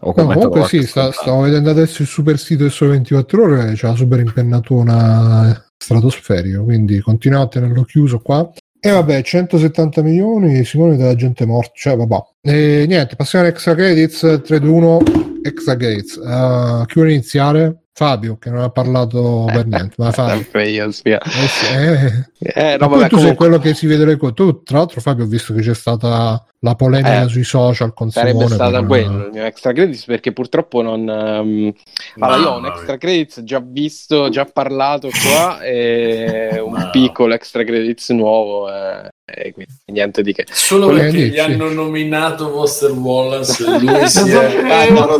[0.00, 3.72] Ho No, comunque sì, sta- stavo vedendo adesso il super sito del Sole 24 ore,
[3.72, 8.48] c'è la super impennatona stratosferica, quindi continuiamo a tenerlo chiuso qua.
[8.88, 12.22] E vabbè, 170 milioni, Simone della gente morta, cioè vabbè.
[12.40, 16.14] E niente, passiamo a Extra Credits 321 Extra Gates.
[16.16, 17.82] Uh, chi vuole iniziare?
[17.98, 20.46] Fabio, che non ha parlato per niente, ma Fabio.
[20.62, 21.18] Io, sia.
[21.20, 22.30] Eh sì, eh.
[22.38, 24.34] Eh, Ma no, poi vabbè, tu sei comunque, quello che si vede le cose.
[24.34, 28.10] Tu, tra l'altro, Fabio, ho visto che c'è stata la polemica Eh, sui social con
[28.12, 28.54] sarebbe Simone.
[28.54, 31.72] stato per- quello il mio extra credits perché purtroppo non ehm,
[32.18, 36.90] allora io ho un extra credits già visto già parlato qua e un No.
[36.90, 41.70] piccolo extra credits nuovo eh, e quindi niente di che Solo Eh, perché gli hanno
[41.70, 44.90] nominato Foster Wallace e lui si è...
[44.90, 45.18] lo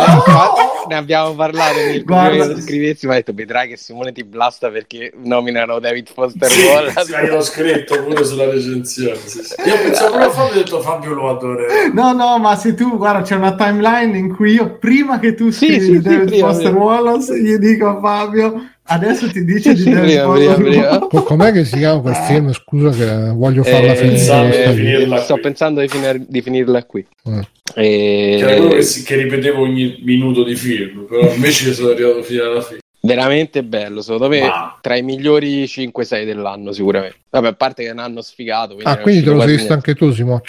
[0.00, 0.52] Ah,
[0.88, 5.78] ne abbiamo parlato lo scrivessi mi ha detto vedrai che Simone ti blasta perché nominano
[5.80, 9.16] David Foster Sì, Wallace sì, l'ho scritto pure sulla recensione.
[9.16, 9.54] sì, sì.
[9.66, 11.88] Io pensavo a Fabio ho detto Fabio lo adorerà.
[11.92, 15.50] No, no, ma se tu guarda, c'è una timeline in cui io prima che tu
[15.50, 16.84] scrivi sì, sì, David prima, Foster prima.
[16.84, 20.98] Wallace, gli dico a Fabio, adesso ti dice di prima, prima, prima.
[21.08, 22.52] Com'è che si chiama quel film?
[22.52, 24.72] Scusa, che voglio farla Eh, finire.
[24.74, 25.42] finirla sto qui.
[25.42, 27.40] pensando di, finir- di finirla qui Mm.
[27.76, 31.90] E- Che era quello che, si- che ripetevo ogni minuto di film, però invece sono
[31.90, 32.78] arrivato fino alla fine.
[33.00, 37.88] veramente bello secondo me Ma- tra i migliori 5-6 dell'anno sicuramente vabbè a parte che
[37.88, 40.42] è un anno sfigato Ah, ne è quindi te lo sei visto anche tu, Simone?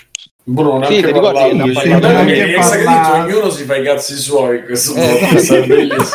[0.48, 1.48] Bruno, Sì, anche ti ricordi parlato.
[1.48, 5.02] che ne ha Sì, che credit ognuno si fa i cazzi suoi in questo Eh,
[5.20, 5.76] è bellissimo.
[5.76, 6.06] niente.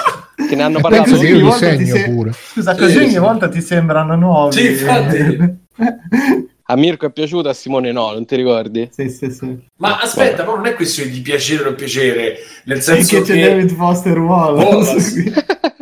[0.49, 2.33] che ne hanno parlato che io ogni volta ti segno sei- pure.
[2.33, 3.19] Scusa, Sì, così ogni sì.
[3.19, 4.53] volta ti sembrano nuovi.
[4.53, 5.59] Sì, infatti.
[6.71, 8.89] a Mirko è piaciuto a Simone no non ti ricordi?
[8.93, 9.59] sì, sì, sì.
[9.79, 12.37] Ma aspetta, ma non è questione di piacere o non piacere,
[12.67, 13.49] nel senso Perché c'è che...
[13.49, 14.67] David Foster Wallace.
[14.69, 15.33] Wallace.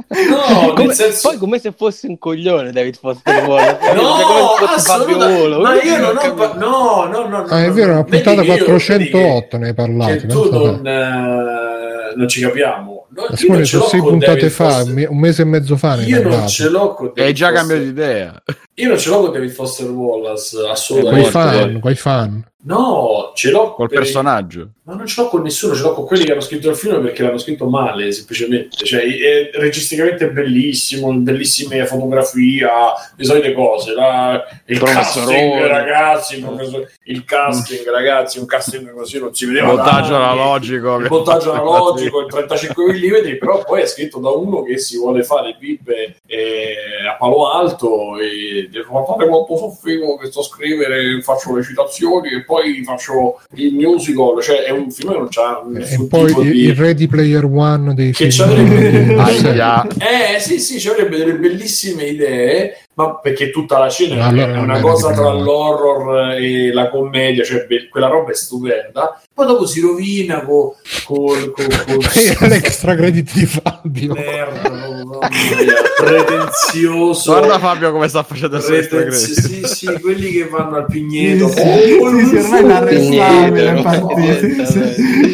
[0.09, 4.01] No, nel Come- senso- poi come se fosse un coglione David Foster Wallace Cioè, No,
[4.03, 5.41] come se fosse Fabio assolutamente.
[5.43, 5.61] Volo.
[5.61, 6.35] Ma io non ho...
[6.35, 7.45] pa- no, no, no.
[7.45, 10.27] Ah, è no, vero, una puntata che io- vedi 408 ne hai parlato.
[10.27, 13.07] Tu non, eh, non ci capiamo.
[13.11, 15.19] No, Simone, non ce sono l'ho sei con puntate David fa, Foster- un me- un
[15.19, 17.47] mese e mezzo fa ne hai Io non ce l'ho con E hai David già
[17.49, 18.43] Foster- cambiato idea.
[18.79, 21.31] Io non ce l'ho con David Foster Wallace, Con assolutamente.
[21.31, 22.47] fan, coi fan.
[22.61, 24.71] No, ce l'ho Col per- personaggio.
[24.83, 27.01] Ma non ce l'ho con nessuno, ce l'ho con quelli che hanno scritto il film
[27.03, 28.85] perché l'hanno scritto male, semplicemente.
[28.85, 32.71] Cioè, è registicamente bellissimo, bellissime fotografia,
[33.17, 33.93] le solite cose.
[33.95, 39.67] La, il casting, ragazzi, il, professor- il casting, ragazzi, un casting così non si vedeva.
[39.69, 40.41] Montaggio da anni.
[40.41, 40.97] analogico.
[40.99, 45.23] Il montaggio analogico, il 35 mm, però poi è scritto da uno che si vuole
[45.23, 46.75] fare pippe eh,
[47.09, 51.63] a palo alto e dice, guardate quanto sono figo che sto a scrivere, faccio le
[51.63, 56.09] citazioni e poi faccio il musical, cioè è un film che non c'ha E nessun
[56.09, 56.61] poi tipo il, di...
[56.63, 58.47] il Ready Player One dei Che film.
[58.49, 59.87] c'avrebbe- Aia.
[59.99, 64.59] Eh sì sì, ci avrebbe delle bellissime idee, ma perché tutta la scena Allora, è
[64.59, 69.47] una è cosa tra l'horror e la commedia, cioè be- quella roba è stupenda, poi
[69.47, 70.73] dopo si rovina con...
[71.05, 74.15] Col, col, col, l'extra credit di Fabio.
[74.15, 77.31] merda, mamma mia, pretenzioso.
[77.33, 81.49] Guarda Fabio come sta facendo sesta Pretenzio- sì, sì, quelli che vanno al Pigneto.
[81.49, 81.61] Sì,
[82.01, 82.61] Oh, sì, sì, ormai
[83.77, 84.57] infatti.
[84.57, 84.65] no,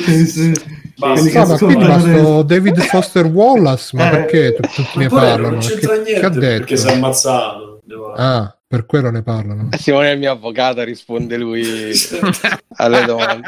[0.04, 0.52] Sì, sì,
[0.94, 1.00] sì.
[1.00, 1.14] Basta.
[1.14, 1.86] Quelli che Ah, ma qui ascoltano
[2.32, 5.50] basta David Foster Wallace, ma Eh, perché tu- tutti ne Ma poi parlano?
[5.50, 6.58] non c'entra Che, niente che ha detto?
[6.58, 7.80] perché si è ammazzato.
[8.16, 9.68] Ah, per quello ne parlano.
[9.78, 11.62] Simone è il mio avvocato, risponde lui
[12.76, 13.42] alle domande.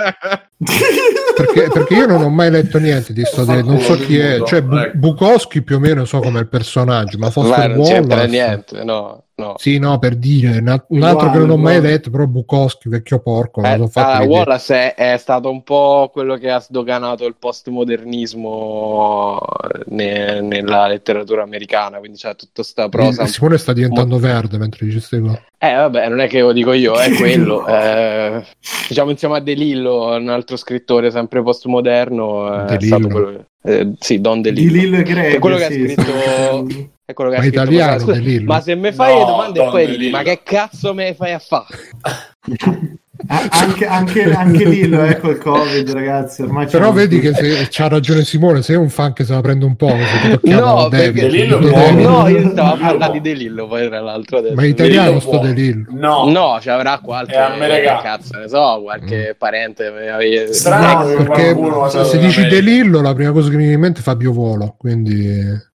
[1.37, 4.41] Perché, perché io non ho mai letto niente di sto Fa non so chi è.
[4.45, 4.91] Cioè, ecco.
[4.99, 8.31] Bukowski più o meno so come il personaggio, ma Foster non c'entra Wallace.
[8.31, 9.55] niente, no, no.
[9.59, 10.59] Sì, no, per dire,
[10.89, 14.19] un altro che non ho mai letto, però Bukowski, vecchio porco, Eh, lo so fatto
[14.21, 14.31] vedere.
[14.39, 19.39] Wallace è, è stato un po' quello che ha sdoganato il postmodernismo
[19.87, 23.23] ne- nella letteratura americana, quindi c'è tutta sta prosa.
[23.23, 25.45] Il- Simone sta diventando verde mentre dice queste cose.
[25.59, 27.67] Eh, vabbè, non è che lo dico io, è quello.
[27.67, 28.45] Eh,
[28.89, 33.09] diciamo insieme a De Lillo, un altro scrittore sempre postmoderno, De è stato Lillo.
[33.09, 33.45] quello.
[33.67, 35.35] Eh, sì, Don De Di e Greg.
[35.35, 36.89] È quello che ha sì, scritto- sì.
[37.05, 38.53] È quello che Ma ha scritto italiano, Scusa, De Lillo?
[38.53, 40.17] Ma se mi fai No, le domande Don e poi Lillo.
[40.17, 41.67] ma che cazzo me fai a fare?
[43.29, 46.43] Ah, anche, anche, anche Lillo è col Covid, ragazzi.
[46.43, 49.65] Ormai Però vedi che se, c'ha ragione Simone, sei un fan che se la prende
[49.65, 51.93] un po', se No, perché- De Lillo De è.
[51.93, 53.13] No, io stavo parlando no.
[53.13, 54.55] di De Lillo, poi tra l'altro adesso.
[54.55, 55.39] Ma è italiano Lillo sto.
[55.39, 55.85] De Lillo.
[55.91, 59.93] No, No, ci avrà qualche È cazzo, ne so, qualche parente.
[60.21, 62.49] eh, Strano, che Perché qualcuno se, se dici è.
[62.49, 65.27] De Lillo, la prima cosa che mi viene in mente è Fabio Volo, quindi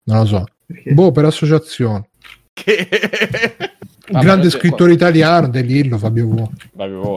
[0.03, 0.43] non lo so.
[0.67, 0.91] Perché?
[0.91, 2.09] Boh, per associazione.
[4.11, 6.51] Vabbè, Grande scrittore italiano, De Lillo, Fabio Volo.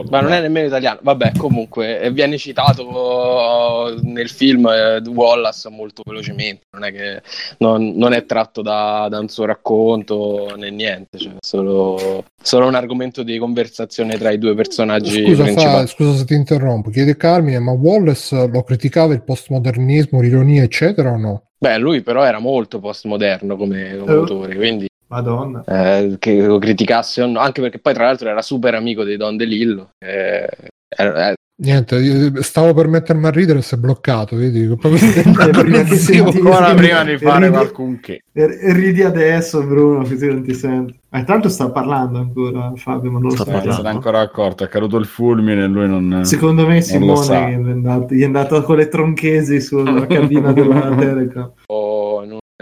[0.09, 0.99] Ma non è nemmeno italiano.
[1.01, 6.65] Vabbè, comunque eh, viene citato eh, nel film eh, Wallace molto velocemente.
[6.71, 7.21] Non è che
[7.57, 11.17] non, non è tratto da, da un suo racconto né niente.
[11.17, 15.77] Cioè, solo, solo un argomento di conversazione tra i due personaggi Scusa, principali.
[15.79, 21.11] fa, scusa se ti interrompo, chiede Carmine, ma Wallace lo criticava il postmodernismo, l'ironia, eccetera
[21.11, 21.43] o no?
[21.57, 24.15] Beh, lui però era molto postmoderno come, come Eh.
[24.15, 25.63] autore, quindi Madonna.
[25.65, 29.15] eh, che lo criticasse o no, anche perché poi tra l'altro era super amico di
[29.17, 29.89] Don De Lillo.
[30.03, 30.47] eh,
[30.95, 34.65] era- eh, Niente, io stavo per mettermi a ridere e si è bloccato, vedi?
[34.75, 38.21] Proprio Ancora prima di fare Ridi- qualcunché.
[38.33, 40.95] Ridi adesso, Bruno, così non ti sento.
[41.09, 43.51] Ma tanto sta parlando ancora Fabio, ma non lo Sta sa.
[43.51, 43.87] Non parlando.
[43.89, 46.21] ancora accorto, è caduto il fulmine e lui non...
[46.25, 46.81] Secondo me Non.
[46.81, 51.51] Simone gli è andato, gli è andato con le tronchesi sulla cabina della Telecom.
[51.67, 51.92] o in un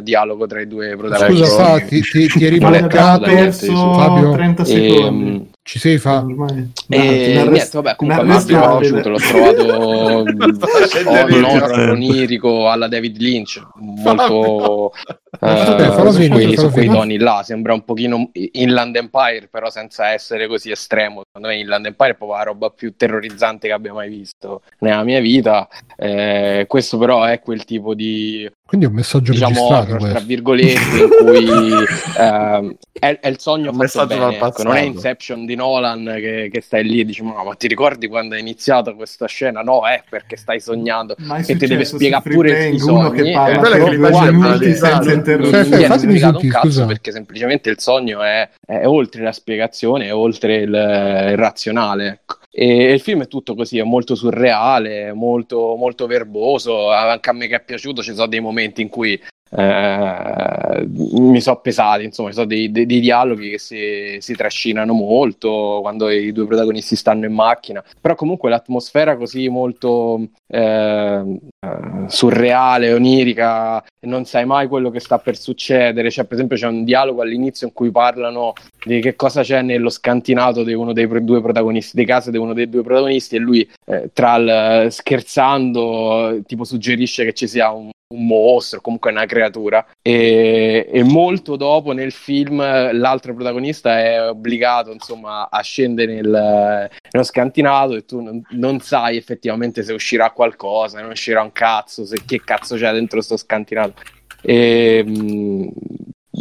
[0.02, 1.46] dialogo tra i due protagonisti.
[1.46, 3.24] Scusa, fa, ti, ti, ti eri bloccato?
[3.24, 4.32] perso Fabio?
[4.32, 5.50] 30 E, secondi.
[5.64, 6.20] Ci sei, fa?
[6.20, 6.72] Ormai.
[6.90, 10.24] e No, niente, inarrest- vabbè, comunque me è piaciuto, l'ho trovato
[11.86, 14.92] un onirico alla David Lynch, molto
[15.40, 19.70] Vabbè, eh, fallo su, quei, su quei toni là, sembra un pochino Inland Empire, però
[19.70, 21.22] senza essere così estremo.
[21.26, 25.04] Secondo me Inland Empire è proprio la roba più terrorizzante che abbia mai visto nella
[25.04, 25.70] mia vita.
[25.96, 30.20] Eh, questo però è quel tipo di Quindi è un messaggio diciamo registrato horror, tra
[30.20, 31.86] virgolette, in cui
[32.20, 34.82] ehm, è, è il sogno Un fatto bene, ecco, non è.
[34.82, 38.40] Inception di Nolan che, che stai lì e dici ma, ma ti ricordi quando è
[38.40, 39.62] iniziata questa scena?
[39.62, 41.16] No, è perché stai sognando
[41.46, 43.14] che ti deve spiegare pure Free i Playing, uno sogni.
[43.14, 45.70] che parla eh, è che minuti senza Sì, interruzione.
[45.70, 50.14] non fatemi spiegato un cazzo perché semplicemente il sogno è, è oltre la spiegazione, è
[50.14, 52.22] oltre il, il razionale.
[52.54, 56.92] E il film è tutto così, è molto surreale, molto, molto verboso.
[56.92, 59.20] Anche a me che è piaciuto, ci sono dei momenti in cui
[59.54, 64.94] eh, mi sono pesati, insomma, ci sono dei, dei- dei dialoghi che si, si trascinano
[64.94, 67.84] molto quando i due protagonisti stanno in macchina.
[68.00, 75.20] Però comunque l'atmosfera così molto eh, eh, surreale, onirica, non sai mai quello che sta
[75.20, 76.10] per succedere.
[76.10, 78.54] Cioè, per esempio, c'è un dialogo all'inizio in cui parlano
[78.86, 82.54] di che cosa c'è nello scantinato di uno dei due protagonisti, di casa di uno
[82.54, 87.90] dei due protagonisti, e lui, eh, tra il scherzando, tipo suggerisce che ci sia un
[88.12, 89.86] un mostro, comunque una creatura.
[90.02, 97.26] E, e molto dopo nel film l'altro protagonista è obbligato insomma a scendere nel, nello
[97.26, 102.22] scantinato e tu non, non sai effettivamente se uscirà qualcosa, non uscirà un cazzo, se,
[102.26, 103.94] che cazzo c'è dentro sto scantinato.
[104.42, 105.72] E, mh,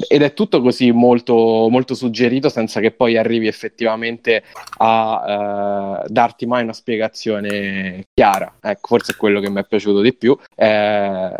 [0.08, 4.44] ed è tutto così molto, molto suggerito senza che poi arrivi effettivamente
[4.78, 8.54] a eh, darti mai una spiegazione chiara.
[8.60, 11.32] Ecco, forse è quello che mi è piaciuto di più, eh,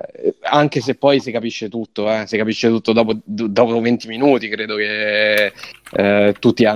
[0.43, 4.75] anche se poi si capisce tutto, eh, si capisce tutto dopo, dopo 20 minuti, credo
[4.75, 5.53] che
[5.93, 6.67] eh, tutti,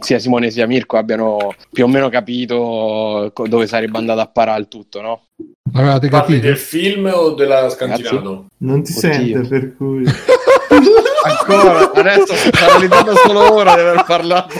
[0.00, 4.68] sia Simone sia Mirko, abbiano più o meno capito dove sarebbe andato a parare il
[4.68, 5.22] tutto, no?
[5.74, 6.46] Avevate Parli capito?
[6.46, 8.48] del film o della Scantinato?
[8.58, 9.00] Non ti Oddio.
[9.00, 10.04] sente, per cui...
[11.22, 14.54] Ancora, adesso sto analizzando solo ora di aver parlato.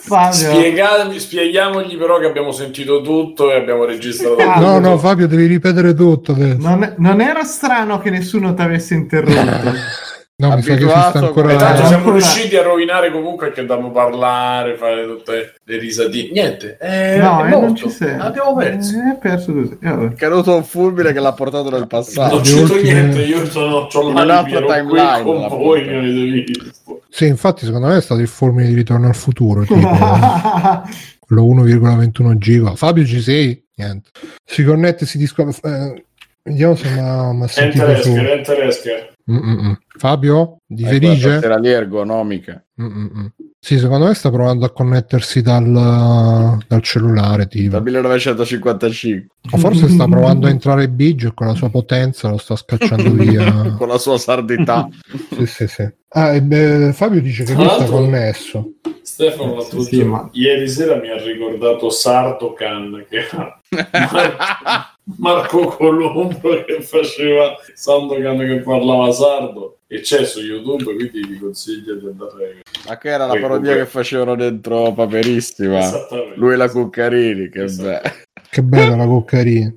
[0.00, 5.26] Fabio, Spiegatemi, spieghiamogli però che abbiamo sentito tutto e abbiamo registrato Ah, No, no, Fabio,
[5.26, 9.72] devi ripetere tutto non, non era strano che nessuno ti avesse interrotto?
[10.40, 11.56] No, mi sa che si Abituato sta ancora...
[11.56, 16.30] Tanto Eh, siamo ancora- riusciti a rovinare comunque che dobbiamo parlare, fare tutte le risadine.
[16.32, 18.16] Niente, è, no, è eh, non ci sei.
[18.18, 18.94] Abbiamo perso.
[18.94, 19.76] Eh, perso tutto.
[19.86, 20.06] Eh.
[20.08, 22.36] È caduto un fulmine che l'ha portato nel passato.
[22.36, 27.02] non c'entro ultime- niente, io sono c'ho qui timeline con voi, visto.
[27.10, 29.78] Sì, infatti, secondo me è stato il fulmine di ritorno al futuro, tipo
[31.20, 32.74] quello 1,21 giga.
[32.76, 33.62] Fabio, ci sei?
[33.74, 34.08] Niente.
[34.44, 35.46] Si connette, si disco...
[35.46, 36.04] eh,
[36.42, 38.08] vediamo se mi ha sentito su...
[38.08, 39.12] Enteresker, Enteresker.
[39.30, 39.78] Mm-mm.
[39.96, 40.56] Fabio?
[40.66, 41.28] Di Ecco, la Felice?
[41.30, 42.64] tastiera lì ergonomica.
[42.80, 43.32] Mm-mm.
[43.62, 47.72] Sì, secondo me sta provando a connettersi dal, dal cellulare, tipo.
[47.72, 52.38] Da 1955 O forse sta provando a entrare Biggio e con la sua potenza lo
[52.38, 53.74] sta scacciando via.
[53.76, 54.88] con la sua sardità.
[55.36, 55.88] sì, sì, sì.
[56.12, 58.72] Ah, e beh, Fabio dice che lui sta connesso.
[59.02, 63.60] Stefano l'altro Sì, giorno- ma- ieri sera mi ha ricordato Sardokan che era
[63.92, 71.38] Mar- Marco Colombo che faceva Sandokan che parlava sardo e c'è su YouTube quindi vi
[71.38, 75.78] consiglio di andare Ma che era la Poi, parodia comunque- che facevano dentro Paperissima.
[75.80, 76.36] Esattamente.
[76.36, 77.88] Lui e la Cuccarini, che Esatto.
[78.08, 78.42] beh.
[78.50, 79.72] Che bella la coccarina.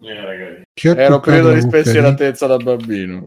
[0.00, 1.60] Eh, periodo la di Cuccarini?
[1.60, 3.26] spensieratezza da bambino.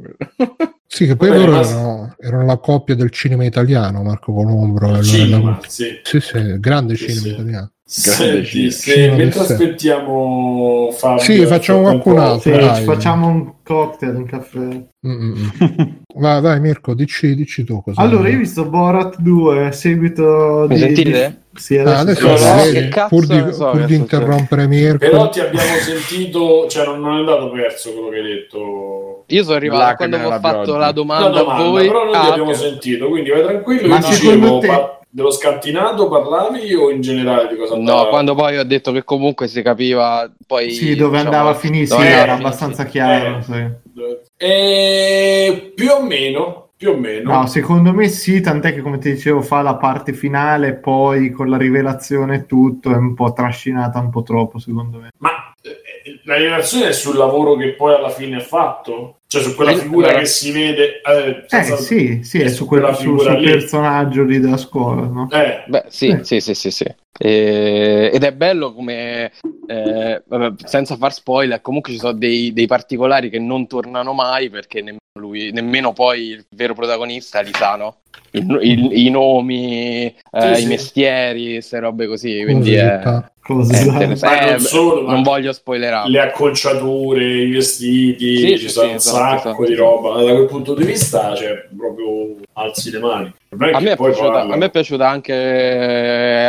[0.94, 4.98] Sì, che poi Vabbè, loro ma- erano, erano la coppia del cinema italiano, Marco Colombro
[5.00, 6.02] e Cinema, la- sì.
[6.04, 7.30] Sì, sì, grande Sì, cinema sì.
[7.30, 7.72] italiano.
[8.04, 12.74] Grande Senti, se, mentre aspettiamo Fabio Sì, facciamo qualcun altro.
[12.76, 14.86] Sì, facciamo un cocktail, un caffè.
[15.08, 16.02] Mm-mm.
[16.16, 18.02] Vai, vai Mirko, dici, dici tu cosa.
[18.02, 20.80] Allora, io ho visto Borat 2, a seguito Mi di...
[20.82, 21.41] sentite?
[21.54, 24.98] Sì, Ah, adesso, adesso No, no, vedi, pur di, so pur di interrompere Mirko.
[24.98, 29.24] Però ti abbiamo sentito, cioè non, non è andato perso quello che hai detto.
[29.28, 30.72] Io sono arrivato Lacrime quando ho fatto pioggia.
[30.78, 31.88] la La domanda, domanda, a voi.
[31.88, 32.56] però ti Ah, abbiamo ok.
[32.58, 33.88] sentito, quindi vai tranquillo.
[33.90, 38.10] Ma dicevo, te- pa- dello scantinato parlavi o in generale di cosa No, parlavi?
[38.10, 41.86] quando poi ho detto che comunque si capiva poi sì, dove diciamo, andava a finire,
[41.86, 43.38] sì, andava era abbastanza chiaro.
[43.40, 43.42] Eh.
[43.44, 44.30] sì.
[44.38, 47.32] Eh, più o meno, più o meno.
[47.32, 51.48] No, secondo me sì, tant'è che come ti dicevo fa la parte finale, poi con
[51.48, 55.10] la rivelazione tutto è un po' trascinata un po' troppo, secondo me.
[55.20, 59.20] Ma eh, la rivelazione è sul lavoro che poi alla fine ha fatto?
[59.32, 61.00] Cioè su quella Sì, figura allora- che si vede...
[61.02, 63.50] Eh, Eh sì, sì, è su, quella quella, su, figura sul lì.
[63.52, 65.30] personaggio lì della scuola, no?
[65.32, 66.24] Eh, Beh, sì, Eh.
[66.26, 66.84] sì, sì, sì, sì.
[67.18, 69.32] E- ed è bello come,
[69.68, 74.50] eh, vabbè, senza far spoiler, comunque ci sono dei, dei particolari che non tornano mai
[74.50, 78.00] perché nemmeno lui, nemmeno poi il vero protagonista li sa, no?
[78.32, 80.68] Il- il- I nomi, eh, Sì, i sì.
[80.68, 83.00] mestieri, queste robe così, quindi è,
[83.48, 84.46] Ma interessante.
[84.46, 86.10] non Eh, solo, ma- non voglio spoilerare.
[86.10, 89.66] le acconciature, i vestiti, Sì, ci sì, sta sì, un esatto, sacco esatto.
[89.66, 90.24] di roba.
[90.24, 93.34] Da quel punto di vista, cioè, proprio alzi le mani.
[93.74, 95.34] A me, piaciuta, a me è piaciuta anche,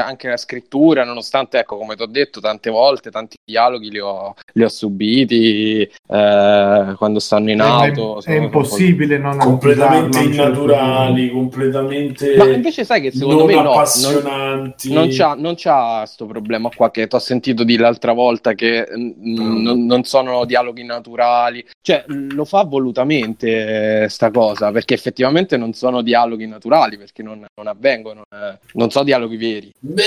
[0.05, 4.35] anche la scrittura, nonostante, ecco, come ti ho detto tante volte, tanti dialoghi li ho,
[4.53, 8.19] li ho subiti eh, quando stanno in Eh, auto.
[8.19, 13.55] è, sono- è impossibile non completamente innaturali, completamente Ma invece sai che secondo non me
[13.55, 14.93] no, non, appassionanti.
[14.93, 18.87] non c'ha, non c'ha sto problema qua che ti ho sentito di l'altra volta che
[18.97, 25.57] mm, non, non sono dialoghi naturali, cioè lo fa volutamente eh, sta cosa perché effettivamente
[25.57, 30.03] non sono dialoghi naturali perché non, non avvengono, eh, non so dialoghi veri, Beh,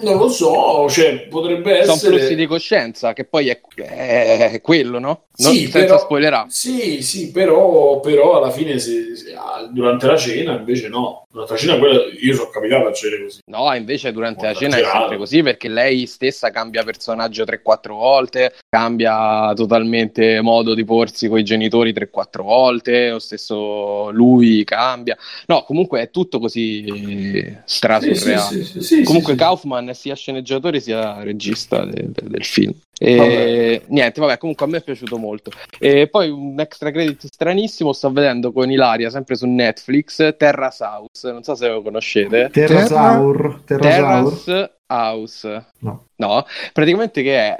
[0.00, 2.16] non lo so, cioè, potrebbe sono essere...
[2.18, 5.24] flussi di coscienza che poi è, è- quello, no?
[5.36, 6.46] Non- Sì, senza però- spoilerare.
[6.50, 11.24] Sì, sì, però, però alla fine se- se- ah, durante la cena invece no.
[11.30, 13.38] Durante la cena quella, io sono capitato a cena così.
[13.46, 17.88] No, invece durante la Molto cena è sempre così perché lei stessa cambia personaggio 3-4
[17.90, 25.16] volte, cambia totalmente modo di porsi con i genitori 3-4 volte, lo stesso lui cambia.
[25.46, 28.56] No, comunque è tutto così strasurreale.
[28.56, 29.44] Sì, sì, sì, sì, Comunque sì, sì.
[29.44, 32.72] Kaufman è sia sceneggiatore sia regista de- de- del film.
[32.98, 33.82] E Vabbè.
[33.88, 35.50] niente, vabbè, comunque a me è piaciuto molto.
[35.80, 41.32] E poi un extra credit stranissimo, sto vedendo con Ilaria, sempre su Netflix, Terrace House,
[41.32, 42.48] non so se lo conoscete.
[42.52, 43.62] Terrasaur.
[43.64, 44.42] Terrasaur.
[44.44, 45.64] Terrace House.
[45.78, 46.06] No.
[46.16, 47.58] No, praticamente che è?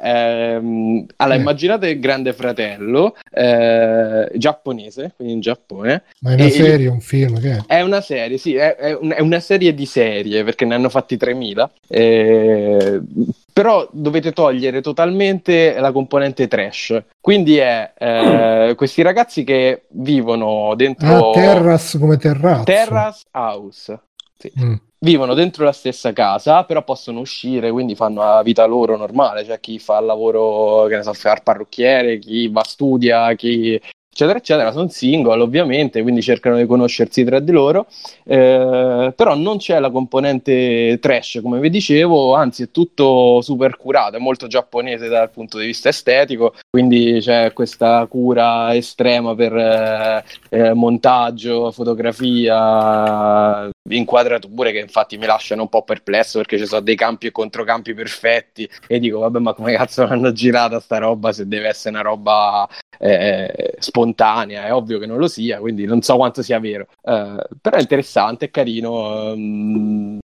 [0.55, 1.41] Ehm, allora, Eh.
[1.41, 7.01] immaginate il grande fratello eh, giapponese, quindi in Giappone, Ma è una E- serie, un
[7.01, 7.61] film, che è?
[7.67, 10.89] è una serie, sì, è, è un- è una serie di serie perché ne hanno
[10.91, 11.69] fatti 3000.
[11.89, 13.01] eh,
[13.53, 17.03] però dovete togliere totalmente la componente trash.
[17.21, 22.65] Quindi è eh, questi ragazzi che vivono dentro Ah, Terras come terrazzo.
[22.65, 24.01] Terrace House.
[24.39, 24.53] Sì.
[24.59, 24.75] Mm.
[25.05, 29.43] Vivono dentro la stessa casa, però possono uscire, quindi fanno la vita loro normale.
[29.43, 33.35] C'è chi fa il lavoro, che ne so, fa il parrucchiere, chi va a studia,
[33.35, 33.81] chi
[34.13, 34.71] eccetera, eccetera.
[34.71, 37.87] Sono single, ovviamente, quindi cercano di conoscersi tra di loro.
[38.25, 44.17] Eh, però non c'è la componente trash, come vi dicevo, anzi è tutto super curato,
[44.17, 50.25] è molto giapponese dal punto di vista estetico, quindi c'è questa cura estrema per eh,
[50.51, 56.95] eh, montaggio, fotografia, inquadrature che infatti mi lasciano un po' perplesso perché ci sono dei
[56.95, 61.49] campi e controcampi perfetti e dico vabbè ma come cazzo l'hanno girata sta roba se
[61.49, 62.69] deve essere una roba
[62.99, 67.37] eh, spontanea, è ovvio che non lo sia, quindi non so quanto sia vero, Eh,
[67.61, 69.33] però è interessante, è carino.
[69.33, 70.19] ehm,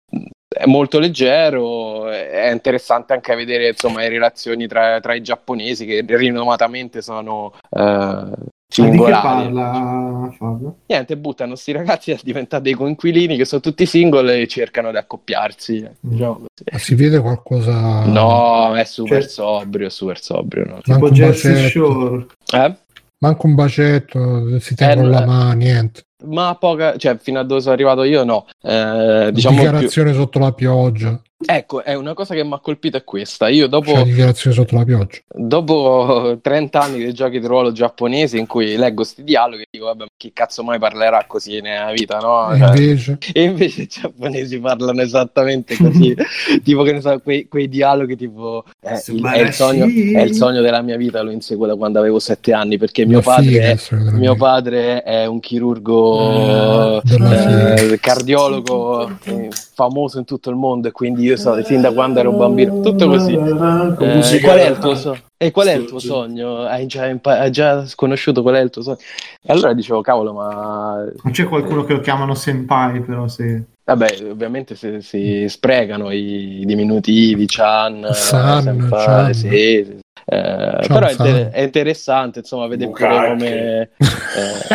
[0.49, 6.05] è molto leggero, è interessante anche vedere insomma le relazioni tra, tra i giapponesi che
[6.07, 8.31] rinomatamente sono eh,
[8.79, 9.23] Ma di che singolari.
[9.53, 10.77] parla Fabio?
[10.87, 14.97] Niente, buttano sti ragazzi a diventare dei coinquilini che sono tutti single e cercano di
[14.97, 15.89] accoppiarsi.
[16.01, 16.45] diciamo.
[16.73, 18.05] Ma si vede qualcosa?
[18.05, 20.65] No, è super Cioè- sobrio, super sobrio.
[20.65, 20.81] no.
[20.85, 21.69] Manco Tipo un Jersey bacetto.
[21.71, 22.27] Shore.
[22.53, 22.77] Eh?
[23.19, 26.03] Manco un bacetto, si tengono Eh, la no, mano, niente.
[26.27, 28.47] Ma poca, cioè fino a dove sono arrivato io no.
[28.63, 29.65] Eh, diciamo più...
[29.65, 31.21] dichiarazione sotto la pioggia.
[31.45, 33.49] Ecco, è una cosa che mi ha colpito è questa.
[33.49, 35.19] Io dopo, Cioè, dichiarazione sotto la pioggia.
[35.29, 39.85] dopo 30 anni di giochi di ruolo giapponesi in cui leggo sti dialoghi e dico
[39.85, 42.51] vabbè, chi cazzo mai parlerà così nella vita, no?
[42.53, 46.15] E Cioè, invece, E invece i giapponesi parlano esattamente così,
[46.65, 50.33] tipo che ne so, quei, quei dialoghi tipo eh, il- è, il sogno, è il
[50.33, 53.97] sogno della mia vita, lo inseguo da quando avevo sette anni perché mio padre, figa,
[53.97, 57.97] è, mio padre è un chirurgo, Ah, eh, figa.
[57.97, 62.33] cardiologo eh, famoso in tutto il mondo e quindi io so fin da quando ero
[62.33, 63.35] bambino, tutto così.
[63.35, 65.21] Eh, e qual è il tuo sogno?
[65.39, 66.63] E qual è il tuo sogno?
[66.63, 68.97] Hai già, impa- hai già sconosciuto qual è il tuo sogno?
[69.43, 73.65] E allora dicevo, cavolo, ma Non c'è qualcuno che lo chiamano senpai, però se...
[73.85, 79.35] Vabbè, ovviamente si, si sprecano i diminutivi, Chan, San, senpai, Chan.
[79.35, 79.99] sì, sì.
[80.29, 83.91] Eh, Chan, però è, inter- è interessante, insomma, vedere come...
[83.99, 84.71] eh,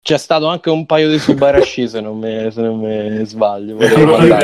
[0.00, 3.78] c'è stato anche un paio di Subarashi, se non mi, se non mi sbaglio.
[3.78, 4.38] Allora.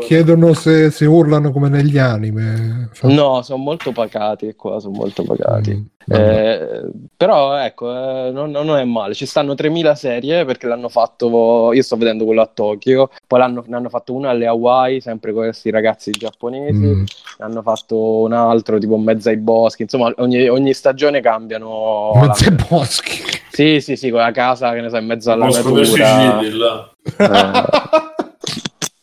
[0.00, 2.88] Chiedono se, se urlano come negli anime.
[2.92, 5.74] Fa- No, sono molto pacati qua, sono molto pacati.
[5.74, 5.97] Mm.
[6.10, 6.82] Eh,
[7.16, 9.14] però ecco, eh, non, non è male.
[9.14, 11.72] Ci stanno 3000 serie perché l'hanno fatto.
[11.72, 15.32] Io sto vedendo quello a Tokyo, poi l'hanno, ne hanno fatto una alle Hawaii, sempre
[15.32, 16.72] con questi ragazzi giapponesi.
[16.78, 17.00] Mm.
[17.00, 17.06] Ne
[17.38, 19.82] hanno fatto un altro tipo in mezzo ai boschi.
[19.82, 22.12] Insomma, ogni, ogni stagione cambiano.
[22.14, 23.22] Mezzo ai boschi.
[23.50, 25.84] Sì, sì, sì, con la casa che ne so, in mezzo alla natura.
[25.84, 26.90] Sicili, là.
[27.18, 28.16] eh,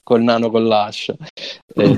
[0.05, 1.15] col nano con l'ascia.
[1.77, 1.97] Eh,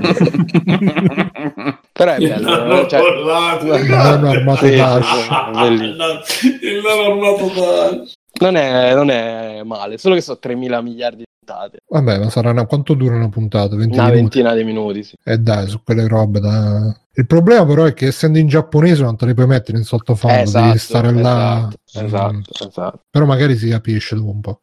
[1.92, 2.48] però è Il bello.
[2.50, 3.76] nano cioè- con l'ascia.
[3.78, 5.66] Il nano armato d'ascia.
[5.68, 8.12] Il nano armato d'ascia.
[8.40, 11.78] Non è, non è male, solo che sono 3.000 miliardi di puntate.
[11.88, 12.66] Vabbè, ma sarà una...
[12.66, 13.74] quanto dura una puntata?
[13.76, 14.20] 20 Una minuti?
[14.20, 15.14] ventina di minuti, sì.
[15.24, 16.96] E dai, su quelle robe da...
[17.18, 20.40] Il problema però è che essendo in giapponese non te le puoi mettere in sottofondo,
[20.40, 21.68] esatto, devi stare là.
[21.84, 23.00] esatto, esatto, esatto.
[23.10, 24.60] Però magari si capisce dopo un po'.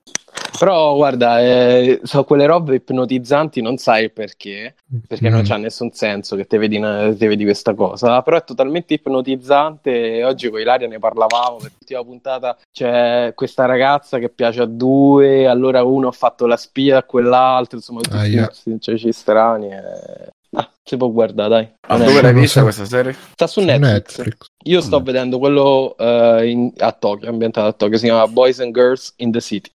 [0.57, 4.75] Però guarda, eh, so quelle robe ipnotizzanti, non sai perché,
[5.05, 5.43] perché non Mm.
[5.43, 10.23] c'ha nessun senso che te vedi, una- te vedi questa cosa, però è totalmente ipnotizzante.
[10.23, 15.45] Oggi con Ilaria ne parlavamo, per l'ultima puntata c'è questa ragazza che piace a due,
[15.45, 18.45] allora uno ha fatto la spia a quell'altro, insomma tutti Aia.
[18.45, 19.67] questi cioè, strani.
[19.73, 21.69] e- Ah, si può guardare, dai.
[21.87, 23.13] Ah, Non è- dove l'hai vista questa serie?
[23.33, 24.47] Sta su Su Netflix.
[24.63, 25.03] Io sto Mm.
[25.03, 29.31] vedendo quello eh, in- a Tokyo, ambientato a Tokyo, si chiama Boys and Girls in
[29.31, 29.69] the City.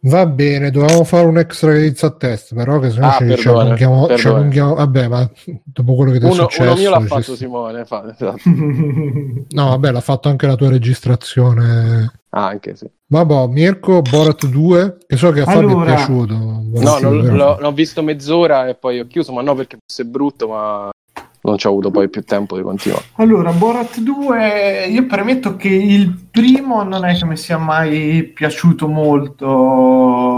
[0.00, 3.48] Va bene, dovevamo fare un extra credits a test, però che se no Ah, ci,
[3.48, 5.28] allunghiamo, Vabbè, ma
[5.64, 6.62] dopo quello che ti è Uno, successo...
[6.62, 8.40] uno mio l'ha ci- fatto Simone, fa- esatto.
[9.50, 12.12] No, vabbè, l'ha fatto anche la tua registrazione.
[12.44, 12.86] Anche sì.
[13.08, 16.34] Vabbè, Mirko, Borat 2, che so che a Fabio Allora- è piaciuto.
[16.34, 20.48] No, non- l'ho, l'ho visto mezz'ora e poi ho chiuso, ma no perché fosse brutto,
[20.48, 20.90] ma
[21.42, 23.04] non ci ho avuto poi più tempo di continuare.
[23.14, 28.88] Allora, Borat 2, io premetto che il primo non è che mi sia mai piaciuto
[28.88, 30.36] molto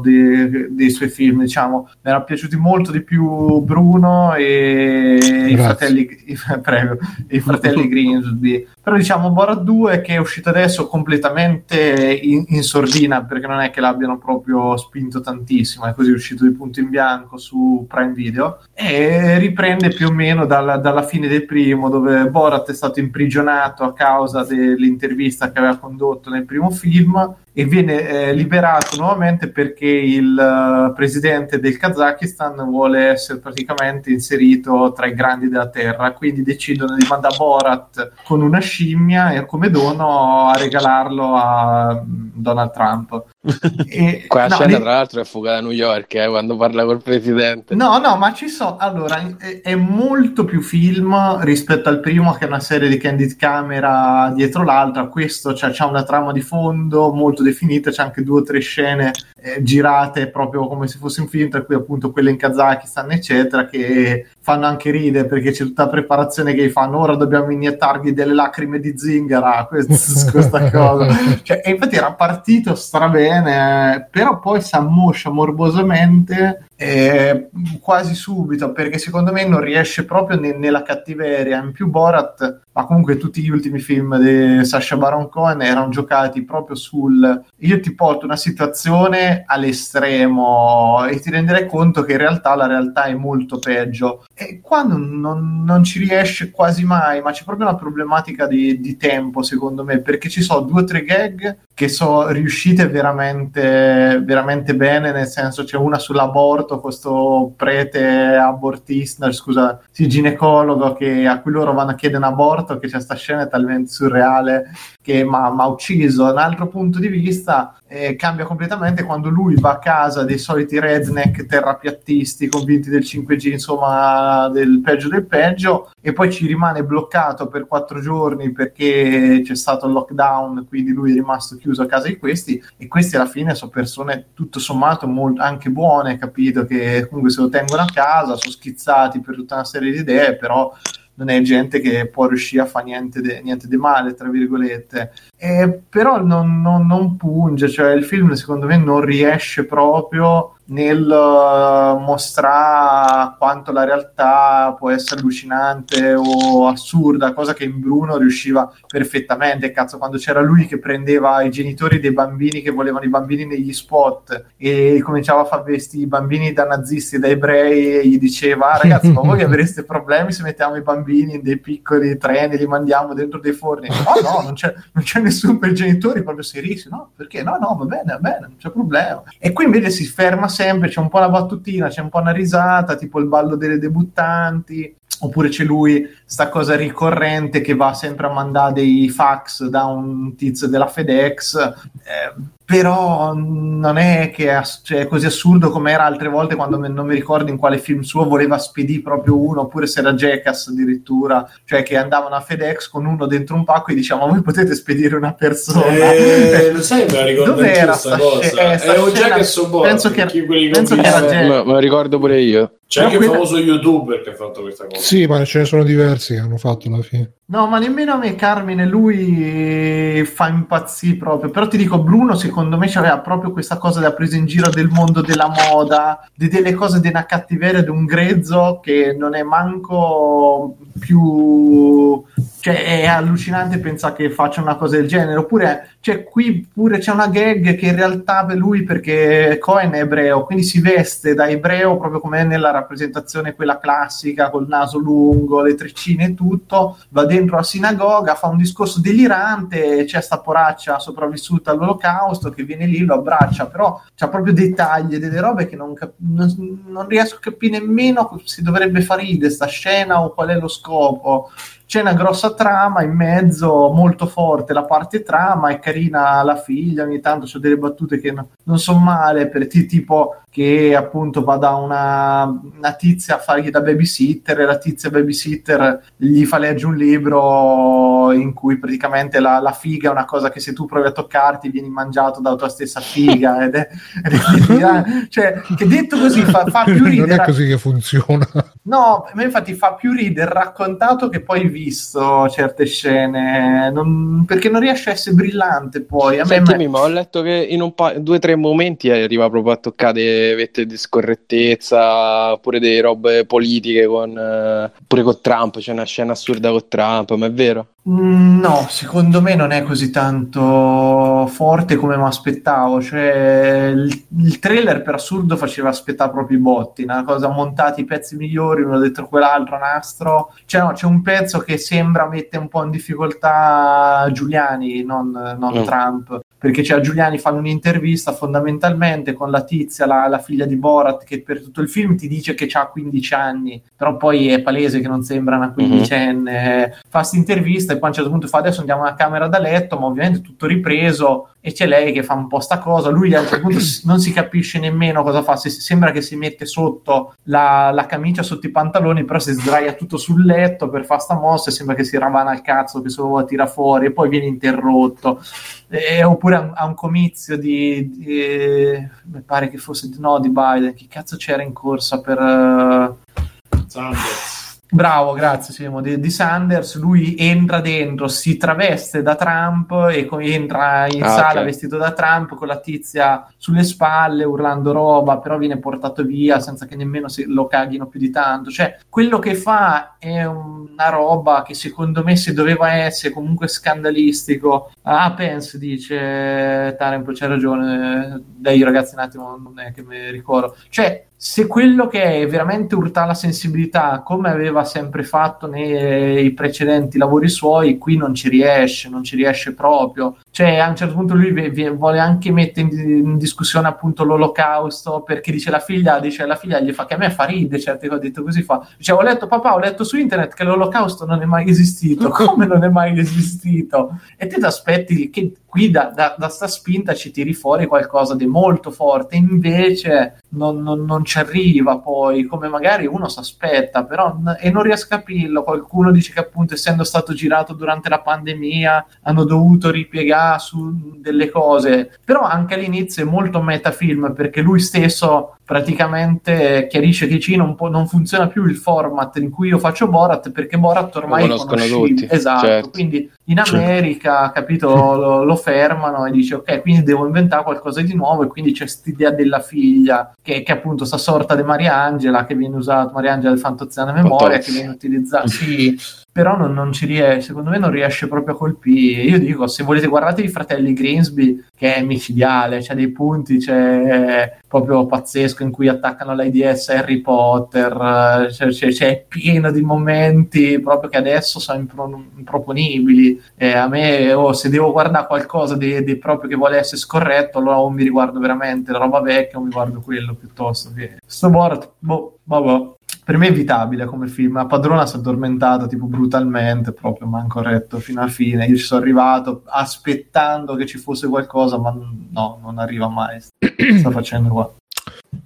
[0.00, 1.88] dei, dei suoi film, diciamo.
[2.02, 5.56] Mi erano piaciuti molto di più Bruno e i Grazie.
[5.56, 6.98] fratelli, i, prego,
[7.30, 8.68] i fratelli Grimsby.
[8.80, 13.70] Però diciamo Borat 2 che è uscito adesso completamente in, in sordina perché non è
[13.70, 18.60] che l'abbiano proprio spinto tantissimo, è così uscito di punto in bianco su Prime Video
[18.72, 23.82] e riprende più o meno dalla, dalla fine del primo dove Borat è stato imprigionato
[23.84, 29.86] a causa dell'intervista che aveva condotto nel primo film e viene eh, liberato nuovamente perché
[29.86, 36.42] il eh, presidente del Kazakistan vuole essere praticamente inserito tra i grandi della terra quindi
[36.42, 42.72] decidono di mandare Borat con una scimmia e come dono a regalarlo a mm, Donald
[42.72, 43.24] Trump
[43.86, 46.84] e, Quella no, scena, ne- tra l'altro, è fuga da New York eh, quando parla
[46.84, 47.74] col presidente.
[47.74, 48.76] No, no, ma ci sono.
[48.78, 53.36] Allora, è, è molto più film rispetto al primo, che è una serie di candid
[53.36, 55.06] camera dietro l'altra.
[55.06, 59.12] Questo c'ha, c'ha una trama di fondo molto definita, c'è anche due o tre scene
[59.44, 63.66] eh, girate proprio come se fosse un film, tra cui appunto quelle in Kazakistan, eccetera,
[63.66, 66.98] che fanno anche ridere perché c'è tutta la preparazione che fanno.
[66.98, 71.14] Ora dobbiamo iniettargli delle lacrime di zingara, quest- questa cosa.
[71.42, 78.72] Cioè, e infatti era partito strabene, eh, però poi si ammoscia morbosamente eh, quasi subito
[78.72, 81.62] perché secondo me non riesce proprio ne- nella cattiveria.
[81.62, 86.42] In più Borat, ma comunque tutti gli ultimi film di Sacha Baron Cohen erano giocati
[86.42, 92.54] proprio sul io ti porto una situazione all'estremo e ti renderai conto che in realtà
[92.54, 94.24] la realtà è molto peggio.
[94.36, 98.96] E qua non, non- ci riesce quasi mai, ma c'è proprio una problematica di, di
[98.96, 104.74] tempo secondo me perché ci sono due o tre gag che sono riuscite veramente, veramente
[104.74, 108.04] bene, nel senso c'è una sull'aborto, questo prete
[108.34, 113.00] abortista, scusa, sì, ginecologo che, a cui loro vanno a chiedere un aborto, che c'è
[113.00, 114.70] sta scena è talmente surreale
[115.00, 116.24] che mi ha ucciso.
[116.30, 120.80] Un altro punto di vista eh, cambia completamente quando lui va a casa dei soliti
[120.80, 127.46] redneck terrapiattisti convinti del 5G, insomma, del peggio del peggio, e poi ci rimane bloccato
[127.46, 132.08] per quattro giorni perché c'è stato il lockdown, quindi lui è rimasto chiuso a casa
[132.08, 136.64] di questi, e questi alla fine sono persone tutto sommato molto, anche buone, capito?
[136.64, 140.36] Che comunque se lo tengono a casa, sono schizzati per tutta una serie di idee,
[140.36, 140.72] però
[141.16, 145.12] non è gente che può riuscire a fare niente di male, tra virgolette.
[145.36, 151.10] Eh, però non, non- non punge, cioè il film secondo me non riesce proprio nel
[151.10, 158.72] eh, mostrare quanto la realtà può essere allucinante o assurda, cosa che in Bruno riusciva
[158.86, 159.72] perfettamente.
[159.72, 163.72] Cazzo, quando c'era lui che prendeva i genitori dei bambini che volevano i bambini negli
[163.72, 168.18] spot e cominciava a far vestire i bambini da nazisti e da ebrei e gli
[168.18, 172.54] diceva: "Ah, ragazzi, ma voi avreste problemi se mettiamo i bambini in dei piccoli treni
[172.54, 173.88] e li mandiamo dentro dei forni?
[173.88, 176.96] No, no, non c'è, non c'è nessun per i genitori proprio serissimo.
[176.96, 177.42] No, perché?
[177.42, 179.22] No, no, va bene, va bene, non c'è problema.
[179.38, 182.32] E qui invece si ferma sempre, c'è un po' una battutina, c'è un po' una
[182.32, 184.96] risata, tipo il ballo delle debuttanti.
[185.20, 190.34] Oppure c'è lui, sta cosa ricorrente che va sempre a mandare dei fax da un
[190.34, 191.54] tizio della FedEx,
[192.02, 192.34] eh,
[192.64, 196.78] però non è che è, ass- cioè, è così assurdo come era altre volte quando
[196.78, 200.14] me- non mi ricordo in quale film suo voleva spedire proprio uno, oppure se era
[200.14, 204.40] Jackass addirittura, cioè che andavano a FedEx con uno dentro un pacco e diciamo voi
[204.40, 205.84] potete spedire una persona.
[206.12, 208.42] Eh, lo sai, me la ricordo Dov'era anch'io sta sta cosa.
[208.42, 210.24] sce- eh, sta Era un scena- Jackass Borat, penso che-
[210.72, 211.48] penso che era Eh, Jack.
[211.48, 212.78] me, lo ricordo pure io.
[212.86, 215.00] C'è anche il famoso youtuber che ha fatto questa cosa.
[215.00, 217.32] Sì, ma ce ne sono diversi che hanno fatto alla fine.
[217.46, 221.50] No, ma nemmeno a me Carmine, lui fa impazzire proprio.
[221.50, 224.88] Però ti dico, Bruno secondo me aveva proprio questa cosa da presa in giro del
[224.88, 229.42] mondo della moda, di delle cose di una cattiveria, di un grezzo che non è
[229.42, 232.24] manco più...
[232.64, 235.36] Cioè, è allucinante pensare che faccia una cosa del genere.
[235.36, 239.98] Oppure, cioè, qui pure c'è una gag che in realtà per lui, perché Cohen è
[239.98, 245.60] ebreo, quindi si veste da ebreo proprio come nella rappresentazione quella classica, col naso lungo,
[245.60, 250.98] le treccine e tutto, va dentro la sinagoga, fa un discorso delirante, c'è sta poraccia
[250.98, 255.76] sopravvissuta all'olocausto che viene lì, lo abbraccia, però c'ha proprio dei tagli, delle robe che
[255.76, 260.32] non, cap- non, non riesco a capire nemmeno se dovrebbe far ridere sta scena o
[260.32, 261.50] qual è lo scopo.
[261.86, 267.04] C'è una grossa trama in mezzo, molto forte la parte trama, è carina la figlia,
[267.04, 271.42] ogni tanto c'è delle battute che no- non sono male, per ti- tipo che appunto
[271.42, 276.58] va da una, una tizia a fargli da babysitter e la tizia babysitter gli fa
[276.58, 280.86] leggere un libro in cui praticamente la, la figa è una cosa che se tu
[280.86, 283.88] provi a toccarti vieni mangiato dalla tua stessa figa ed è,
[284.24, 288.46] ed è- cioè che detto così fa, fa più non ridere è così che funziona.
[288.86, 294.68] No, a me infatti fa più ridere raccontato che poi visto certe scene, non- perché
[294.68, 296.38] non riesce a essere brillante poi.
[296.38, 299.48] A me, Sentimi, ma ho letto che in un pa- due o tre momenti arriva
[299.48, 305.78] proprio a toccare vette di scorrettezza, pure delle robe politiche con, eh, pure con Trump,
[305.78, 307.93] c'è una scena assurda con Trump, ma è vero?
[308.08, 313.00] Mm, No, secondo me non è così tanto forte come mi aspettavo.
[313.00, 318.04] Cioè, il, il trailer per assurdo faceva aspettare proprio i botti, una cosa montati i
[318.04, 320.52] pezzi migliori, uno dentro quell'altro, nastro.
[320.66, 325.72] Cioè, no, c'è un pezzo che sembra mette un po' in difficoltà Giuliani, non, non
[325.74, 325.84] Mm.
[325.84, 326.40] Trump.
[326.64, 331.42] Perché c'è Giuliani fanno un'intervista fondamentalmente con la tizia, la, la figlia di Borat, che
[331.42, 335.08] per tutto il film ti dice che ha 15 anni, però poi è palese che
[335.08, 337.00] non sembra una quindicenne.
[337.06, 339.58] Fa questa intervista e poi a un certo punto fa adesso andiamo alla camera da
[339.58, 343.08] letto, ma ovviamente tutto ripreso e c'è lei che fa un po' sta cosa.
[343.08, 346.36] Lui a un certo punto non si capisce nemmeno cosa fa, se- sembra che si
[346.36, 351.04] mette sotto la, la camicia, sotto i pantaloni, però si sdraia tutto sul letto per
[351.04, 353.66] fare sta mossa e sembra che si ravana il cazzo, che se lo vuole tira
[353.66, 355.42] fuori e poi viene interrotto.
[355.88, 360.50] Eh, oppure a un, a un comizio di, di- mi pare che fosse no di
[360.50, 364.63] Biden chi cazzo c'era in corsa per eh, Sanders.
[364.94, 370.38] Bravo, grazie Simo, di, di Sanders, lui entra dentro, si traveste da Trump e co-
[370.38, 371.64] entra in Ah, sala ok.
[371.66, 376.86] vestito da Trump con la tizia sulle spalle urlando roba, però viene portato via senza
[376.86, 378.70] che nemmeno si- lo caghino più di tanto.
[378.70, 384.92] Cioè, quello che fa è una roba che secondo me se doveva essere comunque scandalistico.
[385.02, 390.76] Ah, Pence dice Tarempo, c'è ragione, dai ragazzi un attimo, non è che mi ricordo.
[390.88, 397.18] Cioè, se quello che è veramente urta la sensibilità, come aveva sempre fatto nei precedenti
[397.18, 400.38] lavori suoi, qui non ci riesce, non ci riesce proprio.
[400.50, 404.24] Cioè, a un certo punto lui vi- vi- vuole anche mettere in, in discussione appunto
[404.24, 407.78] l'olocausto, perché dice la figlia, dice la figlia gli fa che a me fa ridere
[407.78, 408.88] certe cose, ho detto così fa.
[408.96, 412.30] Dice, ho letto papà, ho letto su internet che l'olocausto non è mai esistito.
[412.32, 414.18] Come non è mai esistito?
[414.38, 418.36] E te ti aspetti che qui da, da, da sta spinta ci tiri fuori qualcosa
[418.36, 424.04] di molto forte, invece non, non- non ci arriva poi, come magari uno si aspetta,
[424.04, 425.64] però e non riesco a capirlo.
[425.64, 431.50] Qualcuno dice che appunto essendo stato girato durante la pandemia hanno dovuto ripiegare su delle
[431.50, 437.74] cose, però anche all'inizio è molto metafilm perché lui stesso praticamente chiarisce che C non,
[437.74, 441.56] può- non funziona più il format in cui io faccio Borat perché Borat ormai Lo
[441.56, 442.90] conoscono tutti, Esatto, certo.
[442.90, 443.76] quindi in Certo.
[443.76, 448.46] America, capito, lo, lo fermano e dice ok, quindi devo inventare qualcosa di nuovo e
[448.46, 452.76] quindi c'è quest'idea della figlia che, che è appunto sta sorta di Mariangela che viene
[452.76, 454.70] usata, Mariangela del Fantoziana Memoria Fantozzi.
[454.70, 455.98] che viene utilizzata, sì,
[456.34, 459.22] però non, non ci riesce, secondo me non riesce proprio a colpire.
[459.22, 464.58] Io dico, se volete guardate i fratelli Greensby che è micidiale, c'è dei punti, c'è
[464.66, 470.80] proprio pazzesco in cui attaccano l'AIDS Harry Potter, eh, c'è, c'è- c'è pieno di momenti
[470.80, 473.40] proprio che adesso sono impro- improponibili.
[473.56, 477.58] E a me, oh, se devo guardare qualcosa di, di proprio che vuole essere scorretto,
[477.58, 481.18] allora o mi riguardo veramente la roba vecchia o mi guardo quello piuttosto che...
[481.24, 482.93] Sto Borat, boh, vabbè.
[483.24, 484.54] Per me è evitabile come film.
[484.54, 488.66] La padrona si è addormentata tipo brutalmente, proprio manco retto fino alla fine.
[488.66, 491.90] Io ci sono arrivato aspettando che ci fosse qualcosa, ma
[492.30, 493.40] no, non arriva mai.
[493.40, 494.74] Sta facendo qua.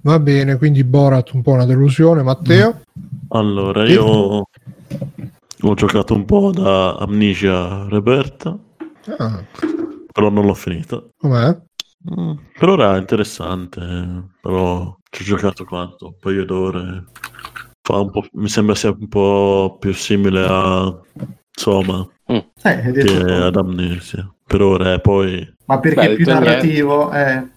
[0.02, 2.22] Va bene, quindi Borat un po' una delusione.
[2.22, 2.80] Matteo?
[3.28, 4.04] Allora, io
[5.62, 8.56] ho giocato un po' da Amnesia Rebirth,
[9.18, 9.42] Ah,
[10.12, 11.02] però non l'ho finita.
[11.16, 11.56] com'è?
[12.12, 13.80] Mm, per ora è interessante,
[14.40, 16.06] però ci ho giocato quanto?
[16.08, 17.04] Un paio d'ore.
[17.88, 20.94] Fa un po', mi sembra sia un po' più simile a
[21.56, 23.30] insomma Eh, hai detto che tu.
[23.30, 24.30] ad Amnesia.
[24.46, 27.10] Per ora è poi Ma perché Beh, è più narrativo?
[27.12, 27.48] eh,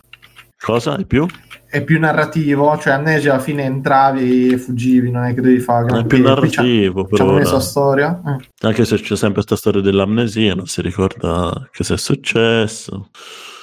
[0.57, 0.95] cosa?
[0.95, 1.27] È più?
[1.67, 5.99] è più narrativo, cioè Amnesia alla fine entravi e fuggivi, non è che devi fare
[5.99, 7.33] È più narrativo per ora.
[7.39, 8.21] messo la storia.
[8.25, 8.67] Eh.
[8.67, 13.09] Anche se c'è sempre questa storia dell'amnesia, non si ricorda che sia successo.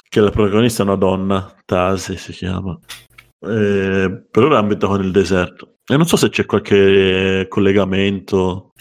[0.07, 2.77] Che la protagonista è una donna, Tasi si chiama.
[3.41, 5.77] Eh, per ora è ambientato nel deserto.
[5.85, 8.73] E non so se c'è qualche collegamento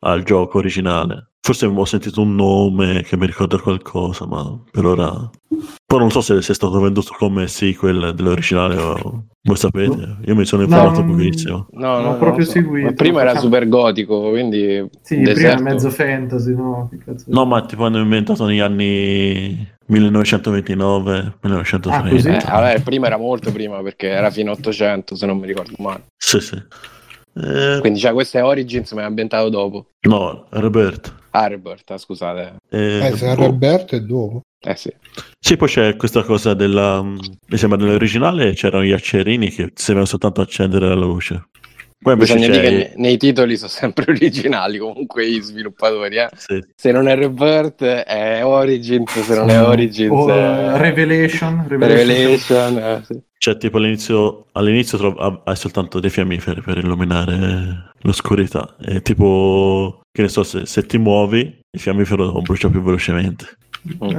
[0.00, 1.32] al gioco originale.
[1.40, 5.30] Forse avevo sentito un nome che mi ricorda qualcosa, ma per ora
[5.88, 10.16] Poi non so se, se è stato venduto come sequel dell'originale o voi sapete.
[10.24, 11.66] Io mi sono informato No, pochissimo.
[11.70, 12.50] No, no, non proprio so.
[12.50, 12.86] seguito.
[12.88, 15.58] Ma prima era super gotico, quindi Sì, prima deserto.
[15.58, 16.88] è mezzo fantasy, no?
[16.90, 21.96] Che cazzo No, ma tipo hanno inventato negli anni 1929, 1930.
[21.96, 22.28] Ah, così?
[22.30, 25.74] Eh, vabbè, prima era molto prima perché era fino a 800, se non mi ricordo
[25.78, 26.06] male.
[26.16, 26.60] Sì, sì.
[27.38, 29.86] Eh, Quindi, cioè, questo è Origins, ma è ambientato dopo.
[30.08, 31.14] no, Robert.
[31.30, 32.56] Ah, Rebirth, ah, scusate.
[32.70, 33.44] Eh, Eh, se boh.
[33.44, 34.40] Roberto è dopo.
[34.58, 34.90] Eh sì.
[35.38, 37.02] Sì, poi c'è questa cosa della.
[37.02, 41.48] Mi sembra nell'originale c'erano gli accerini che servivano soltanto a accendere la luce.
[41.98, 46.16] Poi invece Bisogna dire che ne- nei titoli sono sempre originali comunque gli sviluppatori.
[46.18, 46.28] eh.
[46.36, 46.62] sì.
[46.74, 52.78] Se non è Rebirth è Origins, se non è Origins O, è eh, Revelation, Revelation.
[52.78, 53.20] eh, sì.
[53.38, 58.76] Cioè, tipo all'inizio, all'inizio trov- ha- hai soltanto dei fiammiferi per illuminare l'oscurità.
[58.80, 61.40] E tipo, che ne so, se, se ti muovi,
[61.70, 63.46] il fiammifero brucia più velocemente.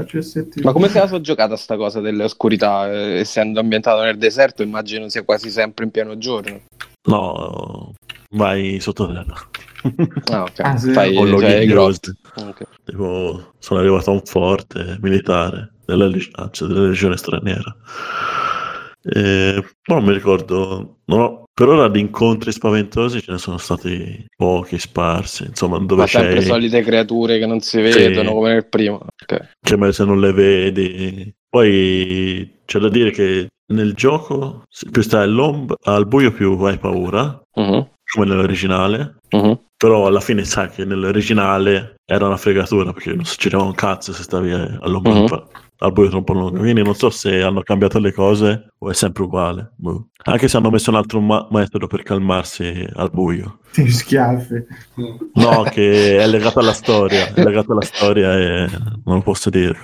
[0.06, 0.62] CST.
[0.62, 4.62] Ma come se la so giocata sta cosa delle oscurità, eh, essendo ambientato nel deserto,
[4.64, 6.62] immagino sia quasi sempre in pieno giorno.
[7.08, 7.94] No,
[8.32, 9.36] vai sottoterra.
[10.32, 10.60] Ah, ok.
[10.60, 10.92] Ah, sì.
[10.92, 12.12] Fai, Con cioè, loghi i grotti.
[12.34, 12.50] chiusi.
[12.50, 12.64] Ok.
[12.84, 17.74] Tipo, sono arrivato a un forte militare della, leg- anzi, della legione straniera.
[19.04, 24.26] E, non mi ricordo, non ho- per ora di incontri spaventosi ce ne sono stati
[24.36, 27.82] pochi, sparsi, insomma, dove Ma sempre c'è solite creature che non si Sì.
[27.82, 28.96] vedono come nel primo.
[29.22, 29.50] Ok.
[29.62, 31.34] che magari se non le vedi.
[31.50, 35.24] Poi c'è da dire che nel gioco più stai
[35.84, 39.18] al buio più hai paura, Mhm, come nell'originale.
[39.32, 39.60] mhm.
[39.78, 44.24] Però alla fine sai che nell'originale era una fregatura perché non succedeva un cazzo se
[44.24, 45.26] stavi all'ombra Mhm.
[45.78, 46.58] Pa- al buio troppo lungo.
[46.60, 49.72] Quindi non so se hanno cambiato le cose o è sempre uguale.
[49.76, 50.08] Boh.
[50.24, 53.60] Anche se hanno messo un altro ma- metodo per calmarsi al buio.
[53.72, 54.66] Ti schiaffi.
[55.34, 57.32] No, che è legato alla storia.
[57.34, 58.68] È legato alla storia e
[59.06, 59.78] non posso dire.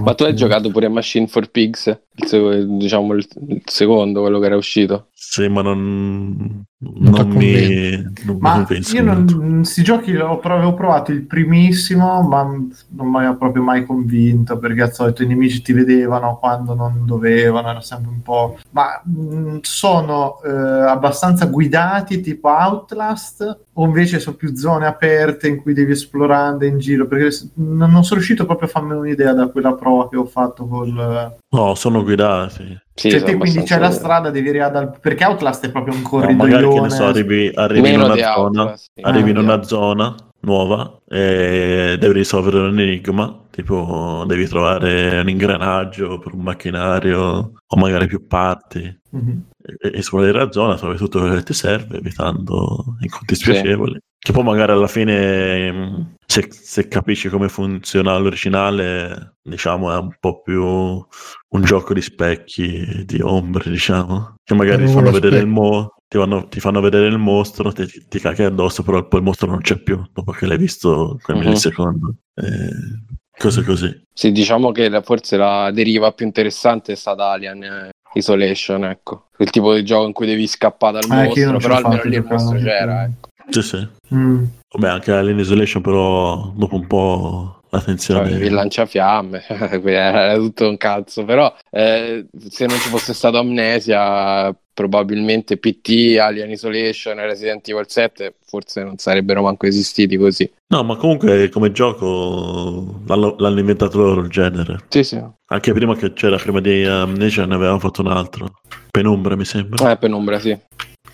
[0.00, 1.86] Ma tu hai giocato pure a Machine for Pigs?
[2.14, 5.08] Il, sec- diciamo il, il secondo, quello che era uscito.
[5.26, 7.90] Sì, ma non, Non non mi,
[8.24, 9.64] non Ma convince io non, molto.
[9.64, 14.92] sti giochi avevo provato il primissimo, ma non mi ha proprio mai convinto perché al
[14.92, 18.58] solito i nemici ti vedevano quando non dovevano, era sempre un po'.
[18.70, 25.60] Ma mh, sono eh, abbastanza guidati tipo Outlast o invece sono più zone aperte in
[25.62, 27.06] cui devi esplorare in giro?
[27.08, 30.66] Perché non non sono riuscito proprio a farmi un'idea da quella prova che ho fatto
[30.68, 31.36] col.
[31.48, 32.82] No, sono guidati.
[32.94, 34.98] Sì, cioè, te quindi c'è la strada, devi arrivare dal...
[35.00, 36.36] perché Outlast è proprio un No, corridoione.
[36.36, 39.00] magari che ne so, arrivi, arrivi in una zona, Outlast, sì.
[39.02, 43.43] arrivi in Ah, una zona nuova e devi risolvere un enigma.
[43.54, 49.00] Tipo, devi trovare un ingranaggio per un macchinario o magari più parti.
[49.10, 49.44] Mhm.
[49.64, 53.42] E- esplorare la zona, trovi tutto quello che ti serve, evitando incontri Sì.
[53.44, 53.96] spiacevoli.
[54.18, 60.16] Che poi magari alla fine, mh, se, se capisci come funziona l'originale, diciamo, è un
[60.18, 64.34] po' più un gioco di specchi, di ombre, diciamo.
[64.42, 67.86] Che magari ti fanno vedere il mo- ti fanno, ti fanno vedere il mostro, ti,
[68.08, 71.36] ti cacchi addosso, però poi il mostro non c'è più, dopo che l'hai visto quel
[71.36, 71.42] Mhm.
[71.44, 72.14] millisecondo.
[72.34, 74.02] Eh, cose così.
[74.12, 79.26] Sì, diciamo che la- forse la deriva più interessante è stata Alien eh, Isolation, ecco.
[79.38, 82.26] Il tipo di gioco in cui devi scappare dal io mostro, però almeno lì il
[82.28, 83.28] mostro c'era, ecco.
[83.50, 83.88] Sì, sì.
[84.14, 84.44] Mm.
[84.72, 88.30] Vabbè, anche Alien Isolation, però dopo un po' Cioè, l'attenzione...
[88.30, 89.42] il lanciafiamme,
[89.84, 96.50] era tutto un cazzo, però eh, se non ci fosse stato Amnesia, probabilmente PT, Alien
[96.50, 100.50] Isolation e Resident Evil 7 forse non sarebbero manco esistiti così.
[100.68, 104.80] No, ma comunque come gioco l'hanno, l'hanno inventato loro il genere.
[104.88, 105.22] Sì, sì.
[105.46, 108.50] Anche prima che c'era, prima di Amnesia ne avevano fatto un altro.
[108.90, 109.90] Penombra mi sembra.
[109.92, 110.56] Eh, penombra, sì.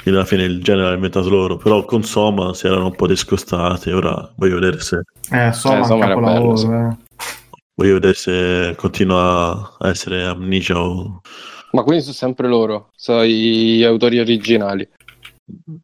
[0.03, 1.57] Quindi alla fine il genere l'ha inventato loro.
[1.59, 3.91] Però con Soma si erano un po' discostati.
[3.91, 6.67] Ora voglio vedere se, Eh, insomma, Eh, insomma, era bello, sì.
[6.67, 6.97] eh.
[7.75, 11.21] voglio vedere se continua a essere Amnesia o...
[11.73, 14.89] Ma quindi sono sempre loro, sono gli autori originali.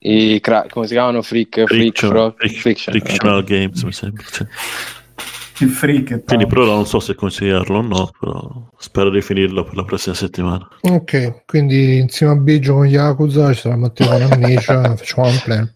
[0.01, 1.23] I cra- come si chiamano?
[1.23, 2.95] Freak, Friction- Fro- Fric- Friction.
[2.99, 4.25] Frictional Games mi sembra.
[5.59, 6.13] Il freak.
[6.13, 9.77] è Quindi per ora non so se consigliarlo o no, però spero di finirlo per
[9.77, 10.69] la prossima settimana.
[10.83, 15.75] Ok, quindi insieme a Biggio con Yakuza ci sarà Matteo con Amnesia, facciamo un plan.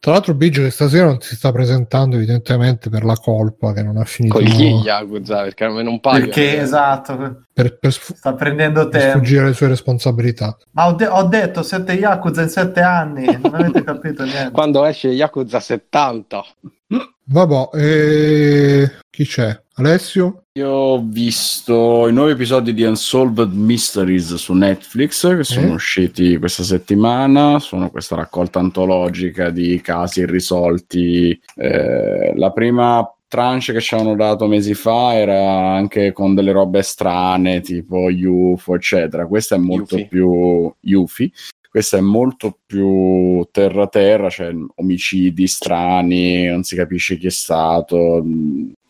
[0.00, 3.98] Tra l'altro Biggio che stasera non si sta presentando evidentemente per la colpa che non
[3.98, 6.20] ha finito Con gli Yakuza, perché a me non paga.
[6.20, 9.18] Perché esatto, per, per sfu- sta prendendo per tempo.
[9.18, 10.56] sfuggire alle sue responsabilità.
[10.70, 14.52] Ma ho, de- ho detto 7 Yakuza in 7 anni, non avete capito niente.
[14.52, 16.44] Quando esce Yakuza 70.
[17.32, 18.90] Vabbè, e...
[19.08, 19.56] chi c'è?
[19.74, 20.42] Alessio?
[20.54, 25.72] Io ho visto i nuovi episodi di Unsolved Mysteries su Netflix che sono Eh?
[25.74, 27.60] usciti questa settimana.
[27.60, 31.40] Sono questa raccolta antologica di casi irrisolti.
[31.54, 36.82] Eh, la prima tranche che ci avevano dato mesi fa era anche con delle robe
[36.82, 39.26] strane, tipo UFO, eccetera.
[39.28, 40.08] Questa è molto Yuffie.
[40.08, 41.32] più UFI.
[41.70, 48.24] Questa è molto più terra terra, cioè omicidi strani, non si capisce chi è stato.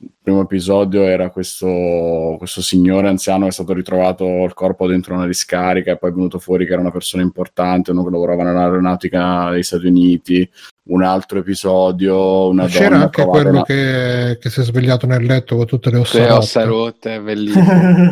[0.03, 5.13] Il primo episodio era questo, questo signore anziano che è stato ritrovato il corpo dentro
[5.15, 8.45] una discarica e poi è venuto fuori che era una persona importante, uno che lavorava
[8.45, 10.49] nell'aeronautica degli Stati Uniti.
[10.91, 15.23] Un altro episodio, una C'era donna anche quello in- che, che si è svegliato nel
[15.23, 16.39] letto con tutte le ossa Le rotte.
[16.39, 17.65] ossa rotte, è bellissimo.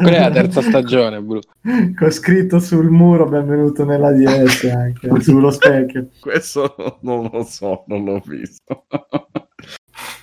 [0.03, 1.41] Quella è la terza stagione, Bru.
[1.99, 6.09] Con scritto sul muro benvenuto nella DS anche sullo specchio.
[6.21, 8.85] Questo non lo so, non l'ho visto.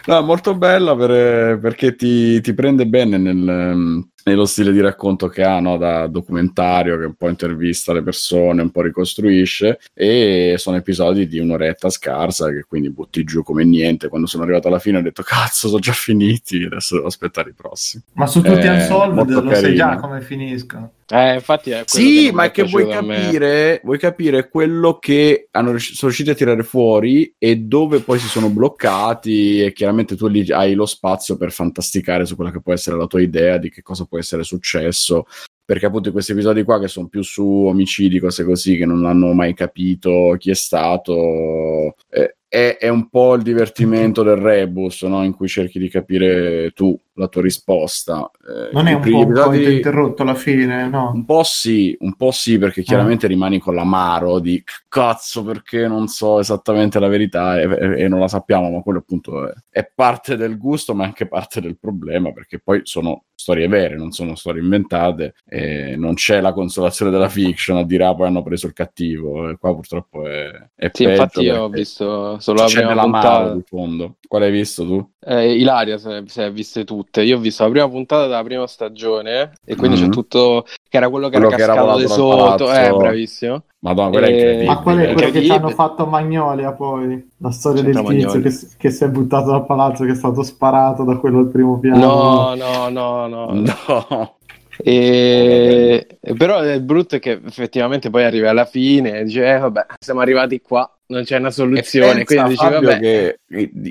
[0.08, 5.28] No, molto bella per- perché ti, ti prende bene nel, ehm, nello stile di racconto
[5.28, 5.78] che ha, no?
[5.78, 11.38] da documentario, che un po' intervista le persone, un po' ricostruisce, e sono episodi di
[11.38, 14.08] un'oretta scarsa che quindi butti giù come niente.
[14.10, 17.54] Quando sono arrivato alla fine ho detto, cazzo, sono già finiti, adesso devo aspettare i
[17.54, 18.04] prossimi.
[18.14, 20.92] Ma su tutti Eh, Unsolved molto lo sai già come finiscono.
[21.08, 25.70] Eh, infatti è Sì, non ma è che vuoi capire, vuoi capire quello che hanno
[25.70, 30.26] rius- sono riusciti a tirare fuori e dove poi si sono bloccati e chiaramente tu
[30.28, 33.70] lì hai lo spazio per fantasticare su quella che può essere la tua idea di
[33.70, 35.26] che cosa può essere successo.
[35.66, 39.04] Perché appunto in questi episodi qua che sono più su omicidi, cose così, che non
[39.06, 45.02] hanno mai capito chi è stato, eh, è, è un po' il divertimento del rebus,
[45.02, 45.24] no?
[45.24, 48.30] In cui cerchi di capire tu la tua risposta.
[48.48, 51.12] Eh, Non è un po' episodi- interrotto alla fine, no?
[51.14, 55.88] un po' sì, un po' sì, perché chiaramente rimani con l'amaro di "C- cazzo perché
[55.88, 59.54] non so esattamente la verità e, e- e non la sappiamo, ma quello appunto è,
[59.70, 63.96] è parte del gusto, ma è anche parte del problema, perché poi sono storie vere,
[63.96, 68.28] non sono storie inventate, e non c'è la consolazione della fiction a dire ah poi
[68.28, 72.40] hanno preso il cattivo, e qua purtroppo è, è Sì, peggio infatti io ho visto
[72.40, 73.54] solo la prima puntata.
[73.54, 74.16] di fondo.
[74.28, 75.10] Quale hai visto tu?
[75.28, 77.22] Eh, Ilaria se, le ha viste tutte.
[77.24, 80.06] Io ho visto la prima puntata della prima stagione e quindi Mhm.
[80.06, 82.36] c'è tutto che era quello che Quello era che era cascato di sotto.
[82.66, 82.74] palazzo.
[82.74, 83.64] Eh, bravissimo.
[83.80, 84.66] Madonna, quella è Eh, incredibile.
[84.66, 88.28] Ma quello è quello che ci hanno fatto Magnolia poi, la storia del C'entra tizio
[88.30, 88.50] Magnolia.
[88.50, 91.50] che, si- che si è buttato dal palazzo, che è stato sparato da quello al
[91.50, 91.98] primo piano.
[92.00, 93.52] No, no, no, no.
[93.54, 94.38] No.
[94.78, 96.18] E...
[96.38, 100.20] Però il brutto è che effettivamente poi arrivi alla fine e dici, eh vabbè, siamo
[100.22, 102.24] arrivati qua, non c'è una E soluzione.
[102.24, 103.40] pensa, Quindi dici, vabbè, che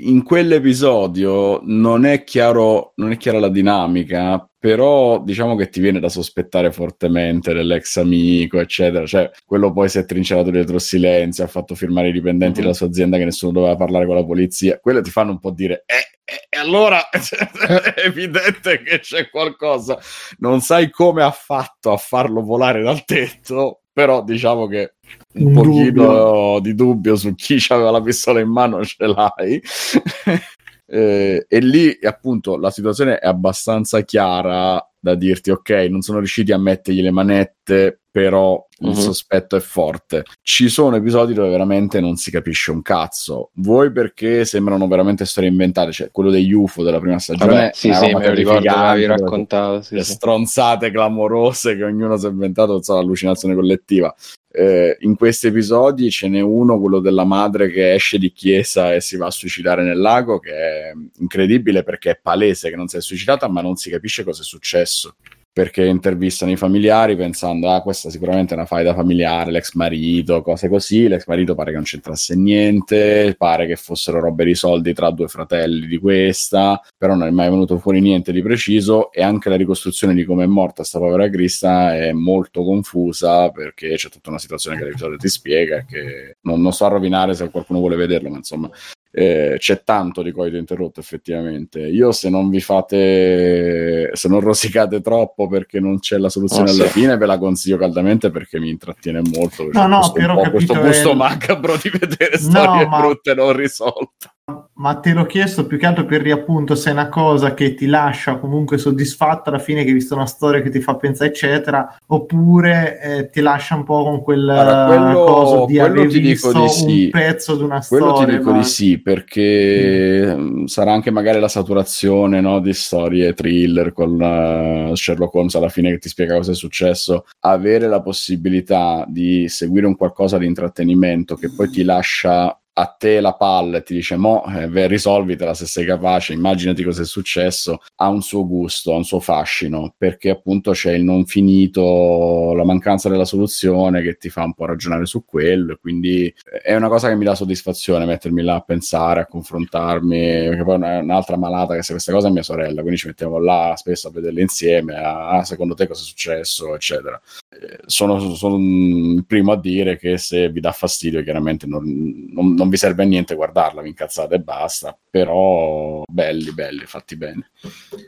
[0.01, 5.99] in quell'episodio non è chiaro, non è chiara la dinamica, però diciamo che ti viene
[5.99, 9.05] da sospettare fortemente dell'ex amico, eccetera.
[9.05, 12.63] Cioè, quello poi si è trincerato dietro il silenzio, ha fatto firmare i dipendenti Mhm.
[12.65, 14.79] della sua azienda che nessuno doveva parlare con la polizia.
[14.79, 17.07] Quello ti fanno un po' dire, eh, eh, e allora
[17.95, 19.99] è evidente che c'è qualcosa.
[20.39, 24.94] Non sai come ha fatto a farlo volare dal tetto, però diciamo che
[25.35, 26.59] un Un pochino dubbio.
[26.61, 29.61] di dubbio su chi aveva la pistola in mano ce l'hai.
[30.87, 36.51] Eh, e lì appunto la situazione è abbastanza chiara da dirti ok non sono riusciti
[36.51, 38.93] a mettergli le manette però il Mhm.
[38.93, 44.45] sospetto è forte ci sono episodi dove veramente non si capisce un cazzo voi perché
[44.45, 48.25] sembrano veramente storie inventate cioè quello degli UFO della prima stagione vabbè, sì, sì, me
[48.25, 49.81] lo ricordo, l'avevi dove raccontato.
[49.81, 50.11] Sì, le sì.
[50.13, 54.15] stronzate clamorose che ognuno si è inventato, so, l'allucinazione collettiva.
[54.49, 59.01] Eh, in questi episodi ce n'è uno, quello della madre che esce di chiesa e
[59.01, 62.95] si va a suicidare nel lago, che è incredibile perché è palese che non si
[62.95, 65.15] è suicidata, ma non si capisce cosa è successo.
[65.55, 70.67] Perché intervistano i familiari pensando, ah, questa sicuramente è una faida familiare, l'ex marito, cose
[70.67, 71.07] così.
[71.07, 75.29] L'ex marito pare che non c'entrasse niente, pare che fossero robe di soldi tra due
[75.29, 79.55] fratelli di questa, però non è mai venuto fuori niente di preciso e anche la
[79.55, 84.39] ricostruzione di come è morta sta povera Crista è molto confusa perché c'è tutta una
[84.39, 88.29] situazione che l'episodio ti spiega che non, non so a rovinare se qualcuno vuole vederlo,
[88.29, 88.69] ma insomma
[89.17, 91.79] eh, c'è tanto di coito interrotto effettivamente.
[91.79, 96.73] Io se non vi fate, se non rosicate troppo perché non c'è la soluzione Oh,
[96.73, 96.99] alla sì.
[96.99, 99.67] fine, ve la consiglio caldamente perché mi intrattiene molto.
[99.71, 103.55] No, no, questo, però questo gusto è- macabro di vedere No, storie ma- brutte non
[103.55, 104.33] risolte.
[104.77, 107.87] Ma te l'ho chiesto più che altro per riappunto se è una cosa che ti
[107.87, 111.97] lascia comunque soddisfatto alla fine che hai visto una storia che ti fa pensare eccetera
[112.07, 116.49] oppure eh, ti lascia un po' con quel quello- coso di quello aver ti dico
[116.49, 117.03] visto di sì.
[117.05, 121.09] un pezzo di una Quello storia ti dico ma- di sì, perché mm, sarà anche
[121.09, 126.09] magari la saturazione no, di storie thriller con eh, Sherlock Holmes alla fine che ti
[126.09, 127.25] spiega cosa è successo.
[127.39, 133.21] Avere la possibilità di seguire un qualcosa di intrattenimento che poi ti lascia a te
[133.21, 137.79] la palla e ti dice mo eh, risolvitela se sei capace, immaginati cosa è successo,
[137.95, 142.65] ha un suo gusto, ha un suo fascino, perché appunto c'è il non finito, la
[142.65, 146.89] mancanza della soluzione che ti fa un po' ragionare su quello, e quindi è una
[146.89, 150.19] cosa che mi dà soddisfazione mettermi là a pensare, a confrontarmi,
[150.49, 153.39] perché poi è un'altra malata che se questa cosa è mia sorella, quindi ci mettiamo
[153.39, 157.19] là spesso a vederle insieme, a ah, secondo te cosa è successo, eccetera.
[157.49, 161.83] Eh, sono, sono il primo a dire che se vi dà fastidio chiaramente non,
[162.31, 167.15] non, non vi serve a niente guardarla, vi incazzate e basta, però belli, belli, fatti
[167.15, 167.51] bene.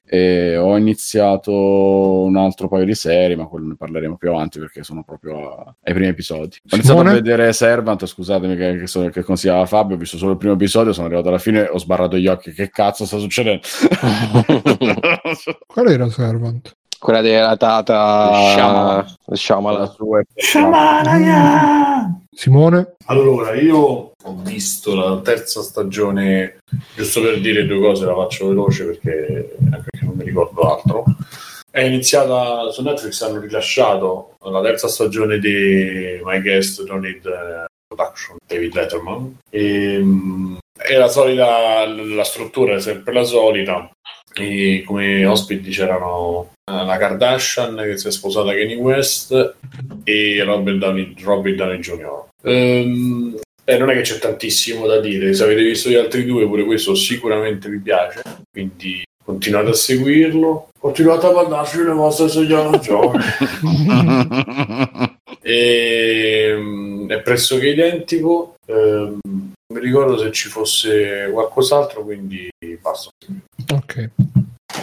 [0.05, 4.83] E ho iniziato un altro paio di serie, ma quello ne parleremo più avanti perché
[4.83, 6.57] sono proprio ai primi episodi.
[6.69, 10.31] Ho iniziato a vedere Servant, scusatemi che, che, so, che consigliava Fabio, ho visto solo
[10.31, 13.61] il primo episodio, sono arrivato alla fine, ho sbarrato gli occhi, che cazzo sta succedendo?
[15.67, 16.76] Qual era Servant?
[16.99, 19.95] Quella della tata Shyamala
[20.35, 22.95] Shyamala Simone?
[23.05, 26.59] Allora io ho visto la terza stagione
[26.95, 31.03] giusto per dire due cose la faccio veloce perché, perché non mi ricordo altro.
[31.69, 37.65] È iniziata su Netflix hanno rilasciato la terza stagione di My Guest Don't Need uh,
[37.87, 39.37] Production David Letterman.
[39.49, 43.89] E, um, è la solita la struttura è sempre la solita
[44.37, 49.55] e come ospiti c'erano eh, la Kardashian che si è sposata Kanye West
[50.03, 52.25] e Robert Downey, Robert Downey Jr.
[52.43, 56.47] Um, eh, non è che c'è tantissimo da dire, se avete visto gli altri due
[56.47, 62.79] pure questo sicuramente vi piace, quindi continuate a seguirlo, continuate a mandarci le vostre segnali
[62.79, 63.25] giovani.
[65.41, 72.49] e, um, è pressoché identico, um, non mi ricordo se ci fosse qualcos'altro, quindi
[72.79, 73.09] basta.
[73.73, 74.09] Ok.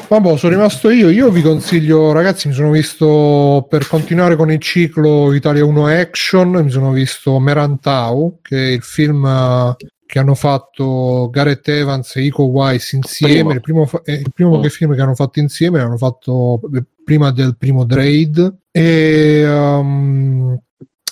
[0.08, 1.08] Vabbè, sono rimasto io.
[1.10, 6.50] Io vi consiglio, ragazzi, mi sono visto per continuare con il ciclo Italia 1 Action.
[6.50, 12.22] Mi sono visto Merantau, che è il film eh, che hanno fatto Gareth Evans e
[12.22, 13.58] Iko Wise insieme.
[13.60, 13.82] Primo.
[13.82, 14.64] Il primo, il primo mm.
[14.66, 15.78] film che hanno fatto insieme.
[15.78, 16.60] L'hanno fatto
[17.04, 18.58] prima del primo Draid.
[18.70, 20.58] E um,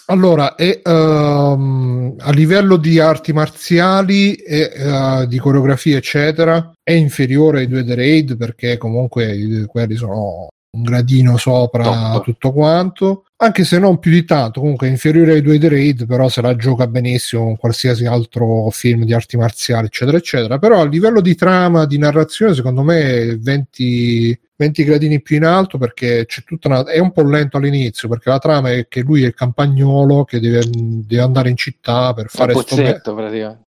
[0.06, 7.60] allora, è, um, a livello di arti marziali e uh, di coreografia, eccetera, è inferiore
[7.60, 12.24] ai due The Raid perché comunque quelli sono un gradino sopra Top.
[12.24, 16.06] tutto quanto anche se non più di tanto, comunque è inferiore ai due The Raid,
[16.06, 20.58] però se la gioca benissimo con qualsiasi altro film di arti marziali, eccetera, eccetera.
[20.58, 25.76] Però a livello di trama, di narrazione, secondo me 20, 20 gradini più in alto
[25.76, 29.24] perché c'è tutta una, è un po' lento all'inizio perché la trama è che lui
[29.24, 33.00] è il campagnolo che deve, deve andare in città per fare sto me-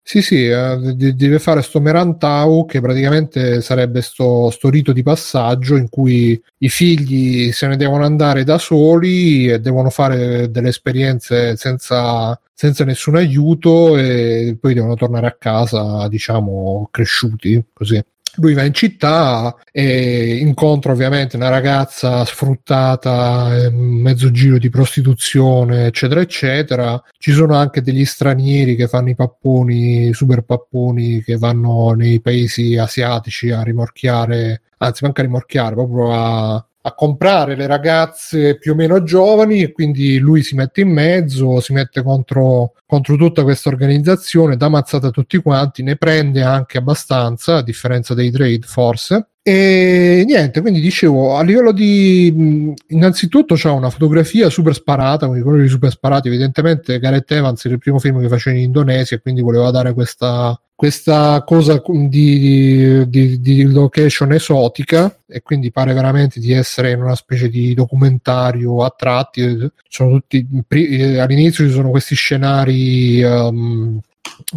[0.03, 5.76] sì sì eh, deve fare sto merantau che praticamente sarebbe sto, sto rito di passaggio
[5.76, 11.56] in cui i figli se ne devono andare da soli e devono fare delle esperienze
[11.56, 18.02] senza senza nessun aiuto e poi devono tornare a casa diciamo cresciuti così
[18.38, 26.22] lui va in città e incontra ovviamente una ragazza sfruttata, mezzo giro di prostituzione, eccetera,
[26.22, 27.04] eccetera.
[27.18, 32.78] Ci sono anche degli stranieri che fanno i papponi, super papponi, che vanno nei paesi
[32.78, 38.76] asiatici a rimorchiare, anzi, manca a rimorchiare, proprio a, a comprare le ragazze più o
[38.76, 43.70] meno giovani e quindi lui si mette in mezzo, si mette contro, contro tutta questa
[43.70, 49.30] organizzazione, dà mazzata a tutti quanti, ne prende anche abbastanza, a differenza dei trade forse.
[49.45, 55.41] E niente, quindi dicevo, a livello di innanzitutto c'è una fotografia super sparata, con i
[55.41, 56.30] colori super sparati.
[56.30, 60.57] Evidentemente Gareth Evans era il primo film che faceva in Indonesia, quindi voleva dare questa
[60.76, 67.15] questa cosa di, di, di, location esotica e quindi pare veramente di essere in una
[67.15, 73.99] specie di documentario a tratti sono tutti eh, all'inizio ci sono questi scenari um,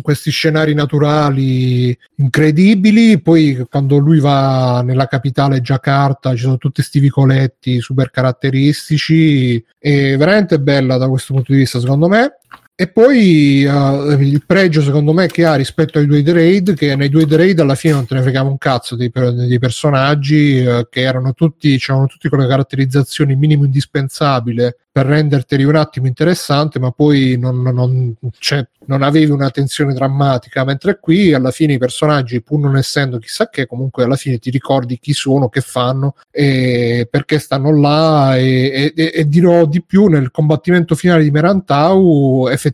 [0.02, 3.20] questi scenari naturali incredibili.
[3.20, 9.62] Poi quando lui va nella capitale Jakarta ci sono tutti questi vicoletti super caratteristici.
[9.78, 12.38] È veramente bella da questo punto di vista secondo me
[12.78, 16.94] e poi uh, il pregio secondo me che ha rispetto ai due The Raid, che
[16.94, 20.62] nei due The Raid alla fine non te ne fregava un cazzo dei, dei personaggi
[20.62, 26.06] uh, che erano tutti, c'erano tutti con le caratterizzazioni minimo indispensabile per renderteli un attimo
[26.06, 31.74] interessante, ma poi non, non, cioè, non, avevi una tensione drammatica, mentre qui alla fine
[31.74, 35.60] i personaggi, pur non essendo chissà che, comunque alla fine ti ricordi chi sono, che
[35.60, 41.30] fanno, e perché stanno là, e, e, e dirò di più, nel combattimento finale di
[41.30, 42.65] Merantau effettivamente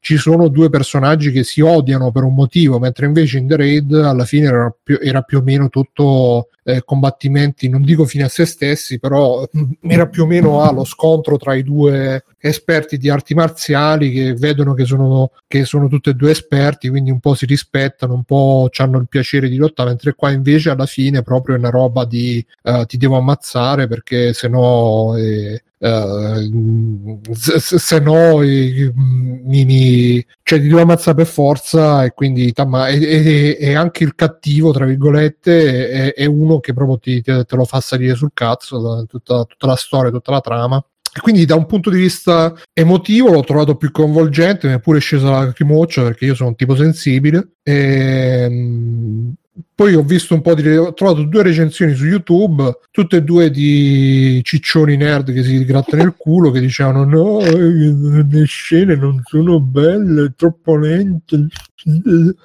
[0.00, 3.92] ci sono due personaggi che si odiano per un motivo, mentre invece in The Raid
[3.92, 8.28] alla fine era più, era più o meno tutto eh, combattimenti, non dico fine a
[8.28, 9.46] se stessi, però
[9.82, 14.74] era più o meno allo scontro tra i due esperti di arti marziali che vedono
[14.74, 18.68] che sono, che sono tutti e due esperti, quindi un po' si rispettano, un po'
[18.76, 22.44] hanno il piacere di lottare, mentre qua invece alla fine proprio è una roba di
[22.62, 25.16] uh, ti devo ammazzare perché se no...
[25.16, 32.10] Eh, Uh, se, se, no eh, mi, mi, cioè ti devo ammazzare per forza e
[32.14, 37.44] quindi e, e, anche il cattivo tra virgolette è, è uno che proprio ti, te,
[37.44, 40.84] te, lo fa salire sul cazzo tutta, tutta la storia, tutta la trama.
[41.14, 44.98] E quindi da un punto di vista emotivo l'ho trovato più coinvolgente mi è pure
[44.98, 47.52] scesa la lacrimoccia perché io sono un tipo sensibile.
[47.62, 49.34] E, ehm,
[49.74, 53.50] poi ho visto un po' di ho trovato due recensioni su YouTube tutte e due
[53.50, 59.60] di ciccioni nerd che si grattano il culo che dicevano no le scene non sono
[59.60, 61.46] belle troppo lente.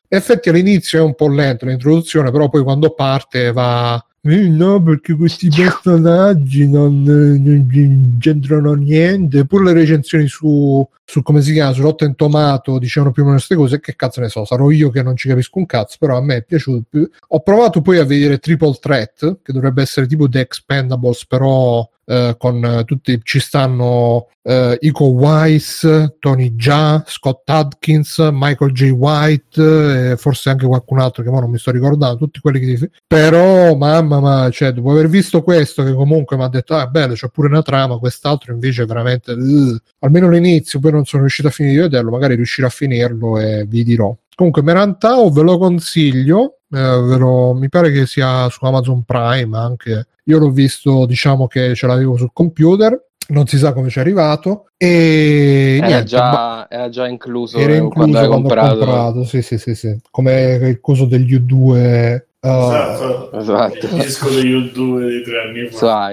[0.07, 5.15] Effetti all'inizio è un po' lento l'introduzione però poi quando parte va eh, no, perché
[5.15, 9.45] questi personaggi non, non c'entrano niente.
[9.45, 13.37] Pure le recensioni su, su come si chiama, su Rotten Tomato dicevano più o meno
[13.37, 13.81] queste cose.
[13.81, 16.37] Che cazzo ne so, sarò io che non ci capisco un cazzo, però a me
[16.37, 17.09] è piaciuto.
[17.27, 22.35] Ho provato poi a vedere Triple Threat, che dovrebbe essere tipo The Expendables, però eh,
[22.37, 28.89] con eh, tutti ci stanno eh, Iko Weiss, Tony Jaa, Scott Adkins, Michael J.
[28.89, 32.89] White e forse anche qualcun altro che ora non mi sto ricordando, tutti quelli che
[33.07, 37.13] però mamma ma cioè dopo aver visto questo che comunque mi ha detto ah bello
[37.13, 41.51] c'è pure una trama, quest'altro invece veramente uh, almeno l'inizio poi non sono riuscito a
[41.51, 44.15] finire di vederlo, magari riuscirò a finirlo e vi dirò.
[44.35, 49.57] Comunque Merantau ve lo consiglio, eh, ve lo, mi pare che sia su Amazon Prime
[49.57, 52.97] anche io l'ho visto, diciamo che ce l'avevo sul computer,
[53.29, 54.67] non si sa come ci è arrivato.
[54.77, 58.77] E era, niente, già, era già incluso, era incluso quando quando comprato.
[58.77, 59.23] comprato.
[59.25, 59.97] Sì, sì, sì, sì.
[60.09, 63.31] Come il coso degli U2 Uh, esatto.
[63.31, 63.85] Esatto.
[63.85, 66.11] Il disco degli U2 di tre anni Su fa.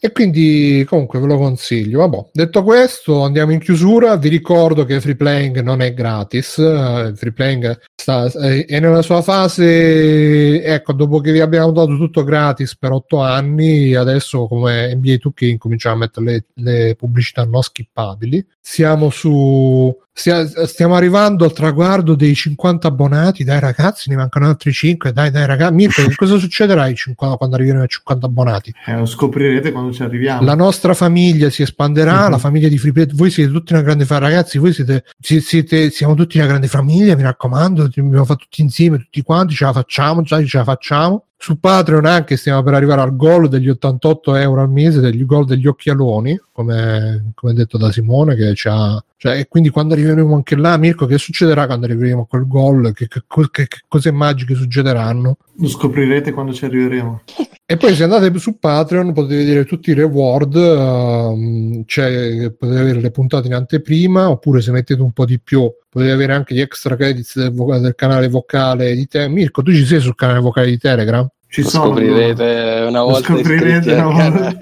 [0.00, 1.98] e quindi comunque ve lo consiglio.
[1.98, 4.16] Vabbè, detto questo, andiamo in chiusura.
[4.16, 6.56] Vi ricordo che Free Playing non è gratis.
[6.56, 10.64] Uh, free Playing sta, è, è nella sua fase.
[10.64, 15.44] Ecco, dopo che vi abbiamo dato tutto gratis per otto anni, adesso come NBA 2K
[15.44, 18.42] incominciamo a mettere le, le pubblicità non skippabili.
[18.70, 23.44] Siamo su Stia- stiamo arrivando al traguardo dei 50 abbonati.
[23.44, 25.12] Dai, ragazzi, ne mancano altri 5.
[25.12, 25.74] Dai, dai, ragazzi.
[25.74, 28.74] Mirko, cosa succederà ai 50 quando arriveremo ai 50 abbonati?
[28.86, 30.42] Eh, lo scoprirete quando ci arriviamo.
[30.42, 32.30] La nostra famiglia si espanderà, Mhm.
[32.32, 34.58] la famiglia di Free Voi siete tutti una grande famiglia, ragazzi.
[34.58, 37.14] Voi siete, si- siete, siamo tutti una grande famiglia.
[37.16, 39.54] Mi raccomando, abbiamo fatto tutti insieme, tutti quanti.
[39.54, 41.22] Ce la facciamo, già ce la facciamo.
[41.40, 45.46] Su Patreon anche stiamo per arrivare al gol degli 88 euro al mese, degli gol
[45.46, 50.56] degli occhialoni, come, come detto da Simone, che c'ha, cioè, e quindi quando arriveremo anche
[50.56, 52.92] là, Mirko, che succederà quando arriveremo a quel gol?
[52.92, 55.36] Che, che, che- che cose magiche succederanno?
[55.58, 57.22] Lo scoprirete quando ci arriveremo.
[57.70, 62.98] E poi se andate su Patreon potete vedere tutti i reward, ehm, cioè potete avere
[62.98, 66.62] le puntate in anteprima, oppure se mettete un po' di più potete avere anche gli
[66.62, 69.36] extra credits del, vo- del canale vocale di Telegram.
[69.36, 71.28] Mirko, tu ci sei sul canale vocale di Telegram?
[71.46, 74.56] Ci Lo sono scoprirete una Lo volta scoprirete una volta.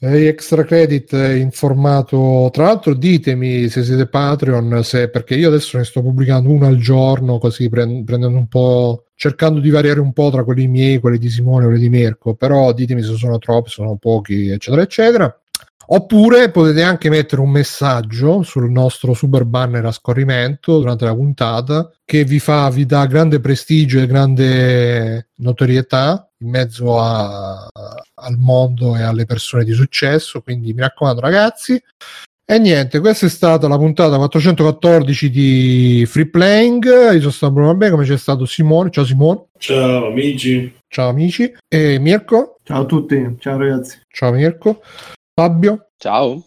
[0.00, 5.78] Eh, extra credit in formato tra l'altro ditemi se siete Patreon se, perché io adesso
[5.78, 10.14] ne sto pubblicando uno al giorno così pre- prendendo un po' cercando di variare un
[10.14, 13.36] po' tra quelli miei quelli di Simone e quelli di Mirko però ditemi se sono
[13.36, 15.40] troppi sono pochi eccetera eccetera
[15.92, 21.90] Oppure potete anche mettere un messaggio sul nostro super banner a scorrimento durante la puntata
[22.04, 27.66] che vi fa, vi dà grande prestigio e grande notorietà in mezzo a-
[28.14, 30.42] al mondo e alle persone di successo.
[30.42, 31.82] Quindi mi raccomando, ragazzi.
[32.50, 36.84] E niente, questa è stata la puntata 414 di Free Playing.
[37.12, 38.90] Io sono stato Bruno Bene, come c'è stato Simone.
[38.90, 39.44] Ciao Simone.
[39.56, 40.74] Ciao amici.
[40.88, 41.54] Ciao amici.
[41.68, 42.56] E Mirko.
[42.64, 44.00] Ciao a tutti, ciao ragazzi.
[44.08, 44.82] Ciao Mirko.
[45.32, 45.90] Fabio.
[45.96, 46.44] Ciao.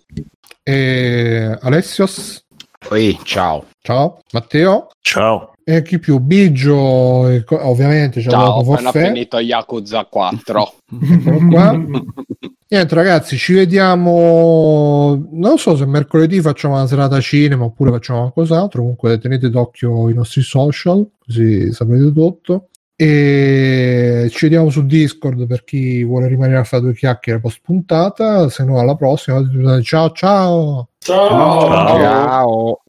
[0.62, 2.44] E Alessios.
[2.92, 3.68] Ehi, ciao.
[3.82, 4.20] Ciao.
[4.34, 4.88] Matteo.
[5.00, 5.54] Ciao.
[5.64, 6.20] E chi più?
[6.20, 9.06] Biggio, e co- ovviamente Ciao, appena Forfè.
[9.06, 10.74] finito Yakuza 4.
[11.02, 11.80] Eccolo qua.
[12.74, 15.28] Niente ragazzi, ci vediamo.
[15.30, 18.82] Non so se mercoledì facciamo una serata cinema oppure facciamo qualcos'altro.
[18.82, 22.70] Comunque tenete d'occhio i nostri social, così saprete tutto.
[22.96, 28.50] E ci vediamo su Discord per chi vuole rimanere a fare due chiacchiere post puntata.
[28.50, 29.40] Se no, alla prossima.
[29.84, 30.90] Ciao ciao.
[30.98, 31.68] Ciao.
[31.68, 32.82] Ciao.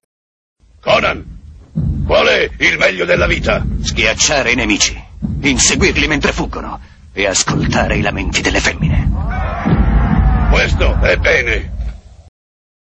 [0.80, 1.24] Conan,
[2.06, 3.62] qual è il meglio della vita?
[3.82, 4.98] Schiacciare i nemici,
[5.42, 6.80] inseguirli mentre fuggono
[7.12, 9.63] e ascoltare i lamenti delle femmine.
[10.54, 11.72] Questo è bene.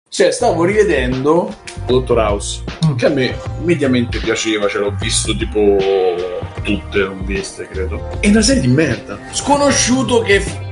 [0.09, 1.55] Cioè, stavo rivedendo
[1.85, 2.97] Dottor House, Mm.
[2.97, 5.77] che a me mediamente piaceva, ce l'ho visto tipo
[6.63, 8.17] tutte, non viste, credo.
[8.19, 9.19] È una serie di merda.
[9.31, 10.43] Sconosciuto che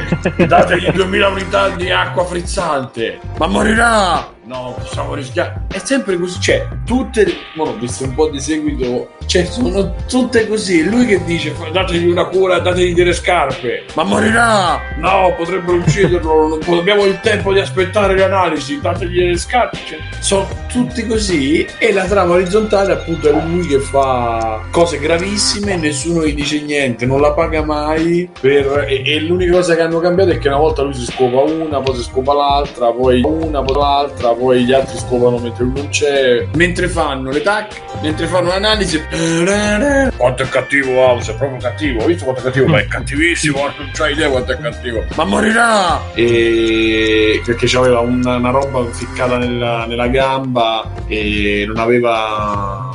[0.47, 3.19] dategli 2000 unità di acqua frizzante.
[3.37, 4.39] Ma morirà!
[4.51, 5.65] No possiamo rischiare.
[5.71, 7.33] È sempre così cioè tutte le...
[7.55, 10.83] ora ho visto un po' di seguito cioè sono tutte così.
[10.83, 13.85] Lui che dice dategli una cura dategli delle scarpe.
[13.95, 14.77] Ma morirà!
[14.97, 16.59] No potrebbero ucciderlo.
[16.65, 18.81] Non abbiamo il tempo di aspettare le analisi.
[18.81, 21.65] Dategli delle scarpe cioè, sono tutti così.
[21.77, 25.77] E la trama orizzontale appunto è lui che fa cose gravissime.
[25.77, 27.05] Nessuno gli dice niente.
[27.05, 28.85] Non la paga mai per...
[28.85, 31.79] e, e l'unica cosa che hanno cambiato è che una volta lui si scopa una
[31.79, 35.89] poi si scopa l'altra poi una poi l'altra poi gli altri scopano mentre lui non
[35.89, 36.47] c'è.
[36.55, 39.01] Mentre fanno le tac mentre fanno l'analisi.
[40.17, 42.01] Quanto è cattivo House è proprio cattivo.
[42.01, 42.67] Hai visto quanto è cattivo?
[42.67, 45.03] Ma è cattivissimo non c'hai idea quanto è cattivo.
[45.15, 46.01] Ma morirà!
[46.13, 52.90] E perché c'aveva una, una roba ficcata nella, nella gamba e non aveva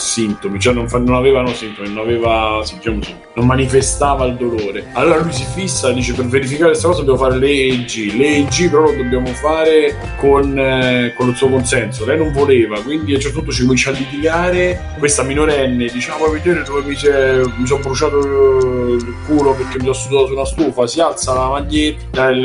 [0.00, 2.98] sintomi, cioè non, fa- non avevano sintomi, non aveva sì, diciamo
[3.34, 4.86] non manifestava il dolore.
[4.94, 8.14] Allora lui si fissa, dice per verificare questa cosa dobbiamo fare le EEG.
[8.16, 12.04] Le EEG però lo dobbiamo fare con, eh, con il suo consenso.
[12.04, 14.94] Lei non voleva, quindi a un certo punto ci comincia a litigare.
[14.98, 19.82] Questa minorenne dice: "Ah, vuoi vedere dove mi, mi sono bruciato il culo perché mi
[19.84, 20.86] sono sudato su una stufa?
[20.86, 22.42] Si alza la maglietta, il-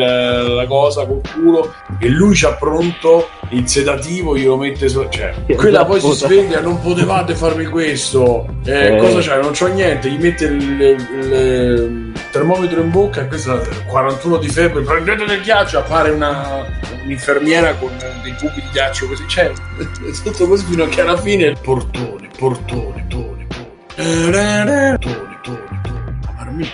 [0.55, 5.05] la cosa col culo e lui c'ha pronto il sedativo, glielo mette su.
[5.09, 8.45] Cioè, quella poi si sveglia, non potevate farmi questo.
[8.65, 8.97] Eh, Eh.
[8.97, 9.39] Cosa c'è?
[9.41, 14.37] Non c'ho niente, gli mette il, il- il termometro in bocca e questo è 41
[14.37, 16.65] di febbre, prendete del ghiaccio, appare una,
[17.03, 17.91] un'infermiera con
[18.23, 19.51] dei cubi di ghiaccio così, cioè,
[20.23, 25.39] tutto così fino a che alla fine il portone, portone, tone, tone, tone, tone, tone,
[25.41, 26.73] tone, la marmitta, la marmitta,